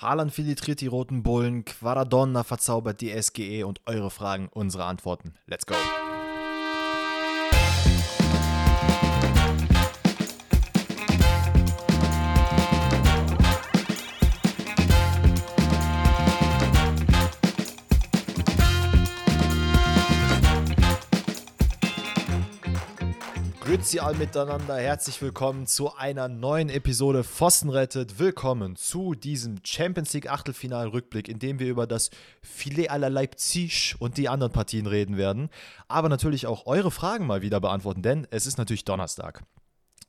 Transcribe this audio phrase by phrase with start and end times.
[0.00, 5.34] Haaland filtriert die roten Bullen, Quaradonna verzaubert die SGE und eure Fragen, unsere Antworten.
[5.46, 5.74] Let's go!
[23.68, 28.18] Grüezi all miteinander, herzlich willkommen zu einer neuen Episode Pfosten rettet.
[28.18, 32.08] Willkommen zu diesem Champions League Achtelfinal-Rückblick, in dem wir über das
[32.40, 35.50] Filet à la Leipzig und die anderen Partien reden werden.
[35.86, 39.42] Aber natürlich auch eure Fragen mal wieder beantworten, denn es ist natürlich Donnerstag.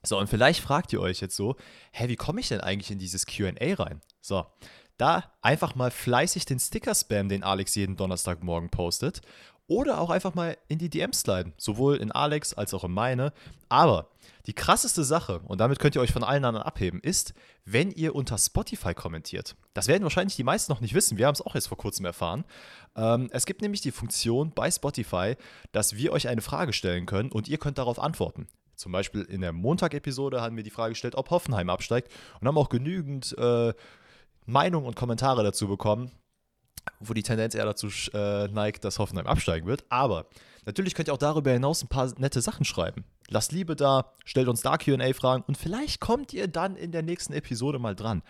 [0.02, 1.56] So, und vielleicht fragt ihr euch jetzt so,
[1.92, 4.00] hä, wie komme ich denn eigentlich in dieses QA rein?
[4.22, 4.46] So,
[4.96, 9.20] da einfach mal fleißig den Sticker-Spam, den Alex jeden Donnerstagmorgen postet.
[9.70, 11.52] Oder auch einfach mal in die DMs sliden.
[11.56, 13.32] Sowohl in Alex als auch in meine.
[13.68, 14.08] Aber
[14.46, 17.34] die krasseste Sache, und damit könnt ihr euch von allen anderen abheben, ist,
[17.64, 19.54] wenn ihr unter Spotify kommentiert.
[19.72, 21.18] Das werden wahrscheinlich die meisten noch nicht wissen.
[21.18, 22.44] Wir haben es auch erst vor kurzem erfahren.
[22.96, 25.36] Ähm, es gibt nämlich die Funktion bei Spotify,
[25.70, 28.48] dass wir euch eine Frage stellen können und ihr könnt darauf antworten.
[28.74, 32.58] Zum Beispiel in der Montag-Episode haben wir die Frage gestellt, ob Hoffenheim absteigt und haben
[32.58, 33.72] auch genügend äh,
[34.46, 36.10] Meinungen und Kommentare dazu bekommen,
[37.00, 39.84] wo die Tendenz eher dazu äh, neigt, dass Hoffenheim absteigen wird.
[39.88, 40.26] Aber
[40.66, 43.04] natürlich könnt ihr auch darüber hinaus ein paar nette Sachen schreiben.
[43.28, 47.32] Lasst Liebe da, stellt uns da QA-Fragen und vielleicht kommt ihr dann in der nächsten
[47.32, 48.22] Episode mal dran.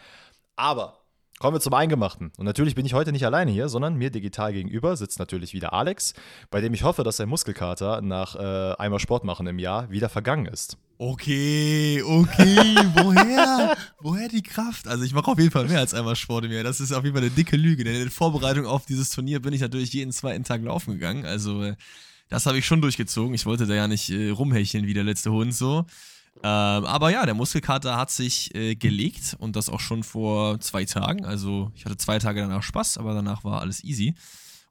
[0.56, 0.99] Aber
[1.40, 2.32] Kommen wir zum Eingemachten.
[2.36, 5.72] Und natürlich bin ich heute nicht alleine hier, sondern mir digital gegenüber sitzt natürlich wieder
[5.72, 6.12] Alex,
[6.50, 10.10] bei dem ich hoffe, dass sein Muskelkater nach äh, einmal Sport machen im Jahr wieder
[10.10, 10.76] vergangen ist.
[10.98, 13.74] Okay, okay, woher?
[14.00, 14.86] woher die Kraft?
[14.86, 16.62] Also ich mache auf jeden Fall mehr als einmal Sport im Jahr.
[16.62, 19.54] Das ist auf jeden Fall eine dicke Lüge, denn in Vorbereitung auf dieses Turnier bin
[19.54, 21.24] ich natürlich jeden zweiten Tag laufen gegangen.
[21.24, 21.74] Also äh,
[22.28, 23.32] das habe ich schon durchgezogen.
[23.32, 25.86] Ich wollte da ja nicht äh, rumhecheln wie der letzte Hund so.
[26.42, 30.84] Ähm, aber ja, der Muskelkater hat sich äh, gelegt und das auch schon vor zwei
[30.84, 31.24] Tagen.
[31.24, 34.14] Also ich hatte zwei Tage danach Spaß, aber danach war alles easy.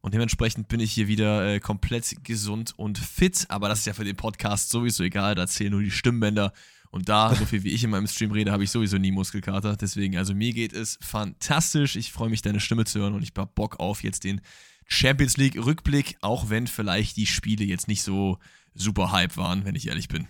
[0.01, 3.45] Und dementsprechend bin ich hier wieder äh, komplett gesund und fit.
[3.49, 5.35] Aber das ist ja für den Podcast sowieso egal.
[5.35, 6.53] Da zählen nur die Stimmbänder.
[6.91, 9.75] Und da, so viel wie ich in meinem Stream rede, habe ich sowieso nie Muskelkater.
[9.75, 11.95] Deswegen, also mir geht es fantastisch.
[11.97, 14.41] Ich freue mich, deine Stimme zu hören und ich habe Bock auf jetzt den
[14.87, 18.39] Champions League Rückblick, auch wenn vielleicht die Spiele jetzt nicht so
[18.73, 20.27] super hype waren, wenn ich ehrlich bin.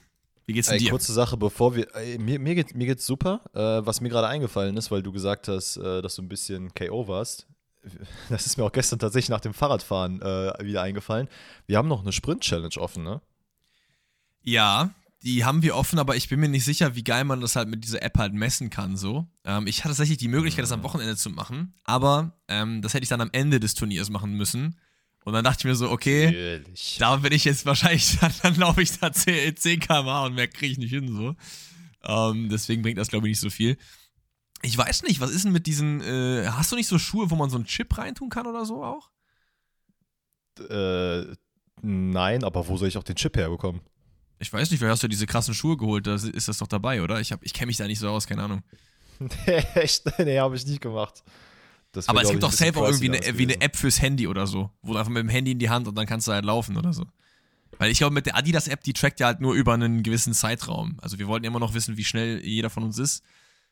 [0.50, 0.90] Wie geht's ey, dir?
[0.90, 1.96] Kurze Sache, bevor wir.
[1.96, 3.42] Ey, mir, mir, geht, mir geht's super.
[3.54, 6.74] Äh, was mir gerade eingefallen ist, weil du gesagt hast, äh, dass du ein bisschen
[6.74, 7.46] KO warst.
[8.30, 11.30] Das ist mir auch gestern tatsächlich nach dem Fahrradfahren äh, wieder eingefallen.
[11.68, 13.22] Wir haben noch eine Sprint-Challenge offen, ne?
[14.42, 14.90] Ja,
[15.22, 17.70] die haben wir offen, aber ich bin mir nicht sicher, wie geil man das halt
[17.70, 18.98] mit dieser App halt messen kann.
[18.98, 19.28] So.
[19.46, 23.04] Ähm, ich hatte tatsächlich die Möglichkeit, das am Wochenende zu machen, aber ähm, das hätte
[23.04, 24.80] ich dann am Ende des Turniers machen müssen.
[25.26, 26.98] Und dann dachte ich mir so, okay, Natürlich.
[27.00, 30.72] da bin ich jetzt wahrscheinlich, dann, laufe ich da 10, 10 km und mehr kriege
[30.72, 31.08] ich nicht hin.
[31.08, 31.36] so.
[32.04, 33.78] Ähm, deswegen bringt das, glaube ich, nicht so viel.
[34.62, 37.36] Ich weiß nicht, was ist denn mit diesen, äh, hast du nicht so Schuhe, wo
[37.36, 39.10] man so einen Chip reintun kann oder so auch?
[40.70, 41.26] Äh,
[41.82, 43.82] nein, aber wo soll ich auch den Chip herbekommen?
[44.40, 47.02] Ich weiß nicht, vielleicht hast du diese krassen Schuhe geholt, da ist das doch dabei,
[47.02, 47.20] oder?
[47.20, 48.64] Ich, ich kenne mich da nicht so aus, keine Ahnung.
[49.20, 50.06] nee, echt?
[50.20, 51.24] Nee, habe ich nicht gemacht.
[52.08, 54.94] Aber es gibt doch auch irgendwie eine, wie eine App fürs Handy oder so, wo
[54.94, 56.94] du einfach mit dem Handy in die Hand und dann kannst du halt laufen oder
[56.94, 57.06] so.
[57.78, 60.98] Weil ich glaube, mit der Adidas-App, die trackt ja halt nur über einen gewissen Zeitraum.
[61.02, 63.24] Also wir wollten immer noch wissen, wie schnell jeder von uns ist.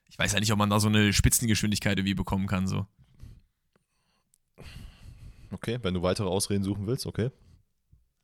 [0.09, 2.87] Ich weiß ja nicht, ob man da so eine Spitzengeschwindigkeit irgendwie bekommen kann, so.
[5.51, 7.31] Okay, wenn du weitere Ausreden suchen willst, okay.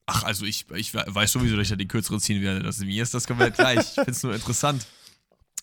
[0.05, 2.63] Ach, also ich, ich weiß sowieso, dass ich da die kürzere ziehen werde.
[2.63, 3.79] Das, mir ist das komplett gleich.
[3.79, 4.85] Ich finde es nur interessant.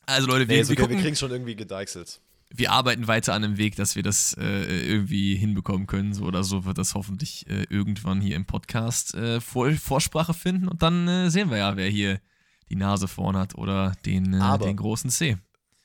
[0.06, 2.20] Also Leute, wir, nee, wir, okay, wir kriegen es schon irgendwie gedeichselt
[2.52, 4.42] wir arbeiten weiter an dem Weg, dass wir das äh,
[4.86, 6.12] irgendwie hinbekommen können.
[6.12, 10.68] So oder so wird das hoffentlich äh, irgendwann hier im Podcast äh, Vor Vorsprache finden.
[10.68, 12.20] Und dann äh, sehen wir ja, wer hier
[12.68, 15.38] die Nase vorn hat oder den, äh, den großen C.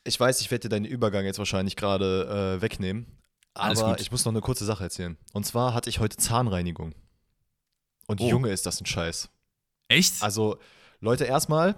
[0.03, 3.08] Ich weiß, ich werde dir deinen Übergang jetzt wahrscheinlich gerade äh, wegnehmen.
[3.53, 5.18] Aber ich muss noch eine kurze Sache erzählen.
[5.34, 6.94] Und zwar hatte ich heute Zahnreinigung.
[8.08, 8.30] Und oh.
[8.30, 9.30] Junge, ist das ein Scheiß.
[9.88, 10.22] Echt?
[10.22, 10.58] Also,
[11.00, 11.78] Leute, erstmal,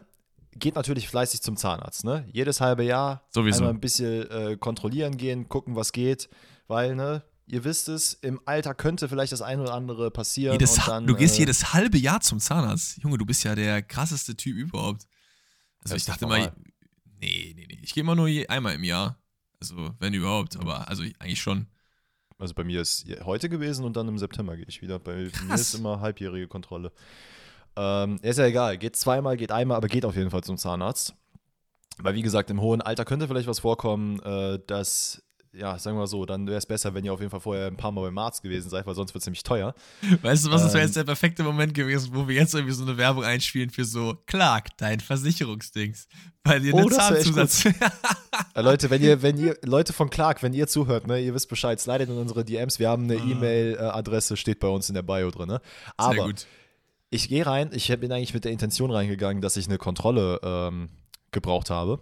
[0.59, 2.03] geht natürlich fleißig zum Zahnarzt.
[2.03, 2.27] Ne?
[2.31, 3.59] Jedes halbe Jahr Sowieso.
[3.59, 6.29] einmal ein bisschen äh, kontrollieren gehen, gucken, was geht.
[6.67, 10.53] Weil, ne, ihr wisst es, im Alter könnte vielleicht das eine oder andere passieren.
[10.53, 12.97] Jedes, dann, du gehst äh, jedes halbe Jahr zum Zahnarzt.
[13.01, 15.07] Junge, du bist ja der krasseste Typ überhaupt.
[15.83, 16.51] Also ich dachte mal,
[17.19, 17.79] nee, nee, nee.
[17.81, 19.17] Ich gehe immer nur je, einmal im Jahr.
[19.59, 21.67] Also, wenn überhaupt, aber also eigentlich schon.
[22.37, 24.99] Also bei mir ist heute gewesen und dann im September gehe ich wieder.
[24.99, 25.47] Bei Krass.
[25.47, 26.91] mir ist immer halbjährige Kontrolle.
[27.77, 31.13] Ähm, ist ja egal, geht zweimal, geht einmal, aber geht auf jeden Fall zum Zahnarzt.
[31.99, 35.21] Weil, wie gesagt, im hohen Alter könnte vielleicht was vorkommen, äh, dass
[35.53, 37.65] ja, sagen wir mal so, dann wäre es besser, wenn ihr auf jeden Fall vorher
[37.67, 39.73] ein paar Mal beim Arzt gewesen seid, weil sonst wird es nämlich teuer.
[40.21, 40.87] Weißt du was, das wäre Ähm.
[40.87, 44.15] jetzt der perfekte Moment gewesen, wo wir jetzt irgendwie so eine Werbung einspielen für so,
[44.27, 46.07] Clark, dein Versicherungsdings.
[46.43, 47.65] Weil ihr Oh, Zahnzusatz.
[48.53, 51.49] Äh, Leute, wenn ihr, wenn ihr, Leute von Clark, wenn ihr zuhört, ne, ihr wisst
[51.49, 53.25] Bescheid, slidet in unsere DMs, wir haben eine Ah.
[53.25, 55.47] E-Mail-Adresse, steht bei uns in der Bio drin.
[55.47, 55.61] Ne?
[55.63, 56.45] Sehr Aber gut.
[57.09, 60.89] Ich gehe rein, ich bin eigentlich mit der Intention reingegangen, dass ich eine Kontrolle ähm,
[61.31, 62.01] gebraucht habe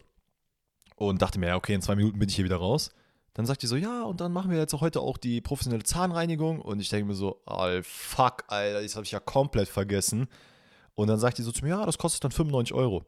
[0.95, 2.91] und dachte mir, ja, okay, in zwei Minuten bin ich hier wieder raus.
[3.33, 5.83] Dann sagt die so, ja, und dann machen wir jetzt auch heute auch die professionelle
[5.83, 6.61] Zahnreinigung.
[6.61, 10.27] Und ich denke mir so, oh, fuck, Alter, das habe ich ja komplett vergessen.
[10.95, 13.05] Und dann sagt die so zu mir, ja, das kostet dann 95 Euro.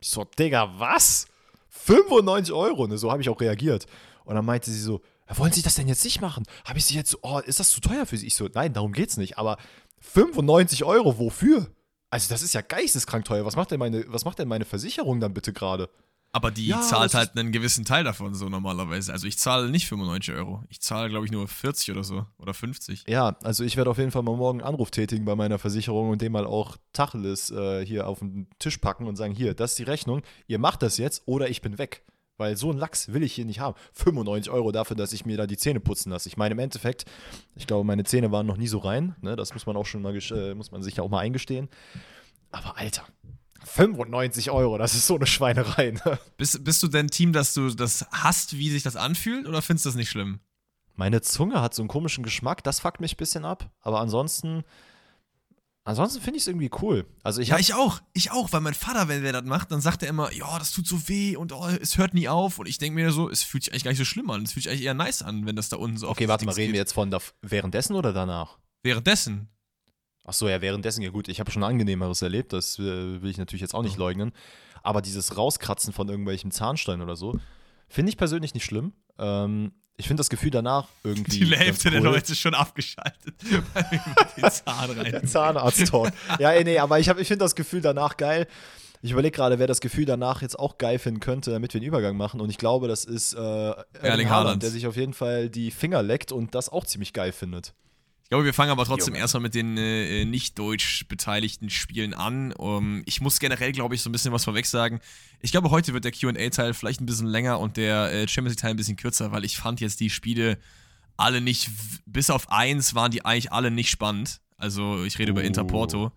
[0.00, 1.26] Ich so, Digga, was?
[1.68, 2.86] 95 Euro?
[2.86, 3.86] Ne, so habe ich auch reagiert.
[4.24, 5.02] Und dann meinte sie so,
[5.36, 6.44] wollen Sie das denn jetzt nicht machen?
[6.64, 8.26] Habe ich sie jetzt oh, ist das zu teuer für Sie?
[8.26, 9.36] Ich so, nein, darum geht's nicht.
[9.36, 9.58] Aber
[10.00, 11.66] 95 Euro, wofür?
[12.10, 13.44] Also das ist ja geisteskrank teuer.
[13.44, 15.90] Was macht denn meine, was macht denn meine Versicherung dann bitte gerade?
[16.30, 19.12] Aber die Ja, zahlt halt einen gewissen Teil davon so normalerweise.
[19.12, 20.62] Also ich zahle nicht 95 Euro.
[20.68, 22.26] Ich zahle, glaube ich, nur 40 oder so.
[22.38, 23.04] Oder 50.
[23.08, 26.10] Ja, also ich werde auf jeden Fall mal morgen einen Anruf tätigen bei meiner Versicherung
[26.10, 29.72] und dem mal auch Tacheles äh, hier auf den Tisch packen und sagen, hier, das
[29.72, 32.02] ist die Rechnung, ihr macht das jetzt oder ich bin weg.
[32.38, 33.76] Weil so einen Lachs will ich hier nicht haben.
[33.92, 36.28] 95 Euro dafür, dass ich mir da die Zähne putzen lasse.
[36.28, 37.04] Ich meine, im Endeffekt,
[37.56, 39.16] ich glaube, meine Zähne waren noch nie so rein.
[39.20, 39.36] Ne?
[39.36, 41.68] Das muss man auch schon mal, äh, muss man sich ja auch mal eingestehen.
[42.52, 43.04] Aber Alter,
[43.64, 45.90] 95 Euro, das ist so eine Schweinerei.
[45.90, 46.18] Ne?
[46.36, 49.86] Bist, bist du denn Team, dass du das hast, wie sich das anfühlt, oder findest
[49.86, 50.38] du das nicht schlimm?
[50.94, 53.70] Meine Zunge hat so einen komischen Geschmack, das fuckt mich ein bisschen ab.
[53.80, 54.64] Aber ansonsten,
[55.88, 57.06] ansonsten finde ich es irgendwie cool.
[57.22, 58.00] Also ich Ja, ich auch.
[58.12, 60.70] Ich auch, weil mein Vater, wenn der das macht, dann sagt er immer, ja, das
[60.72, 62.58] tut so weh und oh, es hört nie auf.
[62.58, 64.42] Und ich denke mir so, es fühlt sich eigentlich gar nicht so schlimm an.
[64.42, 66.52] Es fühlt sich eigentlich eher nice an, wenn das da unten so Okay, warte mal,
[66.52, 66.88] reden wir geht.
[66.88, 68.58] jetzt von da, währenddessen oder danach?
[68.82, 69.48] Währenddessen.
[70.24, 71.28] Ach so, ja, währenddessen, ja gut.
[71.28, 74.32] Ich habe schon angenehmeres erlebt, das äh, will ich natürlich jetzt auch nicht leugnen.
[74.82, 77.40] Aber dieses Rauskratzen von irgendwelchen Zahnsteinen oder so,
[77.88, 78.92] finde ich persönlich nicht schlimm.
[79.18, 81.40] Ähm, ich finde das Gefühl danach irgendwie.
[81.40, 82.06] Die Hälfte der cool.
[82.06, 83.34] Leute ist schon abgeschaltet,
[84.36, 85.12] den Zahn rein.
[85.12, 86.10] Der Zahnarzt-Talk.
[86.38, 88.46] ja, ey, nee, aber ich, hab- ich finde das Gefühl danach geil.
[89.02, 91.86] Ich überlege gerade, wer das Gefühl danach jetzt auch geil finden könnte, damit wir einen
[91.86, 92.40] Übergang machen.
[92.40, 93.72] Und ich glaube, das ist äh,
[94.02, 94.28] Erling.
[94.28, 97.74] Haaland, der sich auf jeden Fall die Finger leckt und das auch ziemlich geil findet.
[98.28, 99.20] Ich glaube, wir fangen aber trotzdem Junge.
[99.22, 102.52] erstmal mit den äh, nicht deutsch beteiligten Spielen an.
[102.52, 105.00] Um, ich muss generell, glaube ich, so ein bisschen was vorweg sagen.
[105.40, 108.72] Ich glaube, heute wird der QA-Teil vielleicht ein bisschen länger und der äh, Champions League-Teil
[108.72, 110.58] ein bisschen kürzer, weil ich fand jetzt die Spiele
[111.16, 111.70] alle nicht,
[112.04, 114.42] bis auf eins waren die eigentlich alle nicht spannend.
[114.58, 115.44] Also, ich rede über Oh.
[115.44, 116.12] Inter Porto.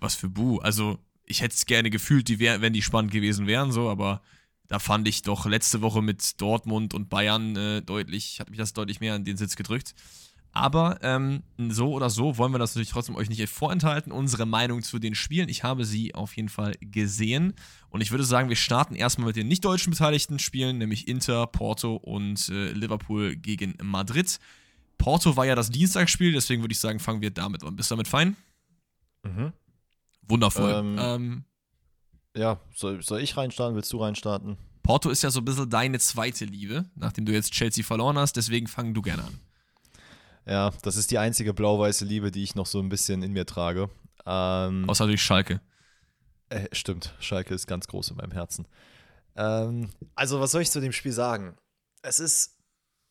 [0.00, 0.58] Was für Bu.
[0.58, 4.20] Also, ich hätte es gerne gefühlt, die wär, wenn die spannend gewesen wären, so, aber
[4.66, 8.72] da fand ich doch letzte Woche mit Dortmund und Bayern äh, deutlich, hat mich das
[8.72, 9.94] deutlich mehr an den Sitz gedrückt.
[10.58, 14.10] Aber ähm, so oder so wollen wir das natürlich trotzdem euch nicht vorenthalten.
[14.10, 15.48] Unsere Meinung zu den Spielen.
[15.48, 17.54] Ich habe sie auf jeden Fall gesehen.
[17.90, 21.46] Und ich würde sagen, wir starten erstmal mit den nicht deutschen beteiligten Spielen, nämlich Inter,
[21.46, 24.40] Porto und äh, Liverpool gegen Madrid.
[24.98, 27.76] Porto war ja das Dienstagsspiel, deswegen würde ich sagen, fangen wir damit an.
[27.76, 28.36] Bist du damit fein?
[29.22, 29.52] Mhm.
[30.26, 30.72] Wundervoll.
[30.72, 31.44] Ähm, Ähm,
[32.36, 33.76] Ja, soll, soll ich reinstarten?
[33.76, 34.56] Willst du reinstarten?
[34.82, 38.34] Porto ist ja so ein bisschen deine zweite Liebe, nachdem du jetzt Chelsea verloren hast,
[38.36, 39.38] deswegen fang du gerne an.
[40.48, 43.44] Ja, das ist die einzige blau-weiße Liebe, die ich noch so ein bisschen in mir
[43.44, 43.90] trage.
[44.24, 45.60] Ähm, Außer durch Schalke.
[46.48, 48.66] äh, stimmt, Schalke ist ganz groß in meinem Herzen.
[49.36, 51.56] Ähm, also, was soll ich zu dem Spiel sagen?
[52.02, 52.56] Es ist,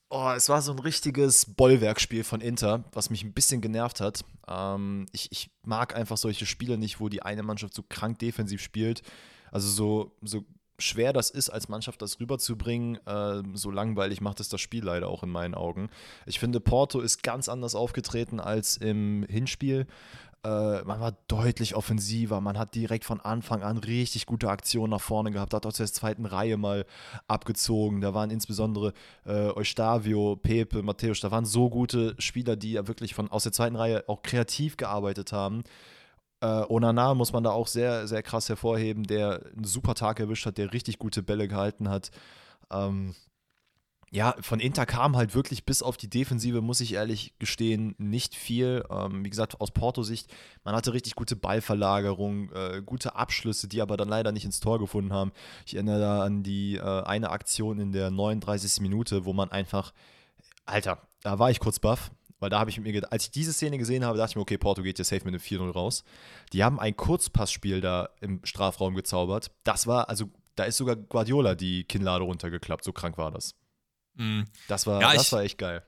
[0.10, 4.26] oh, es war so ein richtiges Bollwerkspiel von Inter, was mich ein bisschen genervt hat.
[4.48, 8.62] Ähm, ich, ich mag einfach solche Spiele nicht, wo die eine Mannschaft so krank defensiv
[8.62, 9.04] spielt.
[9.52, 10.44] Also so, so
[10.80, 15.08] schwer das ist, als Mannschaft das rüberzubringen, äh, so langweilig macht es das Spiel leider
[15.10, 15.90] auch in meinen Augen.
[16.26, 19.88] Ich finde, Porto ist ganz anders aufgetreten als im Hinspiel.
[20.44, 25.02] Äh, man war deutlich offensiver, man hat direkt von Anfang an richtig gute Aktionen nach
[25.02, 26.86] vorne gehabt, hat aus der zweiten Reihe mal
[27.28, 28.02] abgezogen.
[28.02, 28.94] Da waren insbesondere
[29.26, 33.52] äh, Eustavio, Pepe, Matthäus, da waren so gute Spieler, die ja wirklich von, aus der
[33.52, 35.64] zweiten Reihe auch kreativ gearbeitet haben.
[36.42, 40.46] Äh, Onana muss man da auch sehr, sehr krass hervorheben, der einen super Tag erwischt
[40.46, 42.12] hat, der richtig gute Bälle gehalten hat.
[42.72, 43.16] Ähm,
[44.10, 48.36] ja, von Inter kam halt wirklich bis auf die Defensive, muss ich ehrlich gestehen, nicht
[48.36, 48.86] viel.
[48.90, 53.98] Ähm, wie gesagt, aus Porto-Sicht, man hatte richtig gute Ballverlagerung, äh, gute Abschlüsse, die aber
[53.98, 55.34] dann leider nicht ins Tor gefunden haben.
[55.66, 58.80] Ich erinnere da an die äh, eine Aktion in der 39.
[58.82, 59.94] Minute, wo man einfach,
[60.66, 62.12] Alter, da war ich kurz baff.
[62.40, 64.44] Weil da habe ich mir gedacht, als ich diese Szene gesehen habe, dachte ich mir,
[64.44, 66.04] okay, Porto geht jetzt safe mit einem 4-0 raus.
[66.54, 69.52] Die haben ein Kurzpassspiel da im Strafraum gezaubert.
[69.64, 73.56] Das war, also, da ist sogar Guardiola die Kinnlade runtergeklappt, so krank war das.
[74.16, 74.46] Mhm.
[74.68, 75.84] Das war, Ja, das ich- war echt geil.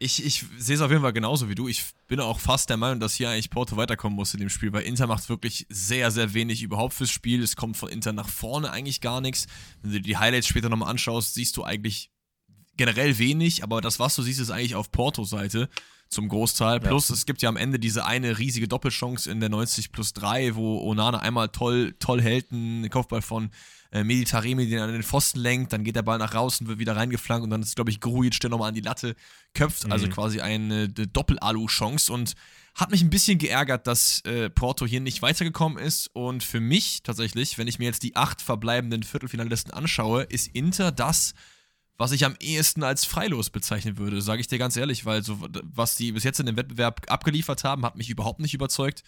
[0.00, 1.66] Ich, ich sehe es auf jeden Fall genauso wie du.
[1.66, 4.72] Ich bin auch fast der Meinung, dass hier eigentlich Porto weiterkommen muss in dem Spiel,
[4.72, 7.42] weil Inter macht wirklich sehr, sehr wenig überhaupt fürs Spiel.
[7.42, 9.48] Es kommt von Inter nach vorne eigentlich gar nichts.
[9.82, 12.12] Wenn du die Highlights später nochmal anschaust, siehst du eigentlich
[12.78, 15.68] generell wenig, aber das, was du siehst, ist eigentlich auf Porto-Seite
[16.08, 16.80] zum Großteil.
[16.80, 17.14] Plus, ja.
[17.14, 20.80] es gibt ja am Ende diese eine riesige Doppelchance in der 90 plus 3, wo
[20.80, 23.50] Onana einmal toll, toll hält, einen Kopfball von
[23.90, 26.96] äh, Meditaremi, den an den Pfosten lenkt, dann geht der Ball nach draußen, wird wieder
[26.96, 29.16] reingeflankt und dann ist, glaube ich, Grujic, der nochmal an die Latte
[29.54, 29.84] köpft.
[29.84, 29.92] Also mhm.
[29.92, 32.34] Also quasi eine, eine Doppel-Alu-Chance und
[32.74, 36.08] hat mich ein bisschen geärgert, dass äh, Porto hier nicht weitergekommen ist.
[36.14, 40.92] Und für mich tatsächlich, wenn ich mir jetzt die acht verbleibenden Viertelfinalisten anschaue, ist Inter
[40.92, 41.34] das,
[41.98, 45.38] was ich am ehesten als freilos bezeichnen würde, sage ich dir ganz ehrlich, weil so
[45.74, 49.02] was die bis jetzt in dem Wettbewerb abgeliefert haben, hat mich überhaupt nicht überzeugt.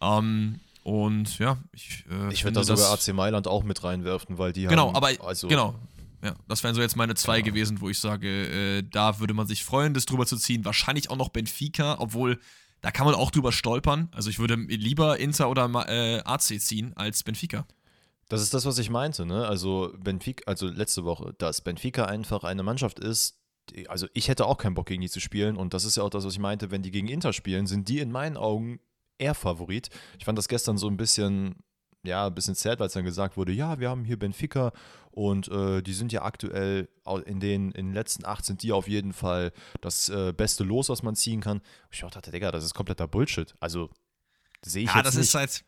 [0.00, 2.04] Ähm, und ja, ich.
[2.10, 4.96] Äh, ich würde da sogar AC Mailand auch mit reinwerfen, weil die genau, haben.
[4.96, 5.76] Aber, also genau,
[6.24, 7.44] ja, das wären so jetzt meine zwei ja.
[7.44, 10.64] gewesen, wo ich sage, äh, da würde man sich freuen, das drüber zu ziehen.
[10.64, 12.40] Wahrscheinlich auch noch Benfica, obwohl
[12.80, 14.08] da kann man auch drüber stolpern.
[14.10, 17.64] Also ich würde lieber Inter oder äh, AC ziehen als Benfica.
[18.32, 19.46] Das ist das, was ich meinte, ne?
[19.46, 23.36] Also Benfica, also letzte Woche, dass Benfica einfach eine Mannschaft ist,
[23.68, 26.02] die, also ich hätte auch keinen Bock gegen die zu spielen und das ist ja
[26.02, 28.80] auch das, was ich meinte, wenn die gegen Inter spielen, sind die in meinen Augen
[29.18, 29.90] eher Favorit.
[30.18, 31.56] Ich fand das gestern so ein bisschen,
[32.04, 34.72] ja, ein bisschen sad, als dann gesagt wurde, ja, wir haben hier Benfica
[35.10, 36.88] und äh, die sind ja aktuell
[37.26, 40.88] in den, in den letzten acht sind die auf jeden Fall das äh, beste Los,
[40.88, 41.60] was man ziehen kann.
[41.90, 43.54] Ich dachte, Digga, das ist kompletter Bullshit.
[43.60, 43.90] Also
[44.64, 45.24] sehe ich ja, jetzt das nicht.
[45.24, 45.64] ist halt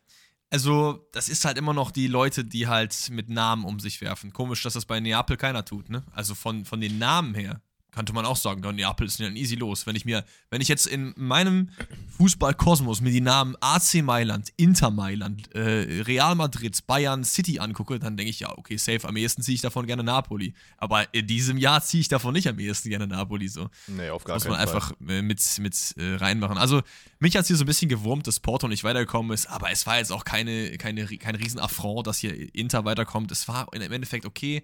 [0.55, 4.31] also, das ist halt immer noch die Leute, die halt mit Namen um sich werfen.
[4.31, 6.01] Komisch, dass das bei Neapel keiner tut, ne?
[6.13, 7.59] Also von, von den Namen her
[7.95, 9.87] könnte man auch sagen, Neapel ist ja ein easy los.
[9.87, 11.69] Wenn ich mir, wenn ich jetzt in meinem
[12.17, 18.17] Fußballkosmos mir die Namen AC Mailand, Inter Mailand, äh, Real Madrid, Bayern, City angucke, dann
[18.17, 20.53] denke ich, ja, okay, safe, am ehesten ziehe ich davon gerne Napoli.
[20.77, 23.69] Aber in diesem Jahr ziehe ich davon nicht am ehesten gerne Napoli so.
[23.87, 26.57] Nee, auf gar das muss man einfach äh, mit, mit äh, reinmachen.
[26.57, 26.81] Also,
[27.19, 29.87] mich hat es hier so ein bisschen gewurmt, dass Porto nicht weitergekommen ist, aber es
[29.87, 33.31] war jetzt auch keine, keine, kein Riesenaffront, dass hier Inter weiterkommt.
[33.31, 34.63] Es war im Endeffekt okay.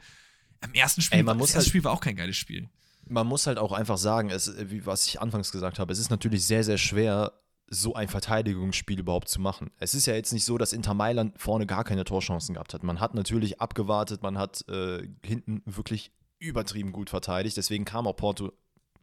[0.64, 2.70] Im ersten Spiel, Ey, man muss das halt Spiel war auch kein geiles Spiel
[3.12, 6.10] man muss halt auch einfach sagen, es, wie was ich anfangs gesagt habe, es ist
[6.10, 7.34] natürlich sehr, sehr schwer,
[7.68, 9.72] so ein Verteidigungsspiel überhaupt zu machen.
[9.80, 12.84] Es ist ja jetzt nicht so, dass Inter Mailand vorne gar keine Torchancen gehabt hat.
[12.84, 17.56] Man hat natürlich abgewartet, man hat äh, hinten wirklich übertrieben gut verteidigt.
[17.56, 18.52] Deswegen kam auch Porto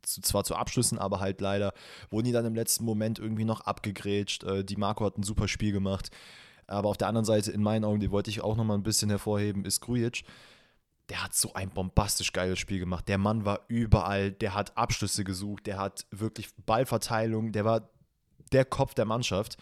[0.02, 1.72] zu, zwar zu Abschlüssen, aber halt leider
[2.10, 4.44] wurden die dann im letzten Moment irgendwie noch abgegrätscht.
[4.44, 6.10] Äh, die Marco hat ein super Spiel gemacht.
[6.66, 9.08] Aber auf der anderen Seite, in meinen Augen, die wollte ich auch nochmal ein bisschen
[9.08, 10.24] hervorheben, ist Grujic
[11.08, 13.08] der hat so ein bombastisch geiles Spiel gemacht.
[13.08, 17.88] Der Mann war überall, der hat Abschlüsse gesucht, der hat wirklich Ballverteilung, der war
[18.52, 19.56] der Kopf der Mannschaft.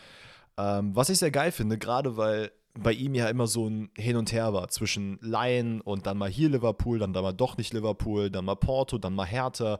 [0.59, 4.17] Ähm, was ich sehr geil finde, gerade weil bei ihm ja immer so ein Hin
[4.17, 7.73] und Her war zwischen Laien und dann mal hier Liverpool, dann da mal doch nicht
[7.73, 9.79] Liverpool, dann mal Porto, dann mal Hertha.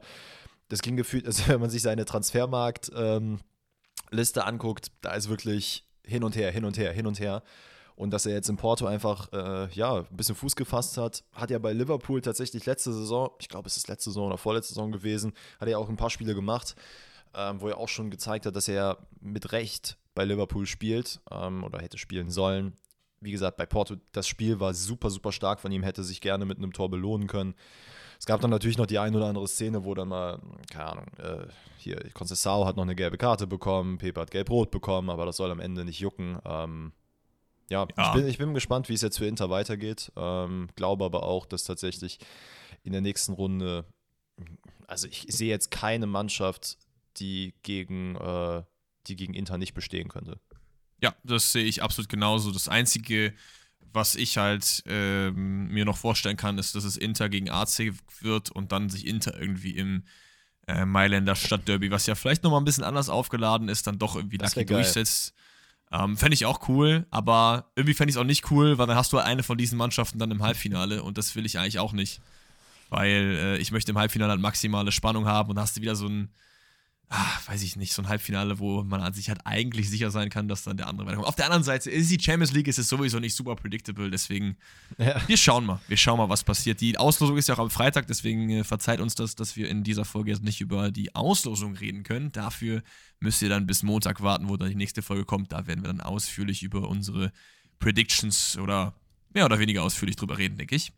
[0.69, 6.23] Das ging gefühlt, also wenn man sich seine Transfermarkt-Liste ähm, anguckt, da ist wirklich hin
[6.23, 7.43] und her, hin und her, hin und her.
[7.97, 11.49] Und dass er jetzt in Porto einfach äh, ja, ein bisschen Fuß gefasst hat, hat
[11.49, 14.91] ja bei Liverpool tatsächlich letzte Saison, ich glaube, es ist letzte Saison oder vorletzte Saison
[14.91, 16.75] gewesen, hat er auch ein paar Spiele gemacht,
[17.33, 21.63] ähm, wo er auch schon gezeigt hat, dass er mit Recht bei Liverpool spielt ähm,
[21.63, 22.73] oder hätte spielen sollen.
[23.19, 26.45] Wie gesagt, bei Porto, das Spiel war super, super stark von ihm, hätte sich gerne
[26.45, 27.55] mit einem Tor belohnen können.
[28.19, 30.39] Es gab dann natürlich noch die ein oder andere Szene, wo dann mal,
[30.71, 35.09] keine Ahnung, äh, hier, Concesao hat noch eine gelbe Karte bekommen, Pepe hat gelb-rot bekommen,
[35.09, 36.37] aber das soll am Ende nicht jucken.
[36.45, 36.91] Ähm,
[37.69, 38.07] ja, ja.
[38.07, 40.11] Ich, bin, ich bin gespannt, wie es jetzt für Inter weitergeht.
[40.15, 42.19] Ähm, glaube aber auch, dass tatsächlich
[42.83, 43.85] in der nächsten Runde,
[44.87, 46.77] also ich sehe jetzt keine Mannschaft,
[47.17, 48.63] die gegen, äh,
[49.07, 50.39] die gegen Inter nicht bestehen könnte.
[51.01, 52.51] Ja, das sehe ich absolut genauso.
[52.51, 53.33] Das Einzige,
[53.93, 58.49] was ich halt ähm, mir noch vorstellen kann, ist, dass es Inter gegen AC wird
[58.49, 60.03] und dann sich Inter irgendwie im
[60.67, 64.37] äh, Mailänder Stadtderby, was ja vielleicht nochmal ein bisschen anders aufgeladen ist, dann doch irgendwie
[64.37, 65.33] lucky durchsetzt.
[65.91, 68.97] Ähm, fände ich auch cool, aber irgendwie fände ich es auch nicht cool, weil dann
[68.97, 71.93] hast du eine von diesen Mannschaften dann im Halbfinale und das will ich eigentlich auch
[71.93, 72.21] nicht.
[72.89, 75.95] Weil äh, ich möchte im Halbfinale halt maximale Spannung haben und dann hast du wieder
[75.95, 76.29] so ein,
[77.09, 80.29] ach, weiß ich nicht, so ein Halbfinale, wo man an sich halt eigentlich sicher sein
[80.29, 81.27] kann, dass dann der andere weiterkommt.
[81.27, 84.57] Auf der anderen Seite ist die Champions League ist es sowieso nicht super predictable, deswegen
[84.97, 85.21] ja.
[85.27, 86.81] wir schauen mal, wir schauen mal, was passiert.
[86.81, 89.83] Die Auslosung ist ja auch am Freitag, deswegen äh, verzeiht uns das, dass wir in
[89.83, 92.33] dieser Folge jetzt nicht über die Auslosung reden können.
[92.33, 92.83] Dafür
[93.19, 95.53] müsst ihr dann bis Montag warten, wo dann die nächste Folge kommt.
[95.53, 97.31] Da werden wir dann ausführlich über unsere
[97.79, 98.93] Predictions oder
[99.33, 100.91] mehr oder weniger ausführlich drüber reden, denke ich.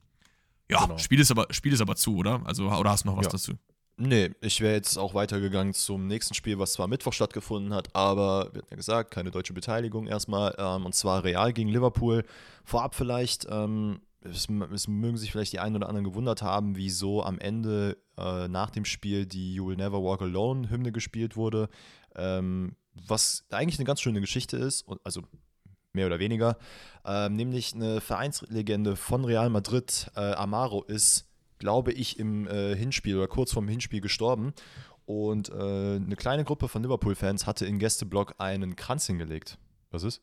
[0.70, 0.98] Ja, genau.
[0.98, 2.42] Spiel, ist aber, Spiel ist aber zu, oder?
[2.46, 3.32] Also, oder hast du noch was ja.
[3.32, 3.54] dazu?
[4.02, 8.50] Nee, ich wäre jetzt auch weitergegangen zum nächsten Spiel, was zwar Mittwoch stattgefunden hat, aber
[8.54, 10.56] wir ja gesagt, keine deutsche Beteiligung erstmal.
[10.58, 12.24] Ähm, und zwar Real gegen Liverpool.
[12.64, 17.26] Vorab vielleicht, ähm, es, es, mögen sich vielleicht die einen oder anderen gewundert haben, wieso
[17.26, 21.68] am Ende äh, nach dem Spiel die You Will Never Walk Alone Hymne gespielt wurde.
[22.16, 25.24] Ähm, was eigentlich eine ganz schöne Geschichte ist, also
[25.92, 26.58] mehr oder weniger.
[27.04, 31.29] Ähm, nämlich eine Vereinslegende von Real Madrid, äh, Amaro, ist
[31.60, 34.54] glaube ich, im äh, Hinspiel oder kurz vorm Hinspiel gestorben.
[35.06, 39.58] Und äh, eine kleine Gruppe von Liverpool-Fans hatte im Gästeblock einen Kranz hingelegt.
[39.92, 40.22] Was ist?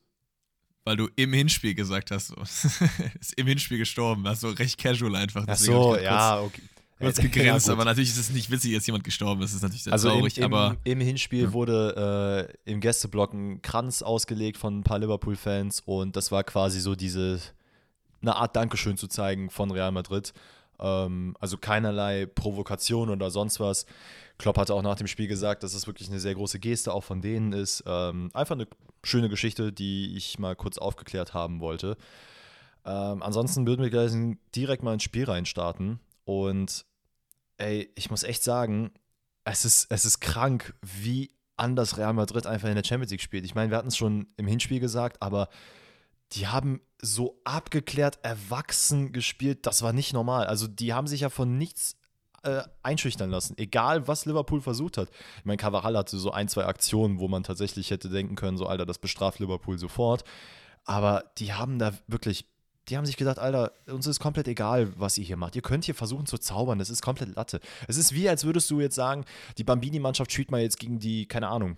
[0.85, 2.37] Weil du im Hinspiel gesagt hast, so.
[3.21, 4.27] ist im Hinspiel gestorben.
[4.27, 5.45] Also recht casual einfach.
[5.49, 6.63] Ach so, ja, okay.
[6.99, 9.51] Kurz gegrinst, ja, aber natürlich ist es nicht witzig, dass jemand gestorben ist.
[9.51, 10.39] Das ist natürlich sehr also traurig.
[10.39, 11.53] Im, im, aber im Hinspiel ja.
[11.53, 16.81] wurde äh, im Gästeblock ein Kranz ausgelegt von ein paar Liverpool-Fans und das war quasi
[16.81, 17.41] so diese
[18.23, 20.33] eine Art Dankeschön zu zeigen von Real Madrid.
[20.81, 23.87] Ähm, also keinerlei Provokation oder sonst was.
[24.39, 27.05] Klopp hatte auch nach dem Spiel gesagt, dass es wirklich eine sehr große Geste auch
[27.05, 27.85] von denen ist.
[27.87, 28.67] Ähm, einfach eine
[29.03, 31.97] schöne Geschichte, die ich mal kurz aufgeklärt haben wollte.
[32.85, 34.13] Ähm, ansonsten würden wir gleich
[34.55, 36.01] direkt mal ins Spiel reinstarten.
[36.25, 36.85] Und
[37.59, 38.93] ey, ich muss echt sagen,
[39.45, 43.45] es ist, es ist krank, wie anders Real Madrid einfach in der Champions League spielt.
[43.45, 45.49] Ich meine, wir hatten es schon im Hinspiel gesagt, aber
[46.33, 50.47] die haben so abgeklärt, erwachsen gespielt, das war nicht normal.
[50.47, 51.97] Also die haben sich ja von nichts
[52.43, 55.11] äh, einschüchtern lassen, egal was Liverpool versucht hat.
[55.39, 58.67] Ich meine, Cavaral hatte so ein, zwei Aktionen, wo man tatsächlich hätte denken können, so
[58.67, 60.25] Alter, das bestraft Liverpool sofort.
[60.85, 62.47] Aber die haben da wirklich
[62.89, 65.57] die haben sich gedacht, Alter, uns ist komplett egal, was ihr hier macht.
[65.57, 67.61] Ihr könnt hier versuchen zu zaubern, das ist komplett Latte.
[67.89, 69.25] Es ist wie, als würdest du jetzt sagen,
[69.59, 71.77] die Bambini-Mannschaft spielt mal jetzt gegen die, keine Ahnung,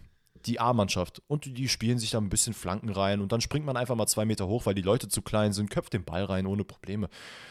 [0.49, 1.23] die A-Mannschaft.
[1.29, 4.07] Und die spielen sich da ein bisschen Flanken rein und dann springt man einfach mal
[4.07, 7.09] zwei Meter hoch, weil die Leute zu klein sind, köpft den Ball rein ohne Probleme.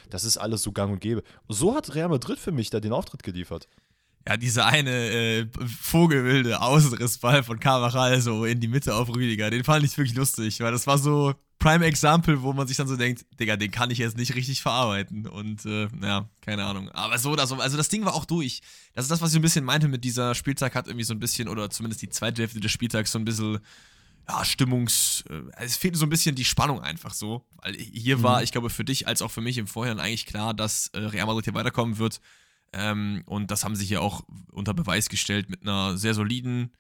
[0.09, 1.23] Das ist alles so gang und gäbe.
[1.47, 3.67] So hat Real Madrid für mich da den Auftritt geliefert.
[4.27, 5.47] Ja, dieser eine äh,
[5.81, 10.59] vogelwilde Außenrissball von Carvajal so in die Mitte auf Rüdiger, den fand ich wirklich lustig,
[10.59, 13.89] weil das war so, Prime Example, wo man sich dann so denkt, Digga, den kann
[13.89, 15.27] ich jetzt nicht richtig verarbeiten.
[15.27, 16.89] Und äh, ja, keine Ahnung.
[16.89, 18.61] Aber so oder so, also das Ding war auch durch.
[18.93, 21.13] Das ist das, was ich so ein bisschen meinte mit dieser Spieltag hat irgendwie so
[21.13, 23.59] ein bisschen, oder zumindest die zweite Hälfte des Spieltags so ein bisschen,
[24.29, 25.23] ja, Stimmungs.
[25.29, 27.43] Äh, es fehlt so ein bisschen die Spannung einfach so.
[27.63, 28.23] Weil hier mhm.
[28.23, 30.99] war, ich glaube, für dich als auch für mich im Vorhinein eigentlich klar, dass äh,
[30.99, 32.21] Real Madrid hier weiterkommen wird.
[32.77, 36.71] Ähm, und das haben sie hier auch unter Beweis gestellt mit einer sehr soliden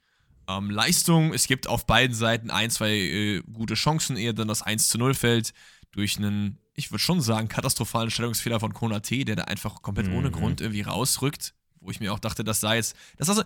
[0.47, 1.33] ähm, Leistung.
[1.33, 4.99] Es gibt auf beiden Seiten ein, zwei äh, gute Chancen, ehe dann das 1 zu
[4.99, 5.53] 0 fällt.
[5.91, 10.15] Durch einen, ich würde schon sagen, katastrophalen Stellungsfehler von Konate, der da einfach komplett mhm.
[10.15, 11.55] ohne Grund irgendwie rausrückt.
[11.79, 12.95] Wo ich mir auch dachte, das sei jetzt.
[13.17, 13.43] Das war so,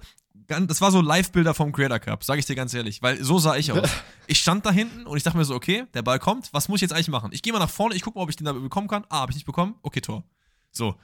[0.47, 3.01] das war so Live-Bilder vom Creator Cup, sage ich dir ganz ehrlich.
[3.01, 3.89] Weil so sah ich aus.
[4.27, 6.79] ich stand da hinten und ich dachte mir so, okay, der Ball kommt, was muss
[6.79, 7.31] ich jetzt eigentlich machen?
[7.33, 9.05] Ich gehe mal nach vorne, ich gucke mal, ob ich den da bekommen kann.
[9.09, 9.75] Ah, habe ich nicht bekommen?
[9.83, 10.23] Okay, Tor.
[10.71, 10.95] So.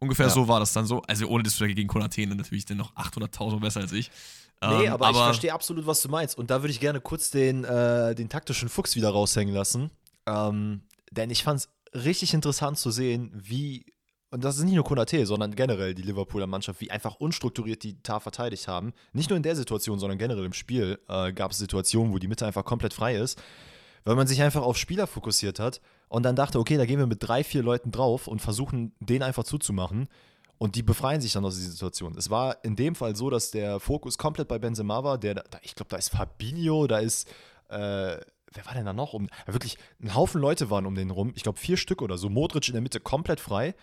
[0.00, 0.32] Ungefähr ja.
[0.32, 1.02] so war das dann so.
[1.02, 4.10] Also ohne das gegen Konate natürlich dann noch 800.000 besser als ich.
[4.62, 6.36] Nee, ähm, aber, aber, ich verstehe absolut, was du meinst.
[6.36, 9.90] Und da würde ich gerne kurz den, äh, den taktischen Fuchs wieder raushängen lassen.
[10.26, 11.68] Ähm, denn ich fand es
[12.04, 13.86] richtig interessant zu sehen, wie,
[14.30, 18.02] und das ist nicht nur Konate, sondern generell die Liverpooler Mannschaft, wie einfach unstrukturiert die
[18.02, 18.92] Tar verteidigt haben.
[19.12, 22.28] Nicht nur in der Situation, sondern generell im Spiel äh, gab es Situationen, wo die
[22.28, 23.42] Mitte einfach komplett frei ist,
[24.04, 27.06] weil man sich einfach auf Spieler fokussiert hat und dann dachte, okay, da gehen wir
[27.06, 30.08] mit drei, vier Leuten drauf und versuchen, den einfach zuzumachen.
[30.58, 32.14] Und die befreien sich dann aus dieser Situation.
[32.18, 35.16] Es war in dem Fall so, dass der Fokus komplett bei Benzema war.
[35.16, 37.26] Der, da, ich glaube, da ist Fabinho, da ist,
[37.70, 38.18] äh,
[38.52, 39.14] wer war denn da noch?
[39.14, 41.32] Um, wirklich, ein Haufen Leute waren um den rum.
[41.34, 42.28] Ich glaube, vier Stück oder so.
[42.28, 43.74] Modric in der Mitte komplett frei.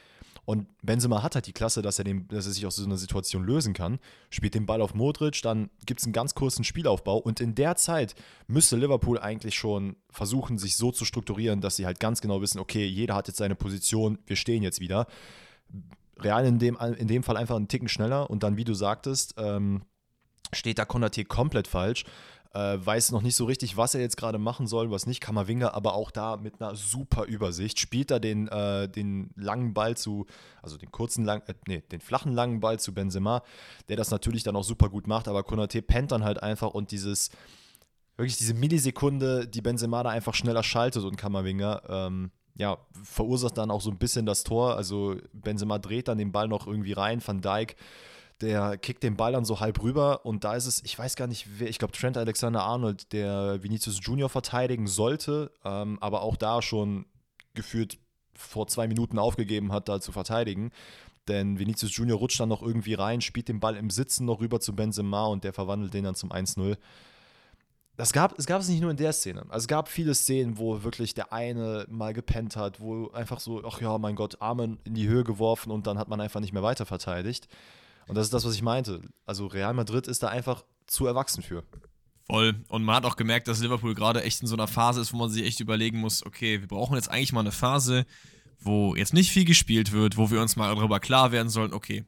[0.48, 2.96] Und Benzema hat halt die Klasse, dass er, den, dass er sich aus so einer
[2.96, 4.00] Situation lösen kann.
[4.30, 7.18] Spielt den Ball auf Modric, dann gibt es einen ganz kurzen Spielaufbau.
[7.18, 8.16] Und in der Zeit
[8.48, 12.60] müsste Liverpool eigentlich schon versuchen, sich so zu strukturieren, dass sie halt ganz genau wissen,
[12.60, 15.08] okay, jeder hat jetzt seine Position, wir stehen jetzt wieder
[16.18, 19.36] Real in dem, in dem Fall einfach einen Ticken schneller und dann, wie du sagtest,
[19.38, 19.82] ähm,
[20.54, 22.06] steht da Konate komplett falsch.
[22.54, 25.22] Äh, weiß noch nicht so richtig, was er jetzt gerade machen soll, was nicht.
[25.22, 27.80] Kamavinga aber auch da mit einer super Übersicht.
[27.80, 30.26] Spielt da den, äh, den langen Ball zu,
[30.62, 33.44] also den kurzen, lang, äh, nee, den flachen langen Ball zu Benzema,
[33.90, 36.92] der das natürlich dann auch super gut macht, aber Konate pennt dann halt einfach und
[36.92, 37.30] dieses,
[38.18, 43.72] wirklich diese Millisekunde, die Benzema da einfach schneller schaltet und Kamavinga, ähm, ja, verursacht dann
[43.72, 44.76] auch so ein bisschen das Tor.
[44.76, 47.76] Also Benzema dreht dann den Ball noch irgendwie rein, Van Dijk,
[48.42, 51.28] der kickt den Ball dann so halb rüber und da ist es, ich weiß gar
[51.28, 56.62] nicht, wer, ich glaube Trent Alexander-Arnold, der Vinicius Junior verteidigen sollte, ähm, aber auch da
[56.62, 57.06] schon
[57.54, 57.98] gefühlt
[58.36, 60.72] vor zwei Minuten aufgegeben hat, da zu verteidigen.
[61.28, 64.60] Denn Vinicius Junior rutscht dann noch irgendwie rein, spielt den Ball im Sitzen noch rüber
[64.60, 66.78] zu Benzema und der verwandelt den dann zum 1-0
[67.98, 69.42] das gab, es gab es nicht nur in der Szene.
[69.50, 73.64] Also es gab viele Szenen, wo wirklich der eine mal gepennt hat, wo einfach so,
[73.66, 76.54] ach ja, mein Gott, Arme in die Höhe geworfen und dann hat man einfach nicht
[76.54, 77.48] mehr weiter verteidigt.
[78.08, 79.02] Und das ist das, was ich meinte.
[79.26, 81.64] Also Real Madrid ist da einfach zu erwachsen für.
[82.26, 82.56] Voll.
[82.68, 85.18] Und man hat auch gemerkt, dass Liverpool gerade echt in so einer Phase ist, wo
[85.18, 88.06] man sich echt überlegen muss, okay, wir brauchen jetzt eigentlich mal eine Phase,
[88.60, 92.06] wo jetzt nicht viel gespielt wird, wo wir uns mal darüber klar werden sollen, okay,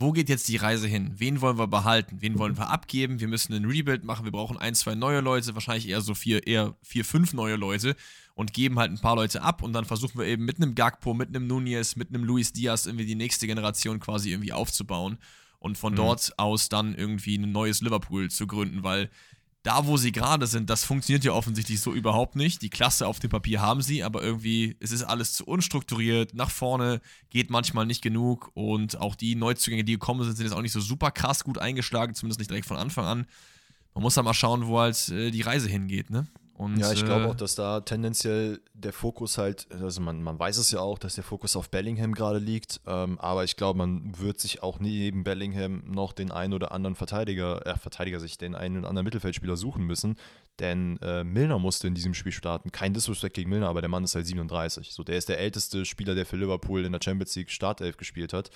[0.00, 1.12] wo geht jetzt die Reise hin?
[1.16, 2.18] Wen wollen wir behalten?
[2.20, 3.20] Wen wollen wir abgeben?
[3.20, 4.24] Wir müssen ein Rebuild machen.
[4.24, 7.96] Wir brauchen ein, zwei neue Leute, wahrscheinlich eher so vier, eher vier, fünf neue Leute
[8.38, 11.12] und geben halt ein paar Leute ab und dann versuchen wir eben mit einem Gagpo,
[11.12, 15.18] mit einem Nunez, mit einem Luis Diaz irgendwie die nächste Generation quasi irgendwie aufzubauen
[15.58, 15.96] und von mhm.
[15.96, 19.10] dort aus dann irgendwie ein neues Liverpool zu gründen, weil
[19.64, 22.62] da, wo sie gerade sind, das funktioniert ja offensichtlich so überhaupt nicht.
[22.62, 26.32] Die Klasse auf dem Papier haben sie, aber irgendwie es ist alles zu unstrukturiert.
[26.34, 30.54] Nach vorne geht manchmal nicht genug und auch die Neuzugänge, die gekommen sind, sind jetzt
[30.54, 33.26] auch nicht so super krass gut eingeschlagen, zumindest nicht direkt von Anfang an.
[33.94, 36.28] Man muss da mal schauen, wo halt äh, die Reise hingeht, ne?
[36.58, 40.40] Und, ja, ich glaube äh, auch, dass da tendenziell der Fokus halt, also man, man
[40.40, 43.78] weiß es ja auch, dass der Fokus auf Bellingham gerade liegt, ähm, aber ich glaube,
[43.78, 48.38] man wird sich auch neben Bellingham noch den einen oder anderen Verteidiger, äh, Verteidiger sich
[48.38, 50.16] den einen oder anderen Mittelfeldspieler suchen müssen,
[50.58, 52.72] denn äh, Milner musste in diesem Spiel starten.
[52.72, 54.92] Kein Disrespect gegen Milner, aber der Mann ist halt 37.
[54.92, 58.32] So, der ist der älteste Spieler, der für Liverpool in der Champions League Startelf gespielt
[58.32, 58.50] hat.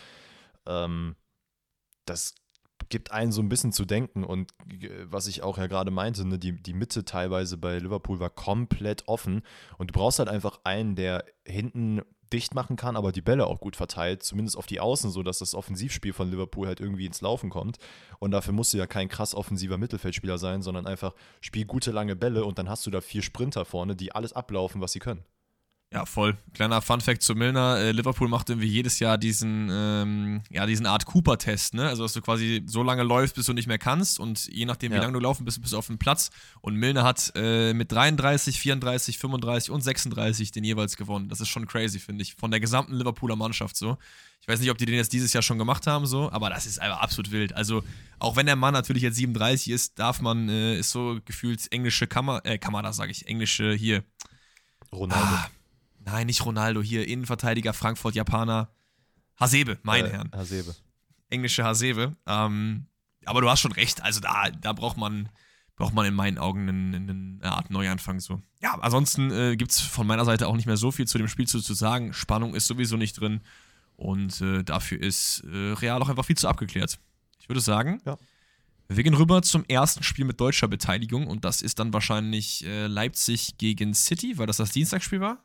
[0.66, 1.14] Ähm,
[2.04, 2.34] das
[2.92, 4.22] gibt einen so ein bisschen zu denken.
[4.22, 8.20] Und äh, was ich auch ja gerade meinte, ne, die, die Mitte teilweise bei Liverpool
[8.20, 9.42] war komplett offen.
[9.78, 12.02] Und du brauchst halt einfach einen, der hinten
[12.32, 15.54] dicht machen kann, aber die Bälle auch gut verteilt, zumindest auf die Außen, sodass das
[15.54, 17.78] Offensivspiel von Liverpool halt irgendwie ins Laufen kommt.
[18.20, 22.16] Und dafür musst du ja kein krass offensiver Mittelfeldspieler sein, sondern einfach spiel gute lange
[22.16, 25.24] Bälle und dann hast du da vier Sprinter vorne, die alles ablaufen, was sie können.
[25.92, 26.38] Ja, voll.
[26.54, 27.76] Kleiner Fun-Fact zu Milner.
[27.76, 31.86] Äh, Liverpool macht irgendwie jedes Jahr diesen, ähm, ja, diesen Art Cooper-Test, ne?
[31.86, 34.92] Also, dass du quasi so lange läufst, bis du nicht mehr kannst und je nachdem,
[34.92, 34.98] ja.
[34.98, 36.30] wie lange du laufen bist, bist du auf dem Platz.
[36.62, 41.28] Und Milner hat äh, mit 33, 34, 35 und 36 den jeweils gewonnen.
[41.28, 42.36] Das ist schon crazy, finde ich.
[42.36, 43.98] Von der gesamten Liverpooler Mannschaft so.
[44.40, 46.64] Ich weiß nicht, ob die den jetzt dieses Jahr schon gemacht haben, so, aber das
[46.64, 47.52] ist einfach absolut wild.
[47.52, 47.84] Also,
[48.18, 52.06] auch wenn der Mann natürlich jetzt 37 ist, darf man, äh, ist so gefühlt englische
[52.06, 54.04] Kammer, äh, Kamera, sage ich, englische hier.
[54.90, 55.26] Ronaldo.
[55.26, 55.50] Ah,
[56.04, 58.70] Nein, nicht Ronaldo, hier Innenverteidiger, Frankfurt, Japaner.
[59.36, 60.30] Hasebe, meine äh, Herren.
[60.34, 60.74] Hasebe.
[61.30, 62.16] Englische Hasebe.
[62.26, 62.86] Ähm,
[63.24, 65.28] aber du hast schon recht, also da, da braucht man,
[65.76, 68.42] braucht man in meinen Augen einen, einen, eine Art Neuanfang so.
[68.60, 71.28] Ja, ansonsten äh, gibt es von meiner Seite auch nicht mehr so viel zu dem
[71.28, 72.12] Spiel zu, zu sagen.
[72.12, 73.40] Spannung ist sowieso nicht drin
[73.96, 76.98] und äh, dafür ist äh, Real auch einfach viel zu abgeklärt.
[77.38, 78.18] Ich würde sagen, ja.
[78.88, 82.86] wir gehen rüber zum ersten Spiel mit deutscher Beteiligung und das ist dann wahrscheinlich äh,
[82.86, 85.42] Leipzig gegen City, weil das das Dienstagsspiel war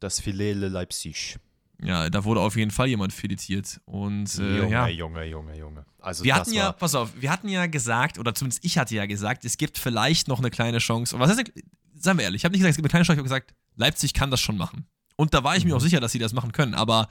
[0.00, 1.38] das Filele Leipzig.
[1.82, 3.80] Ja, da wurde auf jeden Fall jemand filetiert.
[3.86, 4.88] Und äh, Junge, ja.
[4.88, 5.86] Junge, Junge, Junge.
[5.98, 9.06] Also wir hatten ja, pass auf, wir hatten ja gesagt, oder zumindest ich hatte ja
[9.06, 11.14] gesagt, es gibt vielleicht noch eine kleine Chance.
[11.14, 11.52] Und was heißt,
[11.94, 13.54] seien wir ehrlich, ich habe nicht gesagt, es gibt eine kleine Chance, ich habe gesagt,
[13.76, 14.86] Leipzig kann das schon machen.
[15.16, 15.70] Und da war ich mhm.
[15.70, 16.74] mir auch sicher, dass sie das machen können.
[16.74, 17.08] Aber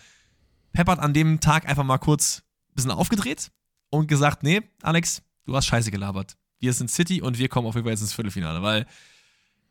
[0.74, 3.52] Pep hat an dem Tag einfach mal kurz ein bisschen aufgedreht
[3.90, 6.38] und gesagt, nee, Alex, du hast scheiße gelabert.
[6.60, 8.86] Wir sind City und wir kommen auf jeden Fall jetzt ins Viertelfinale, weil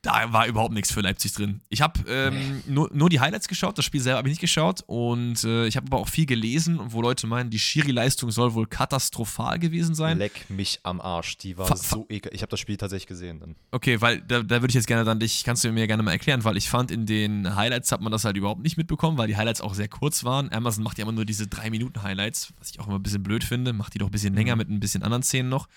[0.08, 1.60] da war überhaupt nichts für Leipzig drin.
[1.68, 4.82] Ich habe ähm, nur, nur die Highlights geschaut, das Spiel selber habe ich nicht geschaut
[4.86, 8.66] und äh, ich habe aber auch viel gelesen, wo Leute meinen, die Schiri-Leistung soll wohl
[8.66, 10.16] katastrophal gewesen sein.
[10.16, 12.32] Leck mich am Arsch, die war Fa so ekel.
[12.34, 13.54] Ich habe das Spiel tatsächlich gesehen dann.
[13.70, 16.12] Okay, weil da, da würde ich jetzt gerne dann dich, kannst du mir gerne mal
[16.12, 19.28] erklären, weil ich fand, in den Highlights hat man das halt überhaupt nicht mitbekommen, weil
[19.28, 20.50] die Highlights auch sehr kurz waren.
[20.52, 23.74] Amazon macht ja immer nur diese 3-Minuten-Highlights, was ich auch immer ein bisschen blöd finde,
[23.74, 24.58] macht die doch ein bisschen länger mhm.
[24.58, 25.68] mit ein bisschen anderen Szenen noch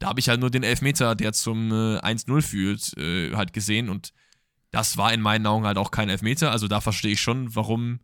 [0.00, 3.88] da habe ich halt nur den Elfmeter, der zum äh, 1-0 führt, äh, halt gesehen
[3.88, 4.12] und
[4.72, 6.50] das war in meinen Augen halt auch kein Elfmeter.
[6.50, 8.00] Also da verstehe ich schon, warum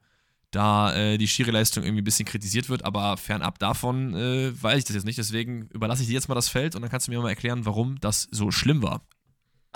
[0.51, 4.85] da äh, die Schiri-Leistung irgendwie ein bisschen kritisiert wird, aber fernab davon äh, weiß ich
[4.85, 5.19] das jetzt nicht.
[5.19, 7.65] Deswegen überlasse ich dir jetzt mal das Feld und dann kannst du mir mal erklären,
[7.67, 9.07] warum das so schlimm war.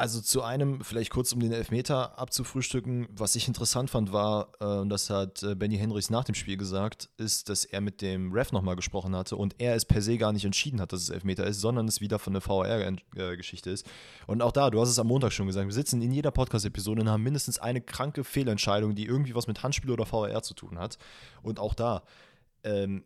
[0.00, 4.64] Also zu einem, vielleicht kurz um den Elfmeter abzufrühstücken, was ich interessant fand, war, äh,
[4.64, 8.32] und das hat äh, Benny Henrichs nach dem Spiel gesagt, ist, dass er mit dem
[8.32, 11.10] Ref nochmal gesprochen hatte und er es per se gar nicht entschieden hat, dass es
[11.10, 13.86] Elfmeter ist, sondern es wieder von der VAR-Geschichte ist.
[14.26, 17.02] Und auch da, du hast es am Montag schon gesagt, wir sitzen in jeder Podcast-Episode
[17.02, 20.78] und haben mindestens eine kranke Fehlentscheidung, die irgendwie was mit Handspiel oder VAR zu tun
[20.78, 20.96] hat.
[21.42, 22.04] Und auch da,
[22.64, 23.04] ähm,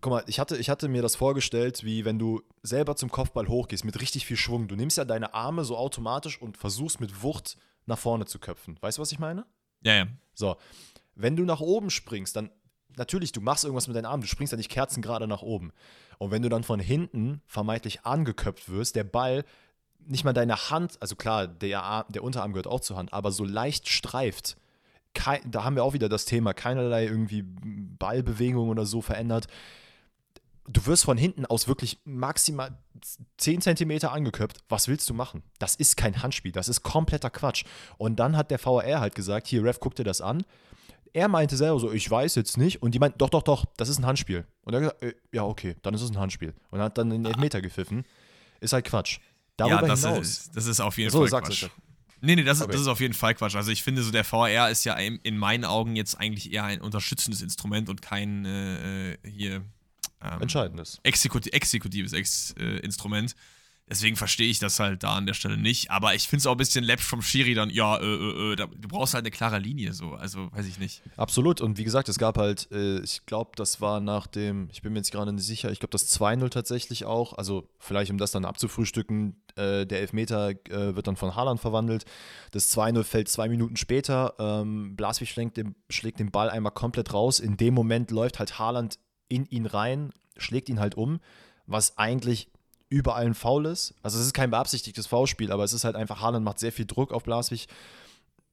[0.00, 3.48] guck mal, ich hatte, ich hatte mir das vorgestellt, wie wenn du selber zum Kopfball
[3.48, 4.68] hochgehst mit richtig viel Schwung.
[4.68, 8.76] Du nimmst ja deine Arme so automatisch und versuchst mit Wucht nach vorne zu köpfen.
[8.80, 9.46] Weißt du, was ich meine?
[9.82, 10.06] Ja, ja.
[10.34, 10.56] So,
[11.14, 12.50] wenn du nach oben springst, dann
[12.96, 15.72] natürlich, du machst irgendwas mit deinen Armen, du springst ja nicht kerzengerade nach oben.
[16.18, 19.44] Und wenn du dann von hinten vermeintlich angeköpft wirst, der Ball
[20.06, 23.44] nicht mal deine Hand, also klar, der, der Unterarm gehört auch zur Hand, aber so
[23.44, 24.56] leicht streift,
[25.14, 29.48] kein, da haben wir auch wieder das Thema, keinerlei irgendwie Ballbewegung oder so verändert
[30.68, 32.76] du wirst von hinten aus wirklich maximal
[33.38, 34.58] 10 Zentimeter angeköpft.
[34.68, 35.42] Was willst du machen?
[35.58, 37.64] Das ist kein Handspiel, das ist kompletter Quatsch.
[37.98, 40.44] Und dann hat der VAR halt gesagt, hier, Ref, guck dir das an.
[41.12, 42.82] Er meinte selber so, ich weiß jetzt nicht.
[42.82, 44.46] Und die meinten, doch, doch, doch, das ist ein Handspiel.
[44.62, 46.54] Und er hat gesagt, äh, ja, okay, dann ist es ein Handspiel.
[46.70, 48.04] Und er hat dann den Elfmeter gepfiffen.
[48.60, 49.18] Ist halt Quatsch.
[49.56, 50.26] Darüber ja, das hinaus.
[50.26, 51.68] Ist, das ist auf jeden so, Fall Quatsch.
[52.24, 52.72] Nee, nee, das, okay.
[52.72, 53.54] das ist auf jeden Fall Quatsch.
[53.54, 56.80] Also ich finde so, der VAR ist ja in meinen Augen jetzt eigentlich eher ein
[56.80, 59.62] unterstützendes Instrument und kein äh, äh hier
[60.24, 61.00] ähm, Entscheidendes.
[61.02, 63.34] Exekuti exekutives Ex äh, Instrument.
[63.86, 65.90] Deswegen verstehe ich das halt da an der Stelle nicht.
[65.90, 68.56] Aber ich finde es auch ein bisschen läppisch vom Schiri dann, ja, äh, äh, äh,
[68.56, 70.12] da, du brauchst halt eine klare Linie so.
[70.12, 71.02] Also, weiß ich nicht.
[71.18, 71.60] Absolut.
[71.60, 74.94] Und wie gesagt, es gab halt, äh, ich glaube, das war nach dem, ich bin
[74.94, 77.34] mir jetzt gerade nicht sicher, ich glaube, das 2-0 tatsächlich auch.
[77.34, 82.06] Also, vielleicht um das dann abzufrühstücken, äh, der Elfmeter äh, wird dann von Haaland verwandelt.
[82.52, 84.34] Das 2-0 fällt zwei Minuten später.
[84.38, 87.38] Ähm, Blaswig schlägt den, schlägt den Ball einmal komplett raus.
[87.38, 91.20] In dem Moment läuft halt Haaland in ihn rein, schlägt ihn halt um,
[91.66, 92.48] was eigentlich
[92.94, 93.94] überall ein Foul ist.
[94.02, 96.86] Also es ist kein beabsichtigtes Foulspiel, aber es ist halt einfach, Haaland macht sehr viel
[96.86, 97.66] Druck auf Blaswig.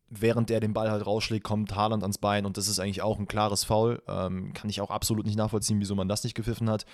[0.09, 3.19] Während der den Ball halt rausschlägt, kommt Haaland ans Bein und das ist eigentlich auch
[3.19, 4.01] ein klares Foul.
[4.07, 6.85] Ähm, kann ich auch absolut nicht nachvollziehen, wieso man das nicht gepfiffen hat.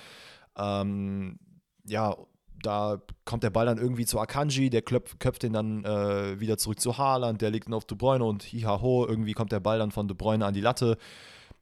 [0.58, 1.40] Ähm,
[1.86, 2.16] ja,
[2.62, 6.58] da kommt der Ball dann irgendwie zu Akanji, der klöpft, köpft den dann äh, wieder
[6.58, 9.80] zurück zu Haaland, der legt ihn auf De Bruyne und hihaho, irgendwie kommt der Ball
[9.80, 10.98] dann von De Bruyne an die Latte.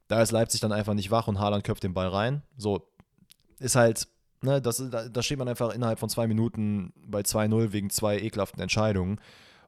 [0.08, 2.42] Da ist Leipzig dann einfach nicht wach und Haaland köpft den Ball rein.
[2.56, 2.88] So,
[3.58, 4.08] ist halt
[4.46, 8.16] Ne, das, da, da steht man einfach innerhalb von zwei Minuten bei 2-0 wegen zwei
[8.16, 9.20] ekelhaften Entscheidungen.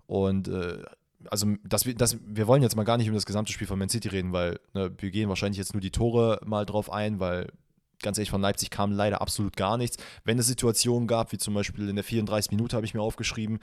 [0.06, 0.84] Und äh,
[1.28, 3.88] also das, das, wir wollen jetzt mal gar nicht über das gesamte Spiel von Man
[3.88, 7.48] City reden, weil ne, wir gehen wahrscheinlich jetzt nur die Tore mal drauf ein, weil
[8.00, 9.96] ganz ehrlich, von Leipzig kam leider absolut gar nichts.
[10.22, 13.58] Wenn es Situationen gab, wie zum Beispiel in der 34 Minute habe ich mir aufgeschrieben,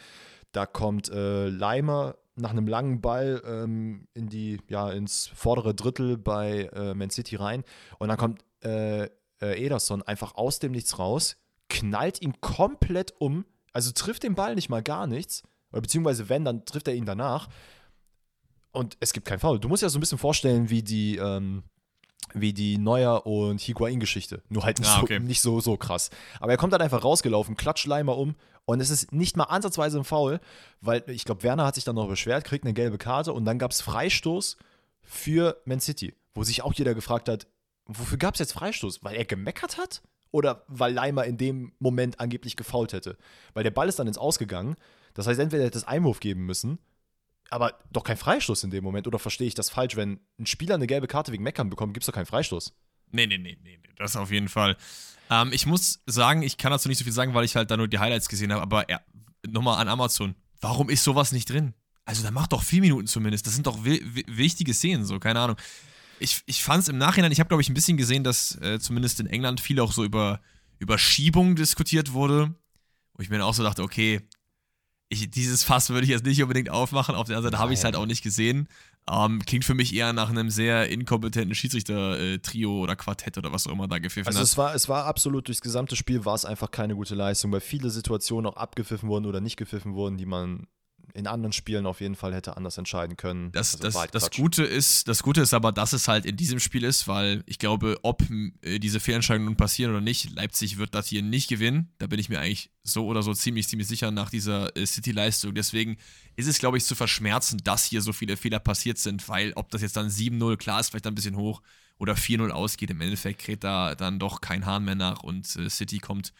[0.51, 6.17] da kommt äh, Leimer nach einem langen Ball ähm, in die, ja, ins vordere Drittel
[6.17, 7.63] bei äh, Man City rein
[7.99, 9.07] und dann kommt äh,
[9.41, 11.37] äh, Ederson einfach aus dem Nichts raus,
[11.69, 16.45] knallt ihn komplett um, also trifft den Ball nicht mal gar nichts, oder beziehungsweise wenn,
[16.45, 17.49] dann trifft er ihn danach.
[18.71, 19.59] Und es gibt kein Foul.
[19.59, 21.63] Du musst dir ja so ein bisschen vorstellen, wie die, ähm,
[22.33, 24.41] wie die Neuer und Higuain-Geschichte.
[24.49, 25.19] Nur halt nicht, ah, okay.
[25.19, 26.09] so, nicht so, so krass.
[26.39, 29.99] Aber er kommt dann einfach rausgelaufen, klatscht Leimer um und es ist nicht mal ansatzweise
[29.99, 30.39] ein Foul,
[30.81, 33.59] weil ich glaube, Werner hat sich dann noch beschwert, kriegt eine gelbe Karte und dann
[33.59, 34.57] gab es Freistoß
[35.01, 37.47] für Man City, wo sich auch jeder gefragt hat,
[37.85, 39.03] Wofür gab es jetzt Freistoß?
[39.03, 40.01] Weil er gemeckert hat?
[40.31, 43.17] Oder weil Leimer in dem Moment angeblich gefault hätte?
[43.53, 44.75] Weil der Ball ist dann ins Ausgegangen.
[45.13, 46.79] Das heißt, entweder hätte es Einwurf geben müssen,
[47.49, 49.07] aber doch kein Freistoß in dem Moment.
[49.07, 49.95] Oder verstehe ich das falsch?
[49.95, 52.73] Wenn ein Spieler eine gelbe Karte wegen Meckern bekommt, gibt es doch keinen Freistoß.
[53.11, 54.75] Nee, nee, nee, nee, das auf jeden Fall.
[55.29, 57.77] Ähm, ich muss sagen, ich kann dazu nicht so viel sagen, weil ich halt da
[57.77, 58.99] nur die Highlights gesehen habe, aber ja,
[59.47, 60.35] nochmal an Amazon.
[60.59, 61.73] Warum ist sowas nicht drin?
[62.03, 63.47] Also, da macht doch vier Minuten zumindest.
[63.47, 65.57] Das sind doch wichtige Szenen, so, keine Ahnung
[66.19, 68.79] ich, ich fand es im Nachhinein, ich habe, glaube ich, ein bisschen gesehen, dass äh,
[68.79, 70.39] zumindest in England viel auch so über,
[70.79, 72.53] über Schiebung diskutiert wurde.
[73.13, 74.21] Wo ich mir dann auch so dachte, okay,
[75.07, 77.15] ich, dieses Fass würde ich jetzt nicht unbedingt aufmachen.
[77.15, 78.67] Auf der anderen Seite habe ich es halt auch nicht gesehen.
[79.09, 83.71] Ähm, klingt für mich eher nach einem sehr inkompetenten Schiedsrichter-Trio oder Quartett oder was auch
[83.71, 84.45] immer da gepfiffen also hat.
[84.45, 87.61] Es war, es war absolut durchs gesamte Spiel war es einfach keine gute Leistung, weil
[87.61, 90.67] viele Situationen auch abgepfiffen wurden oder nicht gepfiffen wurden, die man
[91.13, 93.51] in anderen Spielen auf jeden Fall hätte anders entscheiden können.
[93.51, 96.59] Das, also das, das, Gute ist, das Gute ist aber, dass es halt in diesem
[96.59, 98.23] Spiel ist, weil ich glaube, ob
[98.61, 101.93] äh, diese Fehlentscheidungen passieren oder nicht, Leipzig wird das hier nicht gewinnen.
[101.97, 105.53] Da bin ich mir eigentlich so oder so ziemlich, ziemlich sicher nach dieser äh, City-Leistung.
[105.53, 105.97] Deswegen
[106.35, 109.69] ist es, glaube ich, zu verschmerzen, dass hier so viele Fehler passiert sind, weil ob
[109.71, 111.61] das jetzt dann 7-0, klar ist vielleicht ein bisschen hoch,
[111.97, 115.69] oder 4-0 ausgeht, im Endeffekt kräht da dann doch kein Hahn mehr nach und äh,
[115.69, 116.33] City kommt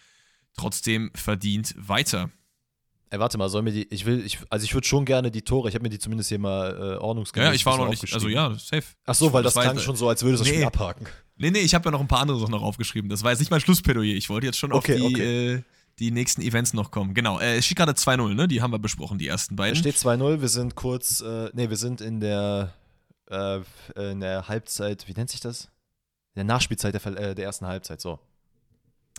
[0.55, 2.29] trotzdem verdient weiter.
[3.15, 3.87] Ey, warte mal, sollen wir die.
[3.93, 6.27] Ich will, ich, also ich würde schon gerne die Tore, ich habe mir die zumindest
[6.27, 7.47] hier mal äh, ordnungsgemäß.
[7.47, 8.13] Ja, ich war noch nicht.
[8.13, 8.83] Also ja, safe.
[9.05, 10.55] Ach so, weil das, das klang schon so, als würde das nee.
[10.55, 11.07] Spiel abhaken.
[11.37, 13.09] Nee, nee, ich habe ja noch ein paar andere Sachen noch aufgeschrieben.
[13.09, 14.15] Das war jetzt nicht mein Schlussplädoyer.
[14.15, 15.53] Ich wollte jetzt schon okay, auf die, okay.
[15.53, 15.61] äh,
[15.99, 17.13] die nächsten Events noch kommen.
[17.13, 17.39] Genau.
[17.39, 18.49] Äh, es steht gerade 2-0, ne?
[18.49, 19.75] Die haben wir besprochen, die ersten beiden.
[19.75, 22.73] Es steht 2-0, wir sind kurz, äh, nee, wir sind in der,
[23.29, 23.61] äh,
[23.95, 25.69] in der Halbzeit, wie nennt sich das?
[26.33, 28.19] In der Nachspielzeit der, äh, der ersten Halbzeit, so.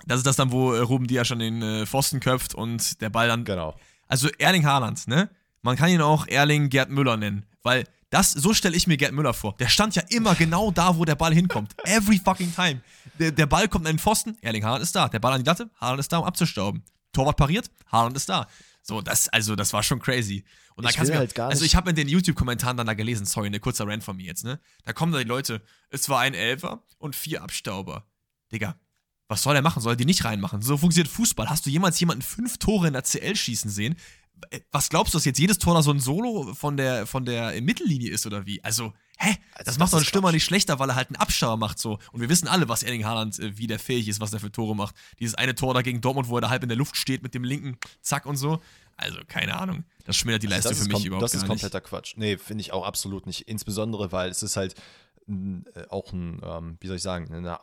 [0.05, 3.11] Das ist das dann, wo äh, Ruben Diaz schon den äh, Pfosten köpft und der
[3.11, 3.45] Ball dann.
[3.45, 3.75] Genau
[4.09, 5.31] also Erling Haaland, ne?
[5.63, 9.13] Man kann ihn auch Erling Gerd Müller nennen, weil das, so stelle ich mir Gerd
[9.13, 9.57] Müller vor.
[9.57, 11.75] Der stand ja immer genau da, wo der Ball hinkommt.
[11.85, 12.81] Every fucking time.
[13.19, 15.09] Der, der Ball kommt an den Pfosten, Erling Haaland ist da.
[15.09, 16.85] Der Ball an die Latte, Haaland ist da, um abzustauben.
[17.13, 18.47] Torwart pariert, Haaland ist da.
[18.83, 20.45] So, das, also, das war schon crazy.
[20.77, 23.27] Und da kannst du halt gar Also, ich habe in den YouTube-Kommentaren dann da gelesen,
[23.27, 24.61] sorry, ne kurzer Rant von mir jetzt, ne?
[24.85, 28.07] Da kommen da die Leute, es war ein Elfer und vier Abstauber.
[28.53, 28.77] Digga,
[29.29, 29.83] was soll er machen?
[29.83, 30.63] Soll er die nicht reinmachen?
[30.63, 31.49] So funktioniert Fußball.
[31.49, 33.97] Hast du jemals jemanden fünf Tore in der CL schießen sehen?
[34.51, 37.25] Äh, was glaubst du, dass jetzt jedes Tor da so ein Solo von der, von
[37.25, 38.63] der Mittellinie ist oder wie?
[38.63, 39.37] Also, hä?
[39.55, 41.99] Also das macht doch einen Stürmer nicht schlechter, weil er halt einen Abstauer macht so.
[42.13, 44.53] Und wir wissen alle, was Erling Haaland, äh, wie der fähig ist, was der für
[44.53, 44.95] Tore macht.
[45.19, 47.35] Dieses eine Tor da gegen Dortmund, wo er da halb in der Luft steht mit
[47.35, 48.61] dem linken Zack und so.
[48.97, 49.85] Also, keine Ahnung.
[50.05, 51.35] Das schmälert die also Leistung für mich überhaupt nicht.
[51.35, 52.15] Das ist kompletter Quatsch.
[52.17, 53.43] Nee, finde ich auch absolut nicht.
[53.43, 54.75] Insbesondere, weil es ist halt
[55.89, 57.57] auch ein, ähm, wie soll ich sagen, äh,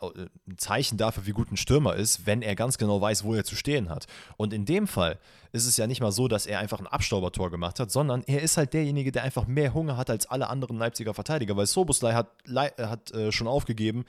[0.47, 3.45] ein Zeichen dafür, wie gut ein Stürmer ist, wenn er ganz genau weiß, wo er
[3.45, 4.05] zu stehen hat.
[4.35, 5.17] Und in dem Fall
[5.53, 8.41] ist es ja nicht mal so, dass er einfach ein Abstaubertor gemacht hat, sondern er
[8.41, 12.13] ist halt derjenige, der einfach mehr Hunger hat als alle anderen Leipziger Verteidiger, weil Soboslai
[12.13, 12.31] hat,
[12.79, 14.03] hat äh, schon aufgegeben,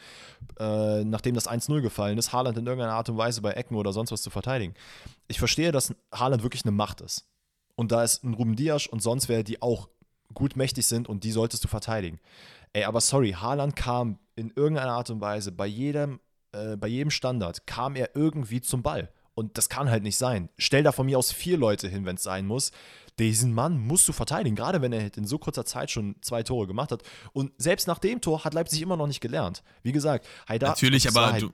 [0.59, 3.93] äh, nachdem das 1-0 gefallen ist, Haaland in irgendeiner Art und Weise bei Ecken oder
[3.93, 4.75] sonst was zu verteidigen.
[5.29, 7.29] Ich verstehe, dass Haaland wirklich eine Macht ist.
[7.77, 9.88] Und da ist ein Ruben Dias und sonst wer, die auch
[10.33, 12.19] gut mächtig sind und die solltest du verteidigen.
[12.75, 16.21] Ey, aber sorry, Haaland kam in irgendeiner Art und Weise bei jedem,
[16.53, 19.09] äh, bei jedem Standard kam er irgendwie zum Ball.
[19.35, 20.49] Und das kann halt nicht sein.
[20.59, 22.73] Stell da von mir aus vier Leute hin, wenn es sein muss.
[23.19, 26.67] Diesen Mann musst du verteidigen, gerade wenn er in so kurzer Zeit schon zwei Tore
[26.67, 27.03] gemacht hat.
[27.33, 29.63] Und selbst nach dem Tor hat Leipzig immer noch nicht gelernt.
[29.83, 30.71] Wie gesagt, Haidar.
[30.71, 31.53] Natürlich, aber halt, du,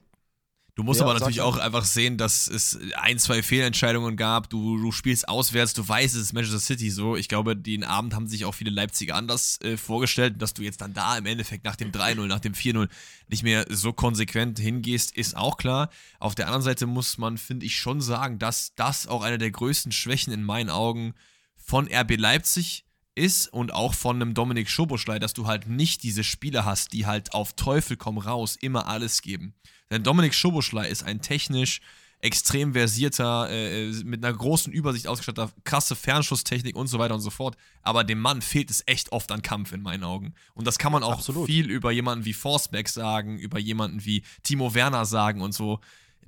[0.74, 4.48] Du musst ja, aber natürlich auch einfach sehen, dass es ein, zwei Fehlentscheidungen gab.
[4.50, 7.16] Du, du spielst auswärts, du weißt, es ist Manchester City so.
[7.16, 10.40] Ich glaube, den Abend haben sich auch viele Leipziger anders äh, vorgestellt.
[10.40, 12.88] Dass du jetzt dann da im Endeffekt nach dem 3-0, nach dem 4-0
[13.28, 15.90] nicht mehr so konsequent hingehst, ist auch klar.
[16.18, 19.50] Auf der anderen Seite muss man, finde ich, schon sagen, dass das auch eine der
[19.50, 21.14] größten Schwächen in meinen Augen
[21.56, 26.24] von RB Leipzig ist und auch von einem Dominik Schoboschlei, dass du halt nicht diese
[26.24, 29.54] Spieler hast, die halt auf Teufel komm raus immer alles geben.
[29.90, 31.80] Denn Dominik Schoboschlei ist ein technisch
[32.22, 37.20] extrem versierter, äh, äh, mit einer großen Übersicht ausgestatteter, krasse Fernschusstechnik und so weiter und
[37.20, 37.56] so fort.
[37.82, 40.34] Aber dem Mann fehlt es echt oft an Kampf in meinen Augen.
[40.54, 41.46] Und das kann man auch Absolut.
[41.46, 45.80] viel über jemanden wie Forsberg sagen, über jemanden wie Timo Werner sagen und so.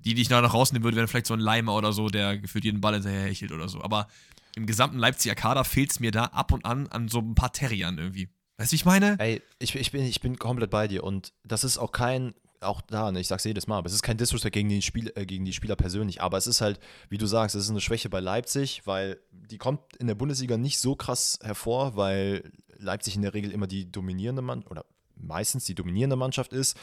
[0.04, 2.64] Die, die ich noch rausnehmen würde, wären vielleicht so ein Leimer oder so, der gefühlt
[2.64, 3.82] jeden Ball hinterher hechelt oder so.
[3.82, 4.08] Aber
[4.56, 7.52] im gesamten Leipziger Kader fehlt es mir da ab und an an so ein paar
[7.52, 8.28] Terriern irgendwie.
[8.56, 9.16] Weißt du, wie ich meine?
[9.18, 12.80] Ey, ich, ich, bin, ich bin komplett bei dir und das ist auch kein, auch
[12.80, 15.26] da, ne, ich sag's jedes Mal, aber es ist kein Disrespect gegen, den Spiel, äh,
[15.26, 18.08] gegen die Spieler persönlich, aber es ist halt, wie du sagst, es ist eine Schwäche
[18.08, 23.22] bei Leipzig, weil die kommt in der Bundesliga nicht so krass hervor, weil Leipzig in
[23.22, 24.84] der Regel immer die dominierende Mannschaft oder
[25.16, 26.76] meistens die dominierende Mannschaft ist.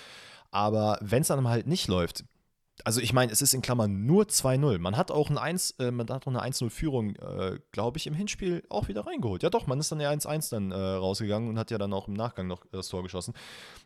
[0.52, 2.24] Aber wenn es dann halt nicht läuft,
[2.86, 4.80] also ich meine, es ist in Klammern nur 2-0.
[4.80, 8.14] Man hat auch ein 1, äh, man hat auch eine 1-0-Führung, äh, glaube ich, im
[8.14, 9.44] Hinspiel auch wieder reingeholt.
[9.44, 12.08] Ja doch, man ist dann ja 1-1 dann äh, rausgegangen und hat ja dann auch
[12.08, 13.34] im Nachgang noch das Tor geschossen.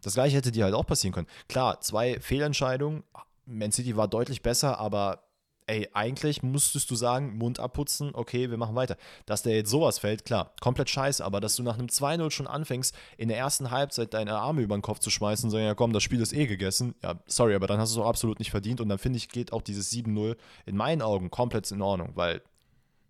[0.02, 1.28] Das gleiche hätte dir halt auch passieren können.
[1.48, 3.04] Klar, zwei Fehlentscheidungen.
[3.46, 5.24] Man City war deutlich besser, aber
[5.68, 8.98] ey, eigentlich musstest du sagen, Mund abputzen, okay, wir machen weiter.
[9.26, 12.48] Dass der jetzt sowas fällt, klar, komplett scheiße, aber dass du nach einem 2-0 schon
[12.48, 15.76] anfängst, in der ersten Halbzeit deine Arme über den Kopf zu schmeißen und sagen, ja
[15.76, 18.40] komm, das Spiel ist eh gegessen, ja, sorry, aber dann hast du es auch absolut
[18.40, 21.82] nicht verdient und dann finde ich, geht auch dieses 7-0 in meinen Augen komplett in
[21.82, 22.42] Ordnung, weil,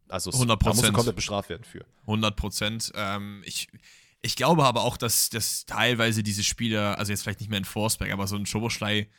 [0.09, 0.57] also, 100%.
[0.57, 1.85] da musst du komplett bestraft werden für.
[2.01, 2.91] 100 Prozent.
[2.95, 3.67] Ähm, ich,
[4.21, 7.65] ich glaube aber auch, dass, dass teilweise diese Spieler, also jetzt vielleicht nicht mehr in
[7.65, 9.09] Forsberg, aber so ein Schoboschlei,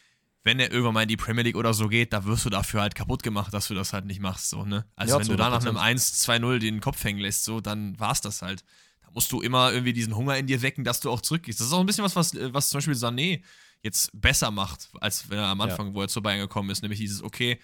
[0.45, 2.83] wenn er irgendwann mal in die Premier League oder so geht, da wirst du dafür
[2.83, 4.51] halt kaputt gemacht, dass du das halt nicht machst.
[4.51, 4.85] So, ne?
[4.95, 8.21] Also ja, wenn du da nach einem 1-2-0 den Kopf hängen lässt, so, dann war's
[8.21, 8.63] das halt.
[9.03, 11.61] Da musst du immer irgendwie diesen Hunger in dir wecken, dass du auch zurückgehst.
[11.61, 13.43] Das ist auch ein bisschen was, was, was zum Beispiel Sané
[13.83, 15.95] jetzt besser macht, als wenn er am Anfang, ja.
[15.95, 16.83] wo er zu Bayern gekommen ist.
[16.83, 17.59] Nämlich dieses, okay,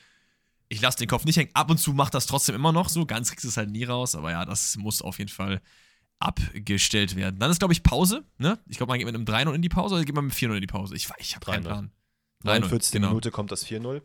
[0.70, 1.50] ich lasse den Kopf nicht hängen.
[1.52, 3.04] Ab und zu macht das trotzdem immer noch so.
[3.04, 4.14] Ganz kriegst du es halt nie raus.
[4.14, 5.60] Aber ja, das muss auf jeden Fall
[6.18, 7.38] abgestellt werden.
[7.40, 8.24] Dann ist, glaube ich, Pause.
[8.38, 8.58] Ne?
[8.68, 10.54] Ich glaube, man geht mit einem 3-0 in die Pause oder geht man mit 4-0
[10.54, 10.94] in die Pause?
[10.94, 11.90] Ich, ich habe keinen Plan.
[12.42, 12.92] 49.
[12.92, 13.08] Genau.
[13.08, 14.02] Minute kommt das 4-0.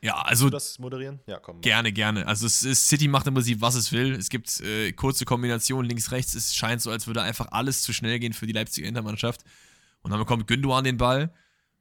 [0.00, 0.50] Ja, also.
[0.50, 1.20] das moderieren?
[1.26, 1.60] Ja, komm.
[1.60, 2.26] Gerne, gerne.
[2.26, 4.12] Also, es ist, City macht im Prinzip, was es will.
[4.14, 6.34] Es gibt äh, kurze Kombinationen links, rechts.
[6.34, 9.42] Es scheint so, als würde einfach alles zu schnell gehen für die Leipziger Intermannschaft.
[10.02, 11.32] Und dann bekommt Gündogan den Ball.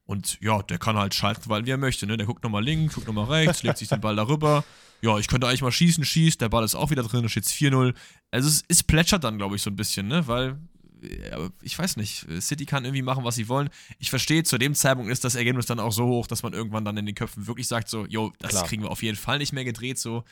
[0.06, 2.06] Und ja, der kann halt schalten, weil wie er möchte.
[2.06, 2.18] Ne?
[2.18, 4.64] Der guckt nochmal links, guckt nochmal rechts, legt sich den Ball darüber.
[5.02, 6.42] Ja, ich könnte eigentlich mal schießen, schießt.
[6.42, 7.96] Der Ball ist auch wieder drin, da steht 4-0.
[8.30, 10.28] Also, es, es plätschert dann, glaube ich, so ein bisschen, ne?
[10.28, 10.60] Weil
[11.62, 13.70] ich weiß nicht, City kann irgendwie machen, was sie wollen.
[14.00, 16.86] Ich verstehe, zu dem Zeitpunkt ist das Ergebnis dann auch so hoch, dass man irgendwann
[16.86, 18.68] dann in den Köpfen wirklich sagt, so, jo, das Klar.
[18.68, 20.24] kriegen wir auf jeden Fall nicht mehr gedreht, so.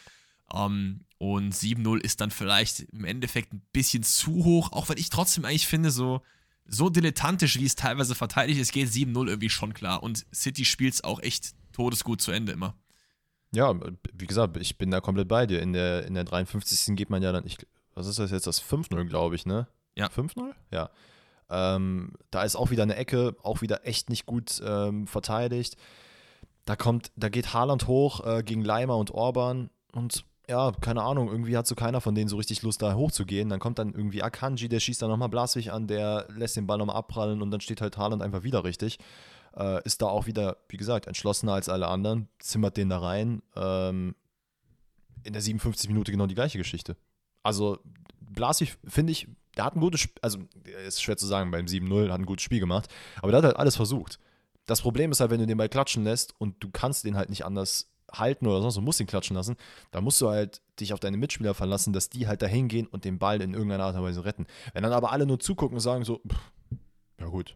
[0.51, 4.97] Um, ähm, und 7-0 ist dann vielleicht im Endeffekt ein bisschen zu hoch, auch wenn
[4.97, 6.21] ich trotzdem eigentlich finde, so,
[6.65, 10.01] so dilettantisch, wie es teilweise verteidigt ist, geht 7-0 irgendwie schon klar.
[10.01, 12.75] Und City spielt es auch echt todesgut zu Ende immer.
[13.51, 13.73] Ja,
[14.13, 15.61] wie gesagt, ich bin da komplett bei dir.
[15.61, 16.95] In der, in der 53.
[16.95, 17.57] geht man ja dann, ich,
[17.95, 19.67] was ist das jetzt, das 5-0, glaube ich, ne?
[19.95, 20.07] Ja.
[20.07, 20.53] 5-0?
[20.71, 20.89] Ja.
[21.49, 25.77] Ähm, da ist auch wieder eine Ecke, auch wieder echt nicht gut ähm, verteidigt.
[26.65, 31.29] Da kommt, da geht Haaland hoch äh, gegen Leimer und Orban und ja, keine Ahnung,
[31.29, 33.49] irgendwie hat so keiner von denen so richtig Lust, da hochzugehen.
[33.49, 36.79] Dann kommt dann irgendwie Akanji, der schießt dann nochmal Blaswig an, der lässt den Ball
[36.79, 38.97] nochmal abprallen und dann steht halt Haaland einfach wieder richtig.
[39.55, 43.43] Äh, ist da auch wieder, wie gesagt, entschlossener als alle anderen, zimmert den da rein.
[43.55, 44.15] Ähm,
[45.23, 46.97] in der 57 Minute genau die gleiche Geschichte.
[47.43, 47.77] Also
[48.19, 50.39] Blaswig, finde ich, der hat ein gutes Spiel, also
[50.85, 52.87] ist schwer zu sagen, beim 7-0 hat ein gutes Spiel gemacht,
[53.21, 54.19] aber der hat halt alles versucht.
[54.65, 57.29] Das Problem ist halt, wenn du den Ball klatschen lässt und du kannst den halt
[57.29, 59.55] nicht anders halten oder sonst, du musst ihn klatschen lassen,
[59.91, 63.05] dann musst du halt dich auf deine Mitspieler verlassen, dass die halt dahin gehen und
[63.05, 64.45] den Ball in irgendeiner Art und Weise retten.
[64.73, 66.39] Wenn dann aber alle nur zugucken und sagen so, pff,
[67.19, 67.55] ja gut,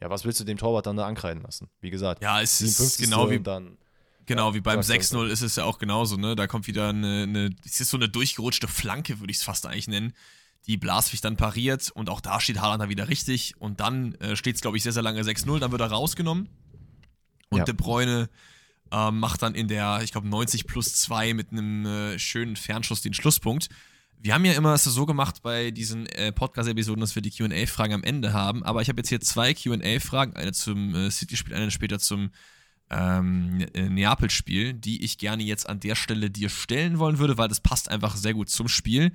[0.00, 1.70] ja, was willst du dem Torwart dann da ankreiden lassen?
[1.80, 3.78] Wie gesagt, ja, es ist genau wie dann.
[4.26, 5.24] Genau, Ja, wie beim sag's also.
[5.24, 6.34] 6-0 ist es ja auch genauso, ne?
[6.34, 9.66] Da kommt wieder eine, eine es ist so eine durchgerutschte Flanke, würde ich es fast
[9.66, 10.14] eigentlich nennen,
[10.66, 14.36] die Blaswig dann pariert und auch da steht Haaland dann wieder richtig und dann äh,
[14.36, 16.48] steht es, glaube ich, sehr, sehr lange 6-0, dann wird er rausgenommen
[17.50, 17.64] und Ja.
[17.64, 18.28] De Bruyne
[18.90, 23.02] ähm, macht dann in der, ich glaube, 90 plus 2 mit einem äh, schönen Fernschuss
[23.02, 23.68] den Schlusspunkt.
[24.18, 27.92] Wir haben ja immer es so gemacht bei diesen äh, Podcast-Episoden, dass wir die QA-Fragen
[27.92, 31.70] am Ende haben, aber ich habe jetzt hier zwei QA-Fragen, eine zum äh, City-Spiel, eine
[31.70, 32.30] später zum
[32.90, 37.48] ähm, äh, Neapel-Spiel, die ich gerne jetzt an der Stelle dir stellen wollen würde, weil
[37.48, 39.12] das passt einfach sehr gut zum Spiel.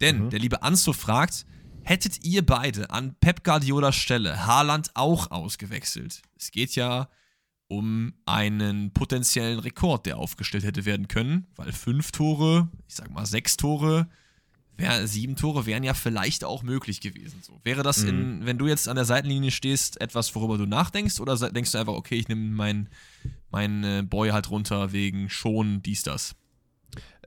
[0.00, 0.30] Denn Mhm.
[0.30, 1.46] der liebe Anso fragt,
[1.82, 6.22] hättet ihr beide an Pep Guardiolas Stelle Haaland auch ausgewechselt?
[6.36, 7.08] Es geht ja
[7.68, 13.24] um einen potenziellen Rekord, der aufgestellt hätte werden können, weil fünf Tore, ich sag mal
[13.24, 14.08] sechs Tore,
[14.76, 17.38] wär, sieben Tore wären ja vielleicht auch möglich gewesen.
[17.42, 17.60] So.
[17.64, 21.36] Wäre das, in, wenn du jetzt an der Seitenlinie stehst, etwas, worüber du nachdenkst, oder
[21.50, 22.88] denkst du einfach, okay, ich nehme meinen
[23.50, 26.34] mein, äh, Boy halt runter wegen schon dies, das?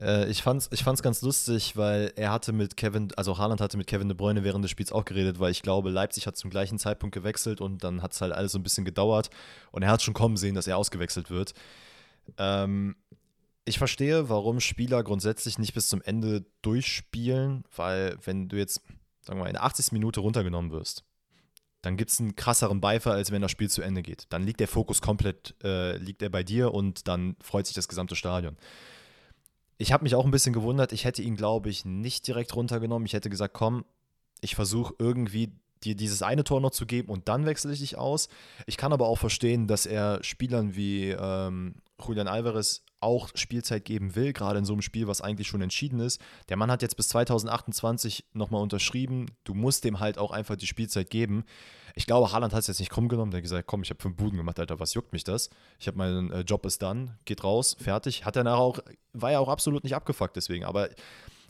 [0.00, 3.76] Äh, ich fand's, ich fand's ganz lustig, weil er hatte mit Kevin, also Haaland hatte
[3.76, 6.50] mit Kevin De Bruyne während des Spiels auch geredet, weil ich glaube, Leipzig hat zum
[6.50, 9.30] gleichen Zeitpunkt gewechselt und dann hat es halt alles so ein bisschen gedauert
[9.72, 11.54] und er hat schon kommen sehen, dass er ausgewechselt wird.
[12.38, 12.96] Ähm,
[13.64, 18.80] ich verstehe, warum Spieler grundsätzlich nicht bis zum Ende durchspielen, weil wenn du jetzt,
[19.22, 19.92] sagen wir mal, in der 80.
[19.92, 21.04] Minute runtergenommen wirst,
[21.82, 24.26] dann gibt es einen krasseren Beifall, als wenn das Spiel zu Ende geht.
[24.30, 27.88] Dann liegt der Fokus komplett, äh, liegt er bei dir und dann freut sich das
[27.88, 28.56] gesamte Stadion.
[29.78, 30.92] Ich habe mich auch ein bisschen gewundert.
[30.92, 33.06] Ich hätte ihn, glaube ich, nicht direkt runtergenommen.
[33.06, 33.84] Ich hätte gesagt, komm,
[34.40, 35.52] ich versuche irgendwie
[35.84, 38.28] dir dieses eine Tor noch zu geben und dann wechsle ich dich aus.
[38.66, 44.16] Ich kann aber auch verstehen, dass er Spielern wie ähm, Julian Alvarez auch Spielzeit geben
[44.16, 46.20] will, gerade in so einem Spiel, was eigentlich schon entschieden ist.
[46.48, 49.26] Der Mann hat jetzt bis 2028 nochmal unterschrieben.
[49.44, 51.44] Du musst dem halt auch einfach die Spielzeit geben.
[51.94, 53.30] Ich glaube, Haaland hat es jetzt nicht krumm genommen.
[53.30, 55.48] Der hat gesagt, komm, ich habe fünf Buden gemacht, Alter, was juckt mich das?
[55.78, 58.24] Ich habe meinen äh, Job ist dann, geht raus, fertig.
[58.24, 58.80] Hat er nachher auch,
[59.12, 60.64] war ja auch absolut nicht abgefuckt deswegen.
[60.64, 60.90] Aber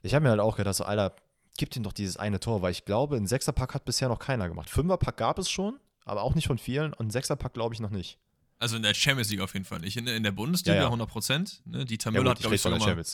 [0.02, 1.16] ich habe mir halt auch gedacht, so, Alter,
[1.56, 4.48] gib ihm doch dieses eine Tor, weil ich glaube, ein Sechserpack hat bisher noch keiner
[4.48, 4.68] gemacht.
[4.68, 6.92] Fünferpack gab es schon, aber auch nicht von vielen.
[6.92, 8.18] Und ein Sechserpack glaube ich noch nicht.
[8.58, 9.96] Also in der Champions League auf jeden Fall nicht.
[9.96, 10.86] In, in der Bundesliga Ja, ja.
[10.86, 11.62] 100 Prozent.
[11.66, 11.84] Ne?
[11.84, 13.04] Dieter Ja, gut, hat, glaube ich, sogar mal,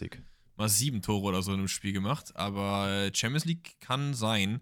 [0.56, 2.36] mal sieben Tore oder so in einem Spiel gemacht.
[2.36, 4.60] Aber äh, Champions League kann sein.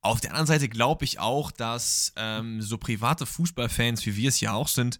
[0.00, 4.40] Auf der anderen Seite glaube ich auch, dass ähm, so private Fußballfans, wie wir es
[4.40, 4.98] ja auch sind,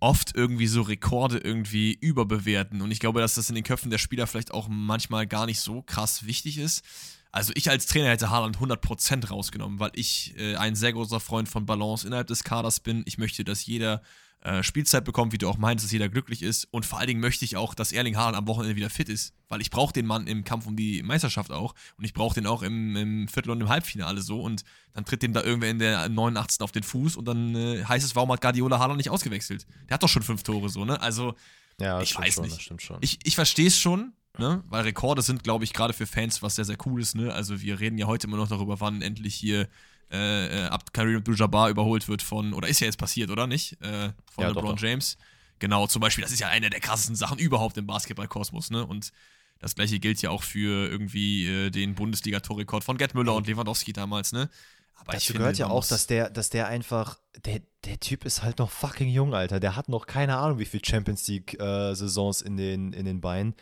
[0.00, 2.80] oft irgendwie so Rekorde irgendwie überbewerten.
[2.80, 5.60] Und ich glaube, dass das in den Köpfen der Spieler vielleicht auch manchmal gar nicht
[5.60, 6.84] so krass wichtig ist.
[7.30, 11.48] Also ich als Trainer hätte Haaland 100% rausgenommen, weil ich äh, ein sehr großer Freund
[11.48, 13.02] von Balance innerhalb des Kaders bin.
[13.06, 14.02] Ich möchte, dass jeder
[14.40, 16.66] äh, Spielzeit bekommt, wie du auch meinst, dass jeder glücklich ist.
[16.70, 19.34] Und vor allen Dingen möchte ich auch, dass Erling Haaland am Wochenende wieder fit ist,
[19.48, 22.46] weil ich brauche den Mann im Kampf um die Meisterschaft auch und ich brauche den
[22.46, 24.62] auch im, im Viertel- und im Halbfinale so und
[24.92, 26.60] dann tritt dem da irgendwer in der 89.
[26.60, 29.66] auf den Fuß und dann äh, heißt es, warum hat Guardiola Haaland nicht ausgewechselt?
[29.88, 31.00] Der hat doch schon fünf Tore so, ne?
[31.00, 31.34] Also
[31.80, 32.70] Ja, Ich weiß schon, nicht.
[33.00, 34.62] ich, ich verstehe es schon, ne?
[34.68, 37.32] Weil Rekorde sind, glaube ich, gerade für Fans was sehr, sehr cooles, ne?
[37.32, 39.68] Also wir reden ja heute immer noch darüber, wann endlich hier
[40.10, 43.80] äh, äh, Ab- Kareem Abdul-Jabbar überholt wird von, oder ist ja jetzt passiert, oder nicht?
[43.82, 44.82] Äh, von Ja, LeBron doch.
[44.82, 45.16] James.
[45.58, 48.86] Genau, zum Beispiel, das ist ja eine der krassesten Sachen überhaupt im Basketball-Kosmos, ne?
[48.86, 49.12] Und
[49.58, 53.92] das gleiche gilt ja auch für irgendwie äh, den Bundesliga-Torrekord von Gerd Müller und Lewandowski
[53.92, 54.48] damals, ne?
[54.94, 58.42] Aber Dazu finde, gehört ja auch, dass der, dass der einfach, der, der Typ ist
[58.42, 59.60] halt noch fucking jung, Alter.
[59.60, 63.54] Der hat noch keine Ahnung, wie viel Champions League-Saisons in, den, in den Beinen.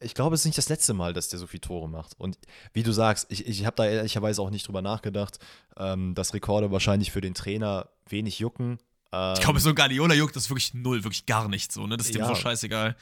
[0.00, 2.14] Ich glaube, es ist nicht das letzte Mal, dass der so viele Tore macht.
[2.18, 2.38] Und
[2.72, 5.38] wie du sagst, ich, ich habe da ehrlicherweise auch nicht drüber nachgedacht,
[5.76, 8.78] ähm, dass Rekorde wahrscheinlich für den Trainer wenig jucken.
[9.12, 11.96] Ähm, Ich glaube, so ein Guardiola juckt das wirklich null, wirklich gar nicht so, ne?
[11.96, 12.28] Das ist dem Ja.
[12.28, 12.96] so scheißegal.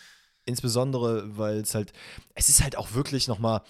[0.47, 1.93] Insbesondere, weil es halt,
[2.35, 3.63] es ist halt auch wirklich nochmal,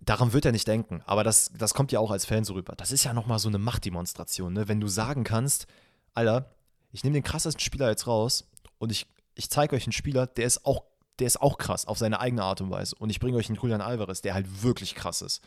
[0.00, 2.74] daran wird er nicht denken, aber das, das kommt ja auch als Fan so rüber.
[2.76, 4.68] Das ist ja nochmal so eine Machtdemonstration, ne?
[4.68, 5.66] Wenn du sagen kannst,
[6.12, 6.50] Alter,
[6.90, 10.44] ich nehme den krassesten Spieler jetzt raus und ich, ich zeige euch einen Spieler, der
[10.44, 10.82] ist auch,
[11.22, 12.96] der ist auch krass auf seine eigene Art und Weise.
[12.98, 15.40] Und ich bringe euch einen Julian Alvarez, der halt wirklich krass ist.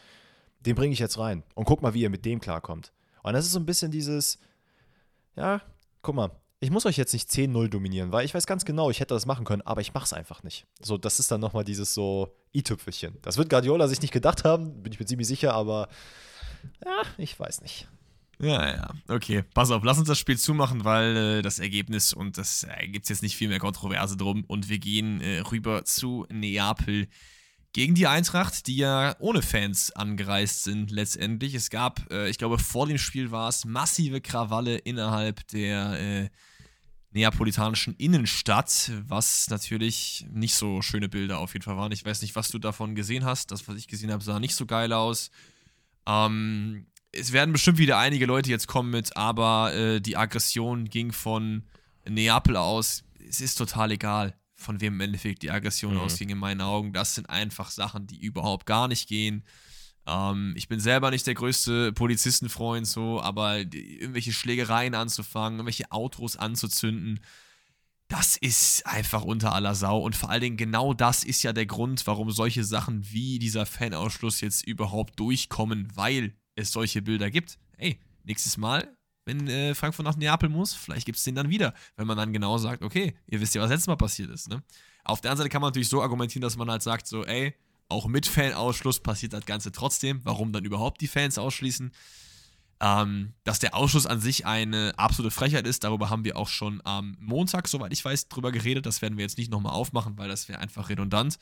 [0.62, 1.44] Den bringe ich jetzt rein.
[1.54, 2.94] Und guck mal, wie ihr mit dem klarkommt.
[3.24, 4.40] Und das ist so ein bisschen dieses,
[5.36, 5.62] ja,
[6.02, 9.02] guck mal, ich muss euch jetzt nicht 10-0 dominieren, weil ich weiß ganz genau, ich
[9.02, 10.66] hätte das machen können, aber ich mache es einfach nicht.
[10.82, 13.18] So, das ist dann nochmal dieses so i-Tüpfelchen.
[13.22, 15.90] Das wird Guardiola sich nicht gedacht haben, bin ich mir ziemlich sicher, aber
[16.86, 17.90] ja, ich weiß nicht.
[18.40, 19.44] Ja, ja, okay.
[19.54, 23.06] Pass auf, lass uns das Spiel zumachen, weil äh, das Ergebnis und das äh, gibt
[23.06, 24.44] es jetzt nicht viel mehr Kontroverse drum.
[24.48, 27.08] Und wir gehen äh, rüber zu Neapel
[27.72, 31.54] gegen die Eintracht, die ja ohne Fans angereist sind letztendlich.
[31.56, 36.30] Es gab, äh, ich glaube, vor dem Spiel war es massive Krawalle innerhalb der äh,
[37.12, 41.92] neapolitanischen Innenstadt, was natürlich nicht so schöne Bilder auf jeden Fall waren.
[41.94, 43.52] Ich weiß nicht, was du davon gesehen hast.
[43.52, 45.32] Das, was ich gesehen habe, sah nicht so geil aus.
[46.06, 51.12] Ähm, es werden bestimmt wieder einige Leute jetzt kommen mit, aber äh, die Aggression ging
[51.12, 51.64] von
[52.08, 53.04] Neapel aus.
[53.28, 56.02] Es ist total egal, von wem im Endeffekt die Aggression mhm.
[56.02, 56.94] ausging, in meinen Augen.
[56.94, 59.44] Das sind einfach Sachen, die überhaupt gar nicht gehen.
[60.06, 65.92] Ähm, ich bin selber nicht der größte Polizistenfreund, so, aber die, irgendwelche Schlägereien anzufangen, irgendwelche
[65.92, 67.20] Autos anzuzünden,
[68.08, 70.00] das ist einfach unter aller Sau.
[70.00, 73.66] Und vor allen Dingen genau das ist ja der Grund, warum solche Sachen wie dieser
[73.66, 77.58] Fanausschluss jetzt überhaupt durchkommen, weil es solche Bilder gibt.
[77.78, 78.96] Ey, nächstes Mal,
[79.26, 82.32] wenn äh, Frankfurt nach Neapel muss, vielleicht gibt es den dann wieder, wenn man dann
[82.32, 84.50] genau sagt, okay, ihr wisst ja, was letztes Mal passiert ist.
[84.50, 84.64] Ne?
[85.04, 87.56] Auf der anderen Seite kann man natürlich so argumentieren, dass man halt sagt, so, ey,
[87.90, 90.22] auch mit Fanausschluss passiert das Ganze trotzdem.
[90.24, 91.92] Warum dann überhaupt die Fans ausschließen?
[92.82, 96.82] Ähm, dass der Ausschluss an sich eine absolute Frechheit ist, darüber haben wir auch schon
[96.84, 98.86] am Montag, soweit ich weiß, drüber geredet.
[98.86, 101.38] Das werden wir jetzt nicht nochmal aufmachen, weil das wäre einfach redundant.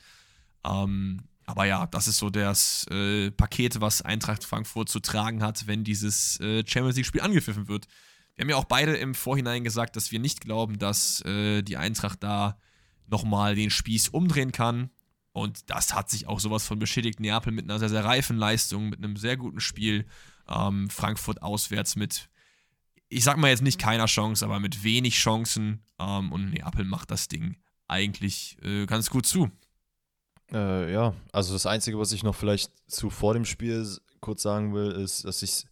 [0.64, 5.66] Ähm, aber ja, das ist so das äh, Paket, was Eintracht Frankfurt zu tragen hat,
[5.66, 7.86] wenn dieses äh, Champions League-Spiel angepfiffen wird.
[8.34, 11.76] Wir haben ja auch beide im Vorhinein gesagt, dass wir nicht glauben, dass äh, die
[11.76, 12.58] Eintracht da
[13.06, 14.90] nochmal den Spieß umdrehen kann.
[15.32, 17.20] Und das hat sich auch sowas von beschädigt.
[17.20, 20.06] Neapel mit einer sehr, sehr reifen Leistung, mit einem sehr guten Spiel.
[20.48, 22.28] Ähm, Frankfurt auswärts mit,
[23.08, 25.84] ich sag mal jetzt nicht keiner Chance, aber mit wenig Chancen.
[25.98, 27.56] Ähm, und Neapel macht das Ding
[27.88, 29.50] eigentlich äh, ganz gut zu.
[30.52, 33.86] Äh, ja, also das Einzige, was ich noch vielleicht zu vor dem Spiel
[34.20, 35.66] kurz sagen will, ist, dass ich,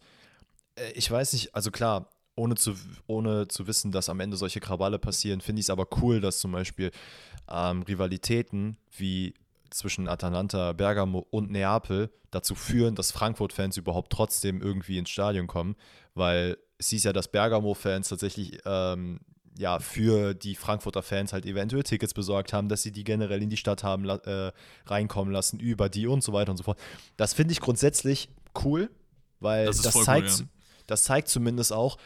[0.75, 2.75] äh, ich weiß nicht, also klar, ohne zu,
[3.07, 6.39] ohne zu wissen, dass am Ende solche Krawalle passieren, finde ich es aber cool, dass
[6.39, 6.91] zum Beispiel
[7.49, 9.35] ähm, Rivalitäten wie
[9.69, 15.75] zwischen Atalanta, Bergamo und Neapel dazu führen, dass Frankfurt-Fans überhaupt trotzdem irgendwie ins Stadion kommen,
[16.13, 19.19] weil es hieß ja, dass Bergamo-Fans tatsächlich ähm,
[19.57, 23.49] ja, für die Frankfurter Fans halt eventuell Tickets besorgt haben, dass sie die generell in
[23.49, 24.51] die Stadt haben äh,
[24.85, 26.79] reinkommen lassen, über die und so weiter und so fort.
[27.17, 28.29] Das finde ich grundsätzlich
[28.63, 28.89] cool,
[29.39, 30.45] weil das, das zeigt, cool, ja.
[30.87, 31.97] das zeigt zumindest auch,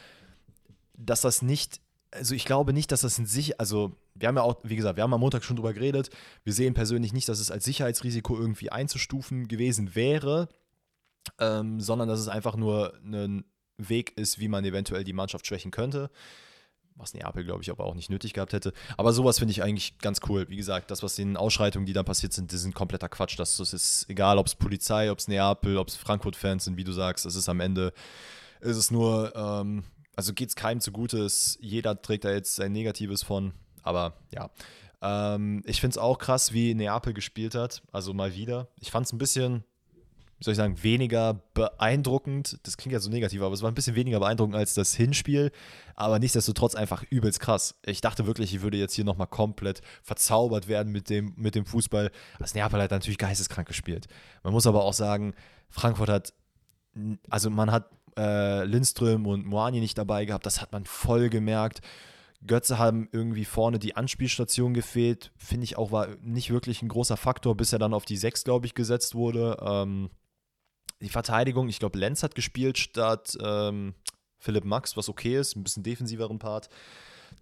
[0.98, 1.80] dass das nicht
[2.12, 4.98] also ich glaube nicht, dass das in sich, also wir haben ja auch, wie gesagt,
[4.98, 6.10] wir haben am Montag schon drüber geredet.
[6.44, 10.50] Wir sehen persönlich nicht, dass es als Sicherheitsrisiko irgendwie einzustufen gewesen wäre,
[11.40, 13.44] ähm, sondern dass es einfach nur ein
[13.78, 16.10] Weg ist, wie man eventuell die Mannschaft schwächen könnte.
[16.98, 18.74] Was Neapel, glaube ich, aber auch nicht nötig gehabt hätte.
[18.98, 20.50] Aber sowas finde ich eigentlich ganz cool.
[20.50, 23.38] Wie gesagt, das, was in den Ausschreitungen, die dann passiert sind, das sind kompletter Quatsch.
[23.38, 26.84] Das, das ist egal, ob es Polizei, ob es Neapel, ob es Frankfurt-Fans sind, wie
[26.84, 27.26] du sagst.
[27.26, 27.94] Das ist am Ende,
[28.62, 29.84] ist es nur ähm,
[30.18, 34.50] also geht es keinem zugute, ist, jeder trägt da jetzt sein Negatives von, aber ja.
[35.00, 38.68] Ähm, ich finde es auch krass, wie Neapel gespielt hat, also mal wieder.
[38.80, 39.64] Ich fand es ein bisschen,
[40.40, 42.60] wie soll ich sagen, weniger beeindruckend.
[42.64, 45.52] Das klingt ja so negativ, aber es war ein bisschen weniger beeindruckend als das Hinspiel.
[45.96, 47.80] Aber nichtsdestotrotz einfach übelst krass.
[47.86, 51.66] Ich dachte wirklich, ich würde jetzt hier nochmal komplett verzaubert werden mit dem, mit dem
[51.66, 52.12] Fußball.
[52.38, 54.08] Das Neapel hat natürlich geisteskrank gespielt.
[54.44, 55.34] Man muss aber auch sagen,
[55.70, 56.34] Frankfurt hat,
[57.30, 60.46] also man hat äh, Lindström und Moani nicht dabei gehabt.
[60.46, 61.82] Das hat man voll gemerkt.
[62.46, 65.32] Götze haben irgendwie vorne die Anspielstation gefehlt.
[65.38, 68.44] Finde ich auch, war nicht wirklich ein großer Faktor, bis er dann auf die 6,
[68.44, 69.58] glaube ich, gesetzt wurde.
[69.62, 70.12] Ähm,
[71.02, 73.94] die Verteidigung, ich glaube, Lenz hat gespielt statt ähm,
[74.40, 76.70] Philipp Max, was okay ist, ein bisschen defensiveren Part.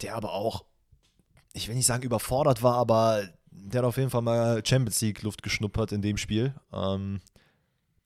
[0.01, 0.65] Der aber auch,
[1.53, 5.21] ich will nicht sagen überfordert war, aber der hat auf jeden Fall mal Champions League
[5.21, 6.53] Luft geschnuppert in dem Spiel.
[6.73, 7.21] Ähm,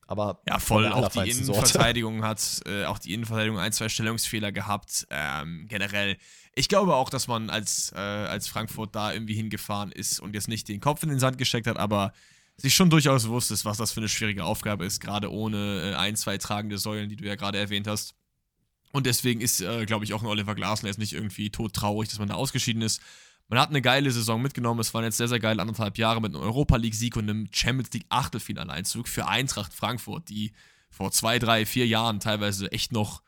[0.05, 0.87] aber ja, voll.
[0.87, 5.05] Auch die Innenverteidigung hat, äh, auch die Innenverteidigung ein, zwei Stellungsfehler gehabt.
[5.11, 6.17] Ähm, generell.
[6.55, 10.47] Ich glaube auch, dass man als, äh, als Frankfurt da irgendwie hingefahren ist und jetzt
[10.47, 12.11] nicht den Kopf in den Sand gesteckt hat, aber
[12.62, 15.95] sich schon durchaus bewusst ist, was das für eine schwierige Aufgabe ist, gerade ohne äh,
[15.95, 18.16] ein, zwei tragende Säulen, die du ja gerade erwähnt hast.
[18.91, 22.20] Und deswegen ist, äh, glaube ich, auch ein Oliver Glasner jetzt nicht irgendwie todtraurig, dass
[22.20, 23.01] man da ausgeschieden ist.
[23.47, 24.80] Man hat eine geile Saison mitgenommen.
[24.80, 27.91] Es waren jetzt sehr, sehr geile anderthalb Jahre mit einem Europa League-Sieg und einem Champions
[27.93, 30.51] League Achtelfinaleinzug für Eintracht Frankfurt, die
[30.89, 33.22] vor zwei, drei, vier Jahren teilweise echt noch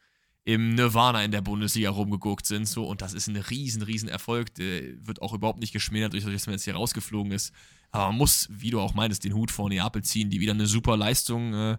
[0.44, 2.68] im Nirvana in der Bundesliga rumgeguckt sind.
[2.68, 4.54] So, und das ist ein riesen, riesen Erfolg.
[4.56, 7.54] Der wird auch überhaupt nicht geschmälert, durch dass man jetzt hier rausgeflogen ist.
[7.92, 10.66] Aber man muss, wie du auch meintest, den Hut vor Neapel ziehen, die wieder eine
[10.66, 11.78] super Leistung äh,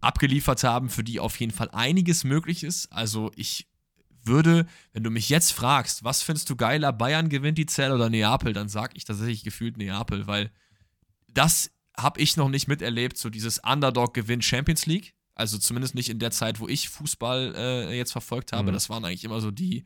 [0.00, 2.92] abgeliefert haben, für die auf jeden Fall einiges möglich ist.
[2.92, 3.66] Also ich
[4.22, 8.10] würde, wenn du mich jetzt fragst, was findest du geiler, Bayern gewinnt die Zelle oder
[8.10, 10.50] Neapel, dann sag ich tatsächlich gefühlt Neapel, weil
[11.28, 15.14] das habe ich noch nicht miterlebt, so dieses Underdog gewinnt Champions League.
[15.36, 18.70] Also zumindest nicht in der Zeit, wo ich Fußball äh, jetzt verfolgt habe.
[18.70, 18.74] Mhm.
[18.74, 19.84] Das waren eigentlich immer so die.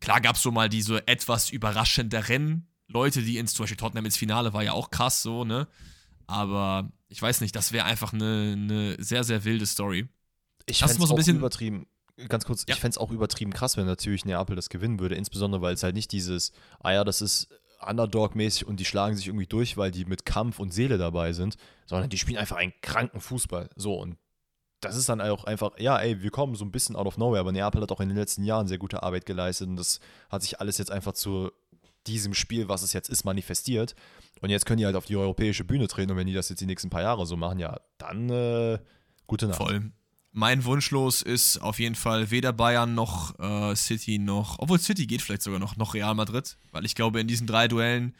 [0.00, 4.16] Klar gab es so mal diese etwas überraschenderen Leute, die ins, zum Beispiel Tottenham ins
[4.16, 5.68] Finale war ja auch krass so, ne?
[6.26, 10.08] Aber ich weiß nicht, das wäre einfach eine, eine sehr, sehr wilde Story.
[10.66, 11.86] Ich finde es so ein bisschen übertrieben
[12.28, 12.74] ganz kurz, ja.
[12.74, 15.82] ich fände es auch übertrieben krass, wenn natürlich Neapel das gewinnen würde, insbesondere weil es
[15.82, 17.48] halt nicht dieses, ah ja, das ist
[17.80, 21.56] Underdog-mäßig und die schlagen sich irgendwie durch, weil die mit Kampf und Seele dabei sind,
[21.86, 23.70] sondern die spielen einfach einen kranken Fußball.
[23.76, 24.16] So, und
[24.82, 27.40] das ist dann auch einfach, ja, ey, wir kommen so ein bisschen out of nowhere,
[27.40, 30.42] aber Neapel hat auch in den letzten Jahren sehr gute Arbeit geleistet und das hat
[30.42, 31.50] sich alles jetzt einfach zu
[32.06, 33.94] diesem Spiel, was es jetzt ist, manifestiert.
[34.40, 36.60] Und jetzt können die halt auf die europäische Bühne treten und wenn die das jetzt
[36.60, 38.78] die nächsten paar Jahre so machen, ja, dann äh,
[39.26, 39.58] gute Nacht.
[39.58, 39.92] Voll.
[40.32, 45.22] Mein Wunschlos ist auf jeden Fall weder Bayern noch äh, City noch, obwohl City geht
[45.22, 48.16] vielleicht sogar noch, noch Real Madrid, weil ich glaube, in diesen drei Duellen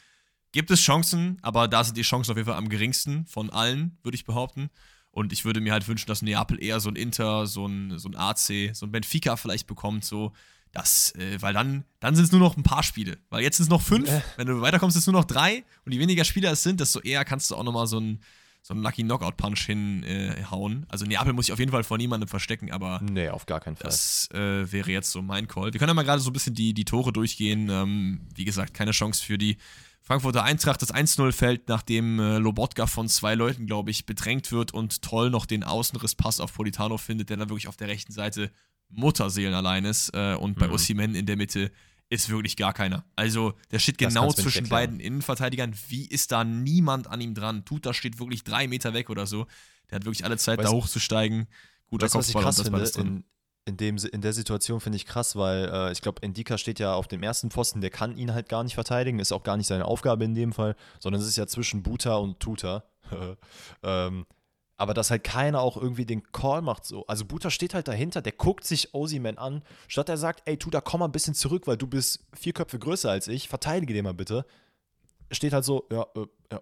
[0.52, 3.98] gibt es Chancen, aber da sind die Chancen auf jeden Fall am geringsten von allen,
[4.02, 4.70] würde ich behaupten.
[5.12, 8.08] Und ich würde mir halt wünschen, dass Neapel eher so ein Inter, so ein, so
[8.08, 10.32] ein AC, so ein Benfica vielleicht bekommt, so.
[10.72, 13.18] Das, äh, weil dann, dann sind es nur noch ein paar Spiele.
[13.28, 14.08] Weil jetzt sind es noch fünf.
[14.08, 14.22] Äh.
[14.36, 15.64] Wenn du weiterkommst, sind es nur noch drei.
[15.84, 18.20] Und je weniger Spieler es sind, desto eher kannst du auch nochmal so ein,
[18.62, 20.82] so einen Lucky Knockout Punch hinhauen.
[20.84, 23.00] Äh, also Neapel muss ich auf jeden Fall vor niemandem verstecken, aber.
[23.02, 23.90] Nee, auf gar keinen Fall.
[23.90, 25.74] Das äh, wäre jetzt so mein Call.
[25.74, 27.68] Wir können ja mal gerade so ein bisschen die, die Tore durchgehen.
[27.68, 29.58] Ähm, wie gesagt, keine Chance für die
[30.02, 34.74] Frankfurter Eintracht das 1-0 fällt, nachdem äh, Lobotka von zwei Leuten, glaube ich, bedrängt wird
[34.74, 38.50] und toll noch den Außenrisspass auf Politano findet, der dann wirklich auf der rechten Seite
[38.88, 40.10] Mutterseelen allein ist.
[40.12, 40.74] Äh, und bei mhm.
[40.74, 41.70] Ossimen in der Mitte
[42.08, 43.04] ist wirklich gar keiner.
[43.16, 45.74] Also der steht genau zwischen beiden Innenverteidigern.
[45.88, 47.64] Wie ist da niemand an ihm dran?
[47.64, 49.46] Tuta steht wirklich drei Meter weg oder so.
[49.90, 51.46] Der hat wirklich alle Zeit, weißt, da hochzusteigen.
[51.86, 53.08] Guter weißt, Kopfball was ich krass finde?
[53.08, 53.24] In,
[53.64, 56.94] in, dem, in der Situation finde ich krass, weil äh, ich glaube, Endika steht ja
[56.94, 59.68] auf dem ersten Pfosten, der kann ihn halt gar nicht verteidigen, ist auch gar nicht
[59.68, 62.84] seine Aufgabe in dem Fall, sondern es ist ja zwischen Buta und Tuta.
[63.82, 64.26] ähm,
[64.76, 67.06] aber dass halt keiner auch irgendwie den Call macht so.
[67.06, 70.80] Also Buta steht halt dahinter, der guckt sich Osiman an, statt er sagt, ey Tuta,
[70.80, 74.04] komm mal ein bisschen zurück, weil du bist vier Köpfe größer als ich, verteidige den
[74.04, 74.44] mal bitte.
[75.30, 76.60] Steht halt so, ja, äh, ja,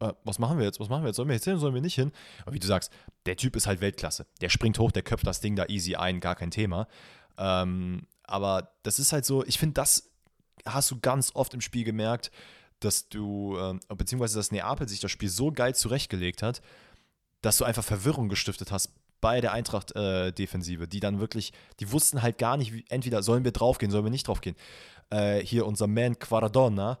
[0.00, 0.80] äh, was machen wir jetzt?
[0.80, 1.16] Was machen wir jetzt?
[1.16, 2.12] Sollen wir jetzt hin, sollen wir nicht hin?
[2.42, 2.92] Aber wie du sagst,
[3.26, 4.26] der Typ ist halt Weltklasse.
[4.40, 6.88] Der springt hoch, der köpft das Ding da easy ein, gar kein Thema.
[7.38, 10.10] Ähm, aber das ist halt so, ich finde, das
[10.66, 12.30] hast du ganz oft im Spiel gemerkt,
[12.80, 16.62] dass du, äh, beziehungsweise dass Neapel sich das Spiel so geil zurechtgelegt hat,
[17.42, 22.22] dass du einfach Verwirrung gestiftet hast bei der Eintracht-Defensive, äh, die dann wirklich, die wussten
[22.22, 24.56] halt gar nicht, wie, entweder sollen wir draufgehen, sollen wir nicht draufgehen.
[25.10, 26.98] Äh, hier unser Man Quaradonna,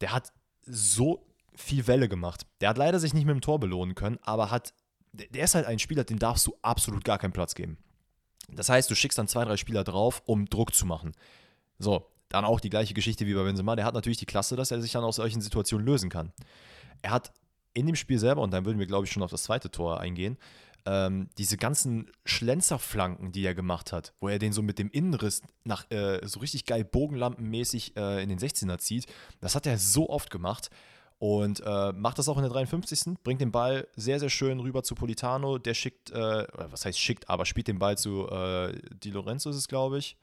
[0.00, 0.32] der hat
[0.66, 1.25] so
[1.56, 2.46] viel Welle gemacht.
[2.60, 4.74] Der hat leider sich nicht mit dem Tor belohnen können, aber hat,
[5.12, 7.78] der ist halt ein Spieler, den darfst du absolut gar keinen Platz geben.
[8.48, 11.12] Das heißt, du schickst dann zwei, drei Spieler drauf, um Druck zu machen.
[11.78, 13.76] So, dann auch die gleiche Geschichte wie bei Benzema.
[13.76, 16.32] Der hat natürlich die Klasse, dass er sich dann aus solchen Situationen lösen kann.
[17.02, 17.32] Er hat
[17.74, 20.00] in dem Spiel selber, und dann würden wir, glaube ich, schon auf das zweite Tor
[20.00, 20.38] eingehen,
[20.86, 25.42] ähm, diese ganzen Schlenzerflanken, die er gemacht hat, wo er den so mit dem Innenriss
[25.64, 29.06] nach äh, so richtig geil bogenlampenmäßig äh, in den 16er zieht,
[29.40, 30.70] das hat er so oft gemacht.
[31.18, 33.14] Und äh, macht das auch in der 53.
[33.24, 35.58] Bringt den Ball sehr, sehr schön rüber zu Politano.
[35.58, 39.56] Der schickt, äh, was heißt schickt, aber spielt den Ball zu äh, Di Lorenzo, ist
[39.56, 40.16] es, glaube ich.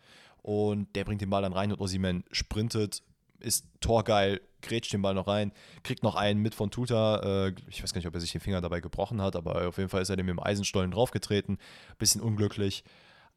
[0.43, 3.01] Und der bringt den Ball dann rein und Osimen sprintet,
[3.39, 5.51] ist torgeil, grätscht den Ball noch rein,
[5.83, 7.47] kriegt noch einen mit von Tuta.
[7.47, 9.77] Äh, ich weiß gar nicht, ob er sich den Finger dabei gebrochen hat, aber auf
[9.77, 11.57] jeden Fall ist er dem dem Eisenstollen draufgetreten.
[11.97, 12.83] Bisschen unglücklich.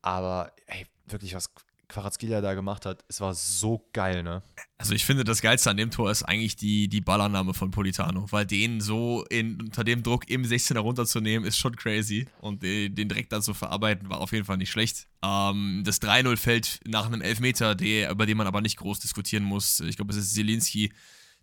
[0.03, 1.51] Aber ey, wirklich was
[1.89, 4.43] Quarazgelia da gemacht hat, es war so geil, ne?
[4.79, 8.27] Also ich finde, das Geilste an dem Tor ist eigentlich die, die Ballannahme von Politano,
[8.31, 12.27] weil den so in, unter dem Druck im 16er runterzunehmen, ist schon crazy.
[12.41, 15.07] Und den, den direkt dann zu verarbeiten, war auf jeden Fall nicht schlecht.
[15.23, 19.45] Ähm, das 3-0 fällt nach einem Elfmeter, der, über den man aber nicht groß diskutieren
[19.45, 19.81] muss.
[19.81, 20.93] Ich glaube, es ist Zielinski,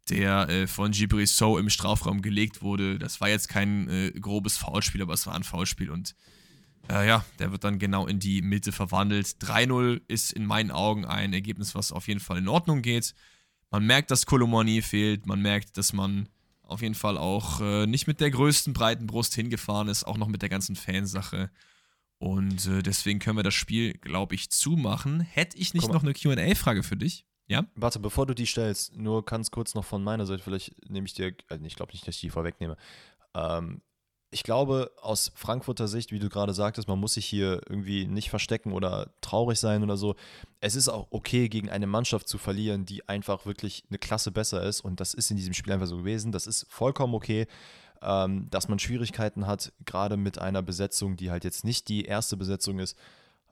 [0.10, 3.00] der äh, von Gibri So im Strafraum gelegt wurde.
[3.00, 6.16] Das war jetzt kein äh, grobes Foulspiel, aber es war ein Foulspiel und
[6.90, 9.28] äh, ja, der wird dann genau in die Mitte verwandelt.
[9.40, 13.14] 3-0 ist in meinen Augen ein Ergebnis, was auf jeden Fall in Ordnung geht.
[13.72, 15.26] Man merkt, dass Kolomoni fehlt.
[15.26, 16.30] Man merkt, dass man
[16.62, 20.28] auf jeden Fall auch äh, nicht mit der größten breiten Brust hingefahren ist, auch noch
[20.28, 21.50] mit der ganzen Fansache.
[22.18, 25.20] Und äh, deswegen können wir das Spiel, glaube ich, zumachen.
[25.20, 27.26] Hätte ich nicht noch eine QA-Frage für dich?
[27.48, 27.66] Ja?
[27.76, 31.14] Warte, bevor du die stellst, nur ganz kurz noch von meiner Seite, vielleicht nehme ich
[31.14, 32.78] dir, also ich glaube nicht, dass ich die vorwegnehme.
[33.34, 33.82] Ähm,
[34.34, 38.30] ich glaube, aus Frankfurter Sicht, wie du gerade sagtest, man muss sich hier irgendwie nicht
[38.30, 40.16] verstecken oder traurig sein oder so.
[40.60, 44.64] Es ist auch okay, gegen eine Mannschaft zu verlieren, die einfach wirklich eine Klasse besser
[44.64, 44.82] ist.
[44.82, 46.32] Und das ist in diesem Spiel einfach so gewesen.
[46.32, 47.48] Das ist vollkommen okay,
[48.02, 52.36] ähm, dass man Schwierigkeiten hat, gerade mit einer Besetzung, die halt jetzt nicht die erste
[52.36, 52.98] Besetzung ist.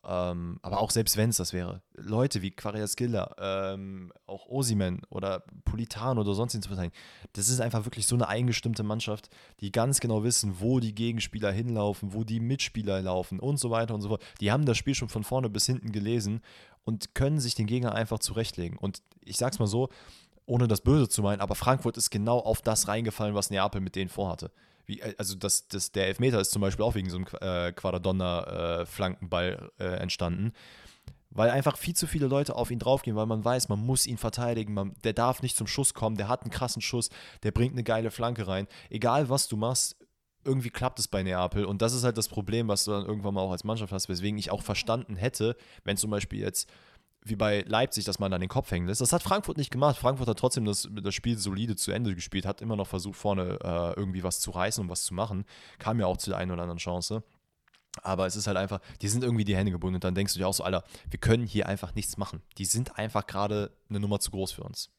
[0.04, 5.44] Ähm, aber auch selbst wenn es das wäre, Leute wie Quariaskilla, ähm, auch Osimen oder
[5.64, 6.90] Politano oder sonst was
[7.34, 9.30] das ist einfach wirklich so eine eingestimmte Mannschaft,
[9.60, 13.94] die ganz genau wissen, wo die Gegenspieler hinlaufen, wo die Mitspieler laufen und so weiter
[13.94, 14.24] und so fort.
[14.40, 16.42] Die haben das Spiel schon von vorne bis hinten gelesen
[16.84, 18.80] und können sich den Gegner einfach zurechtlegen.
[18.80, 19.90] Und ich sag's mal so,
[20.48, 23.96] ohne das Böse zu meinen, aber Frankfurt ist genau auf das reingefallen, was Neapel mit
[23.96, 24.52] denen vorhatte.
[24.86, 27.72] Wie, äh, also das, das, der Elfmeter ist zum Beispiel auch wegen so einem äh,
[27.74, 30.54] Quadradonna-Flankenball äh, äh, entstanden.
[31.34, 34.18] Weil einfach viel zu viele Leute auf ihn draufgehen, weil man weiß, man muss ihn
[34.18, 37.10] verteidigen, man, der darf nicht zum Schuss kommen, der hat einen krassen Schuss,
[37.44, 38.68] der bringt eine geile Flanke rein.
[38.90, 39.96] Egal was du machst,
[40.44, 41.66] irgendwie klappt es bei Neapel.
[41.66, 44.10] Und das ist halt das Problem, was du dann irgendwann mal auch als Mannschaft hast,
[44.10, 46.70] weswegen ich auch verstanden hätte, wenn zum Beispiel jetzt
[47.24, 49.02] wie bei Leipzig, dass man dann den Kopf hängen lässt.
[49.02, 49.98] Das hat Frankfurt nicht gemacht.
[49.98, 53.60] Frankfurt hat trotzdem das, das Spiel solide zu Ende gespielt, hat immer noch versucht, vorne
[53.64, 55.46] äh, irgendwie was zu reißen und was zu machen.
[55.78, 57.24] Kam ja auch zu der einen oder anderen Chance.
[58.02, 60.40] Aber es ist halt einfach, die sind irgendwie die Hände gebunden und dann denkst du
[60.40, 62.42] dir auch so, Alter, wir können hier einfach nichts machen.
[62.58, 64.90] Die sind einfach gerade eine Nummer zu groß für uns.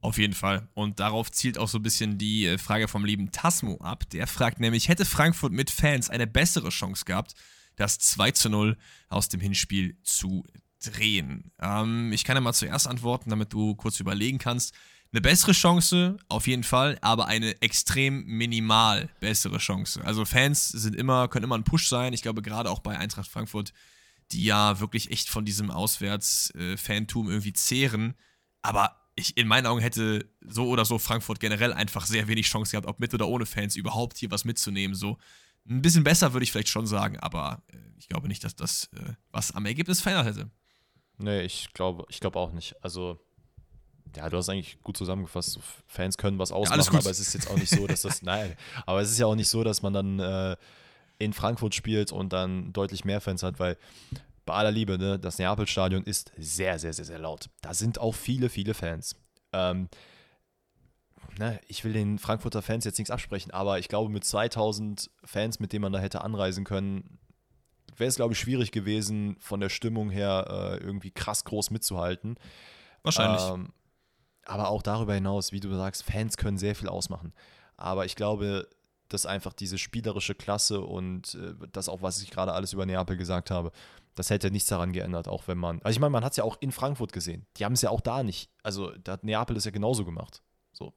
[0.00, 0.68] Auf jeden Fall.
[0.74, 4.08] Und darauf zielt auch so ein bisschen die äh, Frage vom lieben Tasmo ab.
[4.10, 7.34] Der fragt nämlich, hätte Frankfurt mit Fans eine bessere Chance gehabt,
[7.74, 8.76] das 2 zu 0
[9.08, 10.44] aus dem Hinspiel zu
[10.84, 11.52] drehen?
[11.60, 14.74] Ähm, ich kann ja mal zuerst antworten, damit du kurz überlegen kannst.
[15.12, 20.04] Eine bessere Chance, auf jeden Fall, aber eine extrem minimal bessere Chance.
[20.04, 22.12] Also Fans sind immer, können immer ein Push sein.
[22.12, 23.72] Ich glaube, gerade auch bei Eintracht Frankfurt,
[24.32, 28.14] die ja wirklich echt von diesem Auswärts-Fantum irgendwie zehren.
[28.62, 32.72] Aber ich, in meinen Augen hätte so oder so Frankfurt generell einfach sehr wenig Chance
[32.72, 34.94] gehabt, ob mit oder ohne Fans überhaupt hier was mitzunehmen.
[34.94, 35.18] So
[35.68, 38.90] ein bisschen besser würde ich vielleicht schon sagen, aber äh, ich glaube nicht, dass das
[38.92, 40.50] äh, was am Ergebnis verändert hätte.
[41.18, 42.74] Nee, ich glaube, ich glaube auch nicht.
[42.82, 43.18] Also
[44.16, 45.58] ja, du hast eigentlich gut zusammengefasst.
[45.86, 48.56] Fans können was ausmachen, ja, aber es ist jetzt auch nicht so, dass das, nein,
[48.86, 50.56] aber es ist ja auch nicht so, dass man dann äh,
[51.18, 53.76] in Frankfurt spielt und dann deutlich mehr Fans hat, weil
[54.44, 57.50] bei aller Liebe, ne, das Neapel-Stadion ist sehr, sehr, sehr, sehr laut.
[57.62, 59.16] Da sind auch viele, viele Fans.
[59.52, 59.88] Ähm,
[61.38, 65.58] ne, ich will den Frankfurter Fans jetzt nichts absprechen, aber ich glaube, mit 2000 Fans,
[65.58, 67.18] mit denen man da hätte anreisen können,
[67.98, 72.36] wäre es, glaube ich, schwierig gewesen, von der Stimmung her äh, irgendwie krass groß mitzuhalten.
[73.02, 73.42] Wahrscheinlich.
[73.48, 73.72] Ähm,
[74.44, 77.32] aber auch darüber hinaus, wie du sagst, Fans können sehr viel ausmachen.
[77.76, 78.68] Aber ich glaube,
[79.08, 83.16] dass einfach diese spielerische Klasse und äh, das auch, was ich gerade alles über Neapel
[83.16, 83.72] gesagt habe,
[84.14, 85.80] das hätte nichts daran geändert, auch wenn man.
[85.82, 87.46] Also ich meine, man hat es ja auch in Frankfurt gesehen.
[87.56, 88.50] Die haben es ja auch da nicht.
[88.62, 90.42] Also da hat Neapel das ja genauso gemacht.
[90.72, 90.94] So.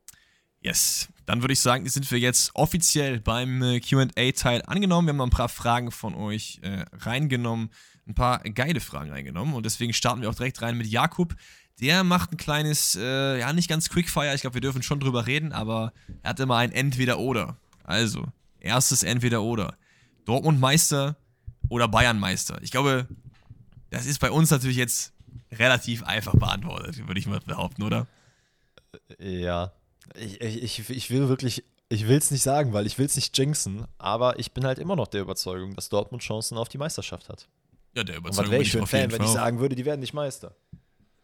[0.62, 1.10] Yes.
[1.26, 5.08] Dann würde ich sagen, sind wir jetzt offiziell beim äh, QA-Teil angenommen.
[5.08, 7.70] Wir haben ein paar Fragen von euch äh, reingenommen,
[8.08, 9.54] ein paar geile Fragen reingenommen.
[9.54, 11.36] Und deswegen starten wir auch direkt rein mit Jakub.
[11.80, 15.28] Der macht ein kleines, äh, ja, nicht ganz Quickfire, ich glaube, wir dürfen schon drüber
[15.28, 15.94] reden, aber
[16.24, 17.58] er hat immer ein Entweder-Oder.
[17.84, 18.26] Also,
[18.60, 19.78] erstes Entweder-Oder.
[20.26, 21.16] Dortmund Meister
[21.70, 22.62] oder Bayern Meister.
[22.62, 23.08] Ich glaube,
[23.92, 25.14] das ist bei uns natürlich jetzt
[25.52, 28.08] relativ einfach beantwortet, würde ich mal behaupten, oder?
[29.18, 29.72] Ja.
[30.16, 33.38] Ich, ich, ich will wirklich, ich will es nicht sagen, weil ich will es nicht
[33.38, 37.30] jinxen, aber ich bin halt immer noch der Überzeugung, dass Dortmund Chancen auf die Meisterschaft
[37.30, 37.48] hat.
[37.96, 38.46] Ja, der Überzeugung.
[38.46, 40.56] Und was wäre ich für ein Fan, wenn ich sagen würde, die werden nicht Meister?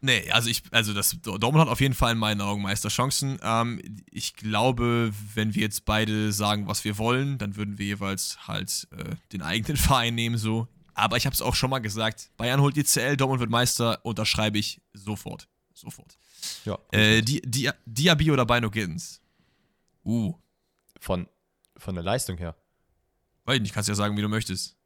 [0.02, 3.40] Nee, also ich, also das Dortmund hat auf jeden Fall in meinen Augen Meisterchancen.
[3.42, 3.82] Ähm,
[4.12, 8.88] ich glaube, wenn wir jetzt beide sagen, was wir wollen, dann würden wir jeweils halt
[8.92, 10.68] äh, den eigenen Verein nehmen, so.
[10.94, 14.00] Aber ich habe es auch schon mal gesagt: Bayern holt die CL, Dortmund wird Meister,
[14.04, 15.48] unterschreibe ich sofort.
[15.74, 16.18] Sofort.
[16.66, 16.80] Ja.
[16.92, 19.22] Äh, Di Di Diaby oder Bino Gittens?
[20.04, 20.34] Uh.
[21.00, 21.28] Von,
[21.78, 22.56] von der Leistung her.
[23.46, 24.78] Weiß ich nicht, kannst ja sagen, wie du möchtest.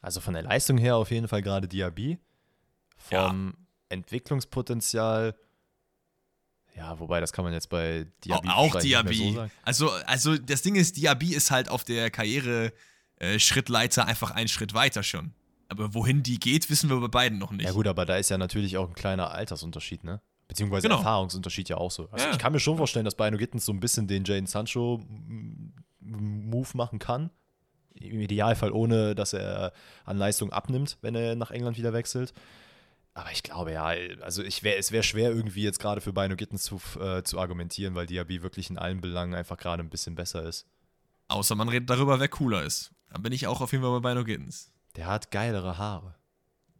[0.00, 2.18] Also von der Leistung her auf jeden Fall gerade Diaby.
[2.96, 3.54] Vom.
[3.56, 5.34] Ja Entwicklungspotenzial.
[6.76, 9.32] Ja, wobei, das kann man jetzt bei Diaby auch, auch Diaby.
[9.34, 14.48] So also, also das Ding ist, Diaby ist halt auf der Karriere-Schrittleiter äh, einfach einen
[14.48, 15.32] Schritt weiter schon.
[15.68, 17.66] Aber wohin die geht, wissen wir bei beiden noch nicht.
[17.66, 20.20] Ja gut, aber da ist ja natürlich auch ein kleiner Altersunterschied, ne?
[20.48, 20.98] Beziehungsweise genau.
[20.98, 22.08] Erfahrungsunterschied ja auch so.
[22.10, 22.32] Also ja.
[22.32, 25.06] ich kann mir schon vorstellen, dass Bino Gittens so ein bisschen den Jane Sancho-Move
[26.74, 27.30] machen kann.
[27.94, 29.72] Im Idealfall ohne, dass er
[30.04, 32.32] an Leistung abnimmt, wenn er nach England wieder wechselt.
[33.12, 33.92] Aber ich glaube ja,
[34.22, 37.38] also ich wär, es wäre schwer irgendwie jetzt gerade für Bino Gittens zu, äh, zu
[37.38, 40.66] argumentieren, weil Diaby wirklich in allen Belangen einfach gerade ein bisschen besser ist.
[41.26, 42.92] Außer man redet darüber, wer cooler ist.
[43.10, 44.72] Dann bin ich auch auf jeden Fall bei Bino Gittens.
[44.96, 46.14] Der hat geilere Haare.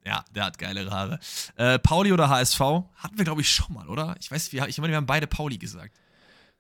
[0.06, 1.18] Ja, der hat geilere Haare.
[1.56, 2.60] Äh, Pauli oder HSV?
[2.60, 4.16] Hatten wir, glaube ich, schon mal, oder?
[4.20, 5.98] Ich weiß, ich meine, wir haben beide Pauli gesagt.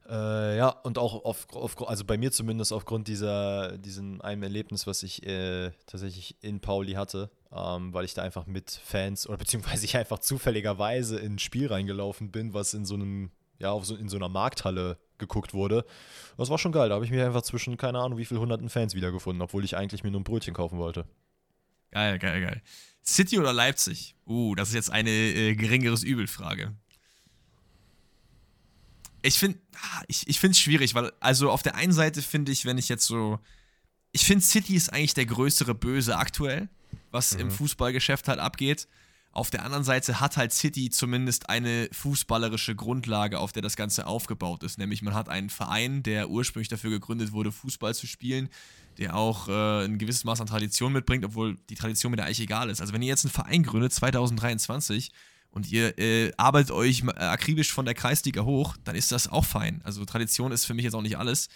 [0.08, 4.86] Äh, ja, und auch auf, auf, also bei mir zumindest aufgrund dieser, diesem einem Erlebnis,
[4.86, 9.36] was ich äh, tatsächlich in Pauli hatte, ähm, weil ich da einfach mit Fans oder
[9.36, 13.84] beziehungsweise ich einfach zufälligerweise in ein Spiel reingelaufen bin, was in so einem, ja, auf
[13.84, 15.84] so, in so einer Markthalle geguckt wurde.
[16.38, 16.88] Das war schon geil.
[16.88, 19.76] Da habe ich mich einfach zwischen, keine Ahnung, wie viel hunderten Fans wiedergefunden, obwohl ich
[19.76, 21.04] eigentlich mir nur ein Brötchen kaufen wollte.
[21.90, 22.62] Geil, geil, geil.
[23.04, 24.14] City oder Leipzig?
[24.26, 26.74] Uh, das ist jetzt eine äh, geringeres Übelfrage
[29.22, 32.52] ich finde ah, ich, ich finde es schwierig, weil, also auf der einen Seite finde
[32.52, 33.38] ich, wenn ich jetzt so.
[34.12, 36.68] Ich finde, City ist eigentlich der größere Böse aktuell,
[37.10, 37.40] was mhm.
[37.40, 38.88] im Fußballgeschäft halt abgeht.
[39.32, 44.06] Auf der anderen Seite hat halt City zumindest eine fußballerische Grundlage, auf der das Ganze
[44.06, 44.78] aufgebaut ist.
[44.78, 48.48] Nämlich man hat einen Verein, der ursprünglich dafür gegründet wurde, Fußball zu spielen,
[48.98, 52.40] der auch äh, ein gewisses Maß an Tradition mitbringt, obwohl die Tradition mir da eigentlich
[52.40, 52.80] egal ist.
[52.80, 55.10] Also wenn ihr jetzt einen Verein gründet, 2023,
[55.50, 59.44] und ihr äh, arbeitet euch äh, akribisch von der Kreisliga hoch, dann ist das auch
[59.44, 59.80] fein.
[59.84, 61.48] Also Tradition ist für mich jetzt auch nicht alles.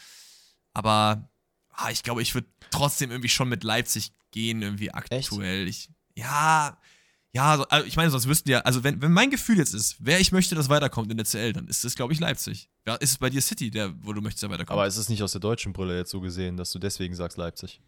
[0.72, 1.28] Aber
[1.70, 5.68] ah, ich glaube, ich würde trotzdem irgendwie schon mit Leipzig gehen, irgendwie aktuell.
[5.68, 6.78] Ich, ja,
[7.34, 10.20] ja, also ich meine, sonst wüssten ja, also wenn, wenn mein Gefühl jetzt ist, wer
[10.20, 12.68] ich möchte, dass weiterkommt in der CL, dann ist das, glaube ich, Leipzig.
[12.86, 14.72] Ja, ist es bei dir City, der, wo du möchtest, dass weiterkommt?
[14.72, 17.38] Aber ist es nicht aus der deutschen Brille jetzt so gesehen, dass du deswegen sagst
[17.38, 17.80] Leipzig?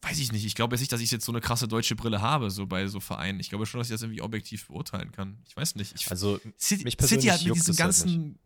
[0.00, 0.46] Weiß ich nicht.
[0.46, 2.86] Ich glaube jetzt nicht, dass ich jetzt so eine krasse deutsche Brille habe, so bei
[2.86, 3.40] so Vereinen.
[3.40, 5.38] Ich glaube schon, dass ich das irgendwie objektiv beurteilen kann.
[5.46, 5.92] Ich weiß nicht.
[5.94, 8.38] Ich, also, City, mich City hat mit diesem es halt ganzen.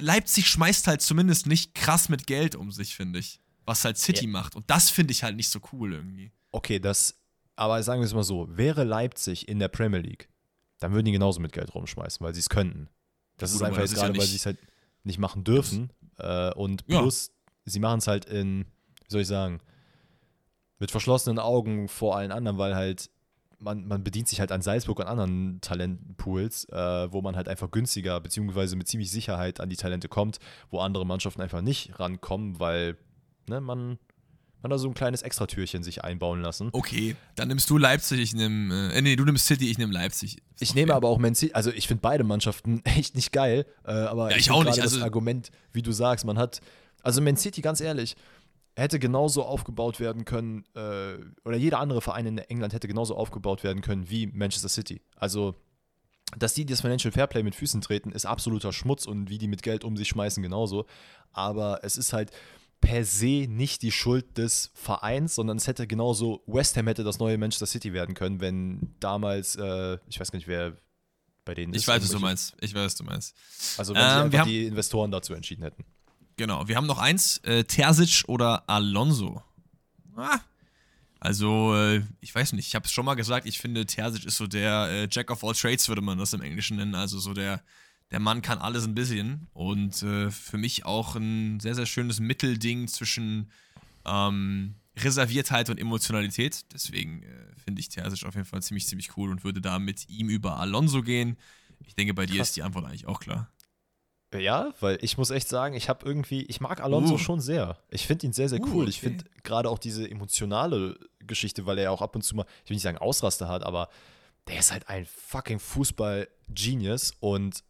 [0.00, 3.40] Leipzig schmeißt halt zumindest nicht krass mit Geld um sich, finde ich.
[3.64, 4.30] Was halt City Ja.
[4.30, 4.54] macht.
[4.54, 6.32] Und das finde ich halt nicht so cool irgendwie.
[6.52, 7.18] Okay, das,
[7.56, 10.28] aber sagen wir es mal so, wäre Leipzig in der Premier League,
[10.78, 12.88] dann würden die genauso mit Geld rumschmeißen, weil sie es könnten.
[13.38, 14.58] Das Gut, ist einfach jetzt ist ja gerade, weil sie es halt
[15.04, 15.90] nicht machen dürfen.
[16.18, 17.00] Äh, und Ja.
[17.00, 17.32] plus,
[17.64, 18.60] sie machen es halt in,
[19.04, 19.60] wie soll ich sagen,
[20.78, 23.10] mit verschlossenen Augen vor allen anderen, weil halt
[23.58, 27.70] man, man bedient sich halt an Salzburg und anderen Talentpools, äh, wo man halt einfach
[27.70, 30.38] günstiger beziehungsweise mit ziemlich Sicherheit an die Talente kommt,
[30.70, 32.98] wo andere Mannschaften einfach nicht rankommen, weil
[33.48, 33.98] ne, man,
[34.62, 36.70] man da so ein kleines Extratürchen sich einbauen lassen.
[36.72, 38.92] Okay, dann nimmst du Leipzig, ich nehme.
[38.92, 40.36] Äh, nee, du nimmst City, ich nehme Leipzig.
[40.36, 40.96] Ist Ich nehme fair.
[40.96, 44.36] aber auch Man City, also ich finde beide Mannschaften echt nicht geil, äh, aber Ja,
[44.36, 46.60] ich find auch nicht, also- das Argument, wie du sagst, man hat,
[47.02, 48.16] also Man City, ganz ehrlich,
[48.78, 53.62] hätte genauso aufgebaut werden können, äh, oder jeder andere Verein in England hätte genauso aufgebaut
[53.64, 55.00] werden können wie Manchester City.
[55.16, 55.54] Also,
[56.36, 59.62] dass die das Financial Fairplay mit Füßen treten, ist absoluter Schmutz und wie die mit
[59.62, 60.84] Geld um sich schmeißen, genauso.
[61.32, 62.32] Aber es ist halt
[62.80, 67.18] per se nicht die Schuld des Vereins, sondern es hätte genauso, West Ham hätte das
[67.18, 70.76] neue Manchester City werden können, wenn damals, äh, ich weiß gar nicht, wer
[71.44, 71.88] bei denen Ich ist.
[71.88, 72.54] weiß, was du meinst.
[72.60, 73.34] Ich weiß, was du meinst.
[73.78, 75.84] Also wenn Ähm, haben- die Investoren dazu entschieden hätten.
[76.36, 79.42] Genau, wir haben noch eins: äh, Terzic oder Alonso.
[80.16, 80.40] Ah,
[81.18, 84.36] also, äh, ich weiß nicht, ich habe es schon mal gesagt, ich finde, Terzic ist
[84.36, 86.94] so der äh, Jack of all Trades, würde man das im Englischen nennen.
[86.94, 87.62] Also so der,
[88.10, 89.48] der Mann kann alles ein bisschen.
[89.52, 93.50] Und äh, für mich auch ein sehr, sehr schönes Mittelding zwischen
[94.04, 96.64] ähm, Reserviertheit und Emotionalität.
[96.72, 97.26] Deswegen äh,
[97.64, 100.58] finde ich Terzic auf jeden Fall ziemlich, ziemlich cool und würde da mit ihm über
[100.58, 101.36] Alonso gehen.
[101.86, 102.48] Ich denke, bei dir Krass.
[102.48, 103.50] ist die Antwort eigentlich auch klar.
[104.34, 107.18] Ja, weil ich muss echt sagen, ich habe irgendwie, ich mag Alonso Uh.
[107.18, 107.78] schon sehr.
[107.90, 108.88] Ich finde ihn sehr, sehr Uh, cool.
[108.88, 109.08] Ich okay.
[109.08, 112.70] finde gerade auch diese emotionale Geschichte, weil er ja auch ab und zu mal, ich
[112.70, 113.88] will nicht sagen Ausraster hat, aber
[114.48, 117.64] der ist halt ein fucking Fußball-Genius und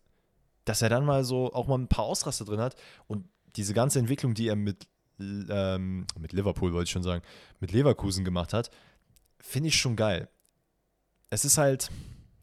[0.66, 3.98] dass er dann mal so auch mal ein paar Ausraster drin hat und diese ganze
[3.98, 4.86] Entwicklung, die er mit,
[5.18, 7.22] ähm, mit Liverpool, wollte ich schon sagen,
[7.60, 8.70] mit Leverkusen gemacht hat,
[9.40, 10.28] finde ich schon geil.
[11.30, 11.90] Es ist halt,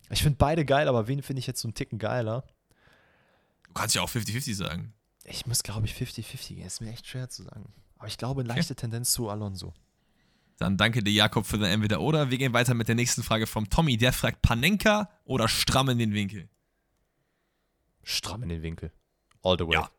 [0.09, 2.43] ich finde beide geil, aber wen finde ich jetzt so einen Ticken geiler?
[3.67, 4.93] Du kannst ja auch 50-50 sagen.
[5.26, 6.65] Ich muss, glaube ich, 50-50 gehen.
[6.65, 7.71] Ist mir echt schwer zu sagen.
[7.97, 9.74] Aber ich glaube, leichte Tendenz zu Alonso.
[10.57, 12.30] Dann danke dir, Jakob, für dein Entweder-Oder.
[12.30, 13.97] Wir gehen weiter mit der nächsten Frage vom Tommy.
[13.97, 16.49] Der fragt: Panenka oder stramm in den Winkel?
[18.03, 18.91] Stramm in den Winkel.
[19.41, 19.73] All the way.
[19.73, 19.89] Ja.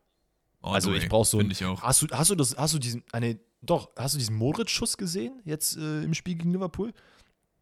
[0.61, 1.09] All also the ich way.
[1.09, 1.81] brauche so ein, ich auch.
[1.81, 5.41] Hast du, hast du das, hast du diesen, eine, doch, hast du diesen Modric-Schuss gesehen
[5.45, 6.93] jetzt äh, im Spiel gegen Liverpool?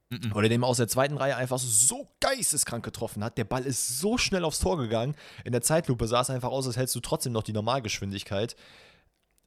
[0.10, 0.34] Mhm.
[0.34, 3.38] Oder dem aus der zweiten Reihe einfach so geisteskrank getroffen hat.
[3.38, 5.16] Der Ball ist so schnell aufs Tor gegangen.
[5.44, 8.56] In der Zeitlupe sah es einfach aus, als hättest du trotzdem noch die Normalgeschwindigkeit.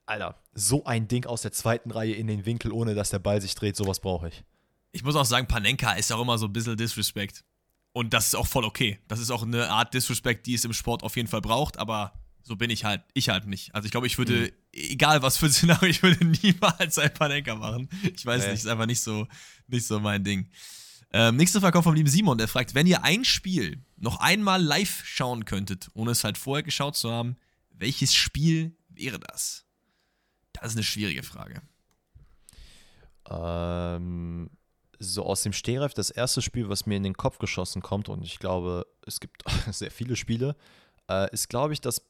[0.07, 3.41] Alter, so ein Ding aus der zweiten Reihe in den Winkel, ohne dass der Ball
[3.41, 4.45] sich dreht, sowas brauche ich.
[4.93, 7.45] Ich muss auch sagen, Panenka ist auch immer so ein bisschen Disrespect.
[7.97, 8.99] Und das ist auch voll okay.
[9.09, 12.13] Das ist auch eine Art Disrespect, die es im Sport auf jeden Fall braucht, aber
[12.43, 13.75] so bin ich halt, ich halt nicht.
[13.75, 17.55] Also ich glaube, ich würde, egal was für ein Szenario, ich würde niemals ein Panenka
[17.55, 17.89] machen.
[18.15, 18.51] Ich weiß Nee.
[18.51, 19.27] nicht, ist einfach nicht so,
[19.67, 20.51] nicht so mein Ding.
[21.11, 24.63] Ähm, nächste Frage kommt vom lieben Simon, der fragt, wenn ihr ein Spiel noch einmal
[24.63, 27.37] live schauen könntet, ohne es halt vorher geschaut zu haben,
[27.71, 29.65] welches Spiel wäre das?
[30.53, 31.63] Das ist eine schwierige Frage.
[33.31, 34.51] Ähm,
[34.99, 38.23] so aus dem Stehgreif das erste Spiel, was mir in den Kopf geschossen kommt, und
[38.25, 39.43] ich glaube, es gibt
[39.73, 40.57] sehr viele Spiele,
[41.11, 42.03] äh, ist, glaube ich, das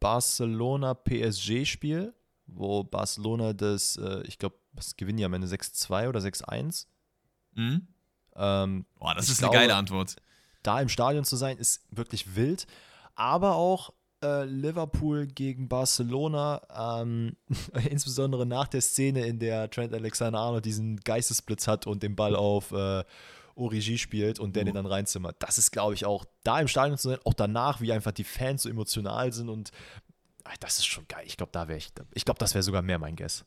[0.00, 2.14] Barcelona-PSG-Spiel,
[2.46, 6.86] wo Barcelona das, äh, ich glaube, das gewinnen ja am Ende 6-2 oder 6-1.
[7.54, 7.88] Mhm.
[8.36, 10.16] Ähm, Boah, das ist eine glaube- geile Antwort.
[10.62, 12.66] da im Stadion zu sein, ist wirklich wild.
[13.14, 13.92] Aber auch
[14.22, 16.62] äh, Liverpool gegen Barcelona,
[17.02, 17.36] ähm,
[17.90, 22.72] insbesondere nach der Szene, in der Trent Alexander-Arnold diesen Geistesblitz hat und den Ball auf
[22.72, 23.04] äh,
[23.54, 24.66] Origi spielt und der Uh.
[24.66, 25.36] den dann reinzimmert.
[25.40, 28.24] Das ist, glaube ich, auch da im Stadion zu sein, auch danach, wie einfach die
[28.24, 29.70] Fans so emotional sind und
[30.44, 31.24] ah, das ist schon geil.
[31.26, 33.44] Ich glaube, da wäre ich, ich glaube, das wäre sogar mehr mein Guess.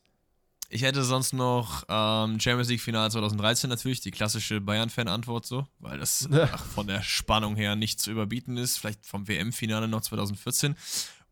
[0.72, 5.98] Ich hätte sonst noch ähm, Champions League Finale 2013 natürlich, die klassische Bayern-Fan-Antwort so, weil
[5.98, 8.78] das ach, von der Spannung her nicht zu überbieten ist.
[8.78, 10.76] Vielleicht vom WM-Finale noch 2014.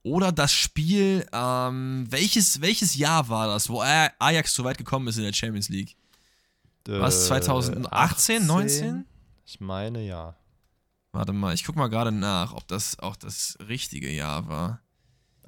[0.03, 5.19] Oder das Spiel, ähm, welches, welches Jahr war das, wo Ajax so weit gekommen ist
[5.19, 5.97] in der Champions League?
[6.87, 9.05] Was, 2018, 19?
[9.45, 10.35] Ich meine, ja.
[11.13, 14.81] Warte mal, ich guck mal gerade nach, ob das auch das richtige Jahr war.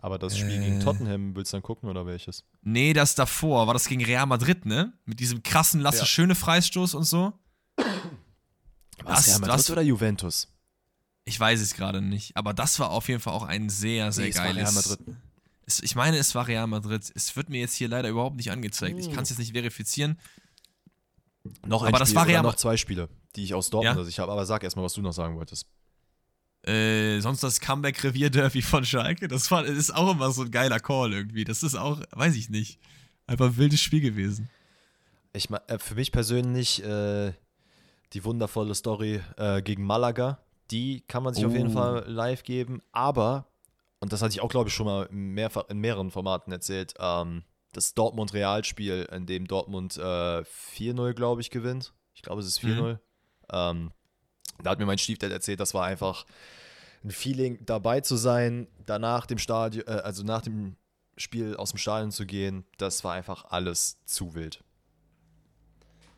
[0.03, 0.59] Aber das Spiel Äh.
[0.64, 2.44] gegen Tottenham willst du dann gucken oder welches?
[2.62, 4.94] Nee, das davor, war das gegen Real Madrid, ne?
[5.05, 6.07] Mit diesem krassen Lasse Ja.
[6.07, 7.32] Schöne Freistoß und so.
[7.76, 10.48] Was, Das- Real Madrid das- oder Juventus?
[11.24, 14.24] Ich weiß es gerade nicht, aber das war auf jeden Fall auch ein sehr, sehr
[14.24, 14.62] Nee, es war geiles.
[14.62, 15.16] Real Madrid.
[15.66, 17.12] Es, ich meine, es war Real Madrid.
[17.14, 18.98] Es wird mir jetzt hier leider überhaupt nicht angezeigt.
[18.98, 19.12] Ich Hm.
[19.14, 20.18] kann es jetzt nicht verifizieren.
[21.66, 23.94] Noch ein Aber das Spiel war oder Real- noch zwei Spiele, die ich aus Dortmund
[23.94, 23.98] Ja?
[23.98, 24.32] also ich habe.
[24.32, 25.66] Aber sag erstmal, was du noch sagen wolltest.
[26.66, 29.28] Äh, sonst das Comeback-Revier-Derby von Schalke.
[29.28, 31.44] Das, war, das ist auch immer so ein geiler Call irgendwie.
[31.44, 32.78] Das ist auch, weiß ich nicht.
[33.26, 34.50] Einfach ein wildes Spiel gewesen.
[35.32, 37.32] Ich äh, für mich persönlich äh,
[38.12, 40.38] die wundervolle Story äh, gegen Malaga,
[40.70, 41.72] die kann man sich auf jeden Oh.
[41.72, 42.82] Fall live geben.
[42.92, 43.46] Aber,
[44.00, 47.44] und das hatte ich auch, glaube ich, schon mal mehrfach, in mehreren Formaten erzählt, ähm,
[47.72, 50.00] das Dortmund-Realspiel, in dem Dortmund äh,
[50.42, 51.94] 4-0, glaube ich, gewinnt.
[52.14, 52.98] Ich glaube, es ist 4-0.
[53.52, 53.92] Ähm,
[54.62, 56.26] da hat mir mein Stiefdad erzählt, das war einfach
[57.04, 60.76] ein Feeling, dabei zu sein, danach dem Stadion, äh, also nach dem
[61.16, 62.64] Spiel aus dem Stadion zu gehen.
[62.78, 64.62] Das war einfach alles zu wild.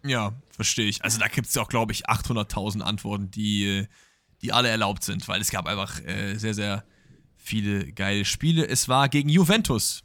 [0.05, 1.05] Ja, verstehe ich.
[1.05, 3.87] Also da gibt es ja auch, glaube ich, 800.000 Antworten, die,
[4.43, 6.85] die alle erlaubt sind, weil es gab einfach äh, sehr, sehr
[7.37, 8.67] viele geile Spiele.
[8.67, 10.03] Es war gegen Juventus.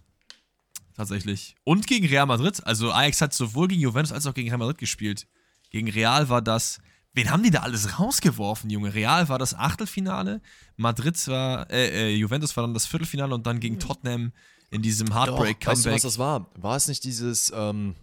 [0.95, 1.55] Tatsächlich.
[1.63, 2.65] Und gegen Real Madrid.
[2.65, 5.27] Also Ajax hat sowohl gegen Juventus als auch gegen Real Madrid gespielt.
[5.69, 6.79] Gegen Real war das.
[7.13, 8.93] Wen haben die da alles rausgeworfen, Junge?
[8.93, 10.41] Real war das Achtelfinale,
[10.75, 14.31] Madrid war, äh, äh, Juventus war dann das Viertelfinale und dann gegen Tottenham
[14.69, 15.93] in diesem Doch, weißt du, Heartbreak-Comeback.
[15.93, 16.49] was das war?
[16.55, 17.95] War es nicht dieses, ähm,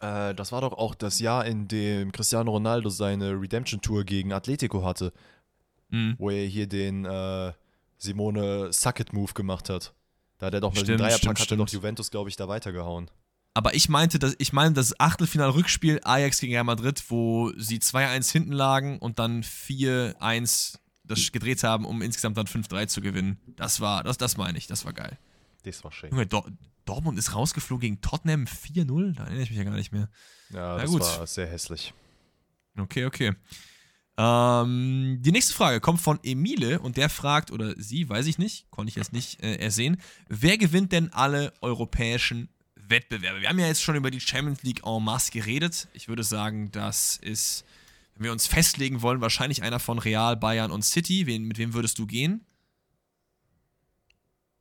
[0.00, 4.84] äh, das war doch auch das Jahr, in dem Cristiano Ronaldo seine Redemption-Tour gegen Atletico
[4.84, 5.12] hatte,
[5.88, 6.16] Mhm.
[6.18, 7.52] wo er hier den äh,
[7.96, 9.94] Simone Sucket-Move gemacht hat.
[10.38, 11.68] Da hat er doch mit dem Dreierpack stimmt, hat er doch.
[11.68, 13.08] Juventus, glaube ich, da weitergehauen.
[13.56, 18.30] Aber ich meinte, dass, ich meine das Achtelfinal-Rückspiel Ajax gegen Real Madrid, wo sie 2-1
[18.30, 23.38] hinten lagen und dann 4-1 das gedreht haben, um insgesamt dann 5-3 zu gewinnen.
[23.56, 25.18] Das war, das, das meine ich, das war geil.
[25.62, 26.10] Das war schön.
[26.10, 26.44] Junge, Dor
[26.84, 29.14] Dortmund ist rausgeflogen gegen Tottenham 4-0?
[29.14, 30.10] Da erinnere ich mich ja gar nicht mehr.
[30.50, 31.00] Ja, Na das gut.
[31.00, 31.94] war sehr hässlich.
[32.76, 33.32] Okay, okay.
[34.18, 38.70] Ähm, die nächste Frage kommt von Emile und der fragt, oder sie, weiß ich nicht,
[38.70, 39.96] konnte ich jetzt nicht äh, ersehen,
[40.28, 42.50] wer gewinnt denn alle europäischen
[42.88, 43.40] Wettbewerbe?
[43.40, 45.88] Wir haben ja jetzt schon über die Champions League en masse geredet.
[45.92, 47.64] Ich würde sagen, das ist,
[48.14, 51.26] wenn wir uns festlegen wollen, wahrscheinlich einer von Real, Bayern und City.
[51.26, 52.44] Wen, mit wem würdest du gehen?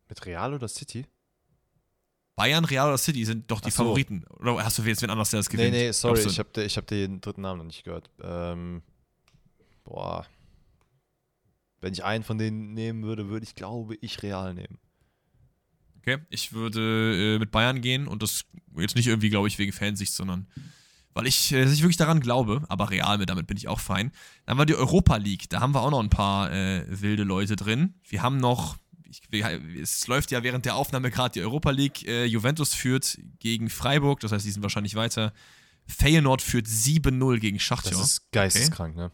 [0.09, 1.05] Mit Real oder City?
[2.35, 3.83] Bayern, Real oder City sind doch die so.
[3.83, 4.25] Favoriten.
[4.39, 5.73] Oder hast du jetzt wen anders, der das Nee, gewinnt?
[5.73, 6.29] nee, sorry, Glaubst du?
[6.31, 8.09] ich habe ich hab den dritten Namen noch nicht gehört.
[8.21, 8.81] Ähm,
[9.85, 10.25] boah.
[11.79, 14.79] Wenn ich einen von denen nehmen würde, würde ich, glaube ich, Real nehmen.
[16.07, 18.45] Okay, ich würde äh, mit Bayern gehen und das
[18.77, 20.47] jetzt nicht irgendwie, glaube ich, wegen Fansicht, sondern
[21.15, 24.11] weil ich, äh, ich wirklich daran glaube, aber real mit, damit bin ich auch fein.
[24.45, 27.23] Dann haben wir die Europa League, da haben wir auch noch ein paar äh, wilde
[27.23, 27.95] Leute drin.
[28.07, 32.07] Wir haben noch, ich, wir, es läuft ja während der Aufnahme gerade die Europa League,
[32.07, 35.33] äh, Juventus führt gegen Freiburg, das heißt, die sind wahrscheinlich weiter.
[35.87, 37.91] Feyenoord führt 7-0 gegen Schachtja.
[37.91, 39.11] Das ist geisteskrank, ne?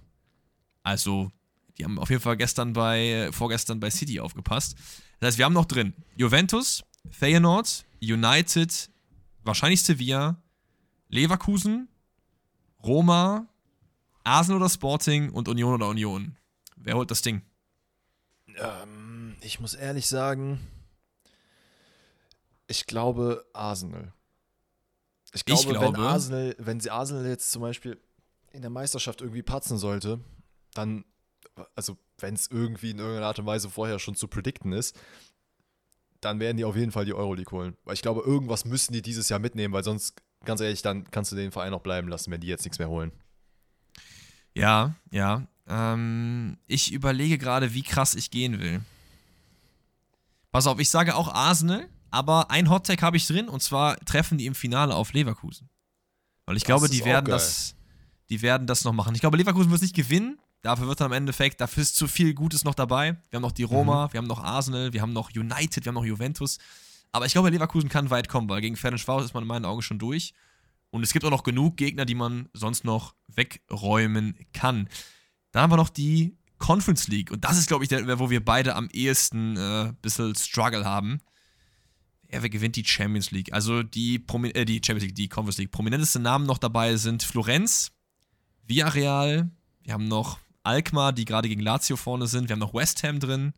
[0.83, 1.31] Also,
[1.77, 4.75] die haben auf jeden Fall gestern bei, äh, vorgestern bei City aufgepasst.
[5.21, 8.89] Das heißt, wir haben noch drin Juventus, Feyenoord, United,
[9.43, 10.41] wahrscheinlich Sevilla,
[11.09, 11.87] Leverkusen,
[12.83, 13.47] Roma,
[14.23, 16.35] Arsenal oder Sporting und Union oder Union.
[16.75, 17.43] Wer holt das Ding?
[18.57, 20.59] Ähm, ich muss ehrlich sagen,
[22.65, 24.13] ich glaube Arsenal.
[25.33, 28.01] Ich glaube, wenn glaube- Arsenal, wenn sie Arsenal jetzt zum Beispiel
[28.53, 30.19] in der Meisterschaft irgendwie patzen sollte,
[30.73, 31.05] dann,
[31.75, 34.99] also wenn es irgendwie in irgendeiner Art und Weise vorher schon zu predikten ist,
[36.21, 37.75] dann werden die auf jeden Fall die Euroleague holen.
[37.83, 41.31] Weil ich glaube, irgendwas müssen die dieses Jahr mitnehmen, weil sonst, ganz ehrlich, dann kannst
[41.31, 43.11] du den Verein auch bleiben lassen, wenn die jetzt nichts mehr holen.
[44.53, 45.47] Ja, ja.
[45.67, 48.81] Ähm, ich überlege gerade, wie krass ich gehen will.
[50.51, 54.37] Pass auf, ich sage auch Arsenal, aber ein Hottag habe ich drin und zwar treffen
[54.37, 55.69] die im Finale auf Leverkusen.
[56.45, 57.75] Weil ich Das glaube, die werden das,
[58.29, 59.15] die werden das noch machen.
[59.15, 60.37] Ich glaube, Leverkusen wird es nicht gewinnen.
[60.61, 63.17] Dafür wird dann am Endeffekt, dafür ist zu viel Gutes noch dabei.
[63.29, 64.13] Wir haben noch die Roma, Mhm.
[64.13, 66.59] wir haben noch Arsenal, wir haben noch United, wir haben noch Juventus.
[67.11, 69.81] Aber ich glaube, Leverkusen kann weit kommen, weil gegen Ferencváros ist man in meinen Augen
[69.81, 70.33] schon durch.
[70.91, 74.87] Und es gibt auch noch genug Gegner, die man sonst noch wegräumen kann.
[75.51, 77.31] Dann haben wir noch die Conference League.
[77.31, 80.85] Und das ist, glaube ich, der, wo wir beide am ehesten äh, ein bisschen Struggle
[80.85, 81.21] haben.
[82.29, 83.51] Wer gewinnt die Champions League?
[83.51, 85.71] Also die, Promi äh, die Champions League, die Conference League.
[85.71, 87.91] Prominenteste Namen noch dabei sind Florenz,
[88.67, 89.49] Villarreal,
[89.83, 93.19] wir haben noch Alkmaar, die gerade gegen Lazio vorne sind, wir haben noch West Ham
[93.19, 93.53] drin,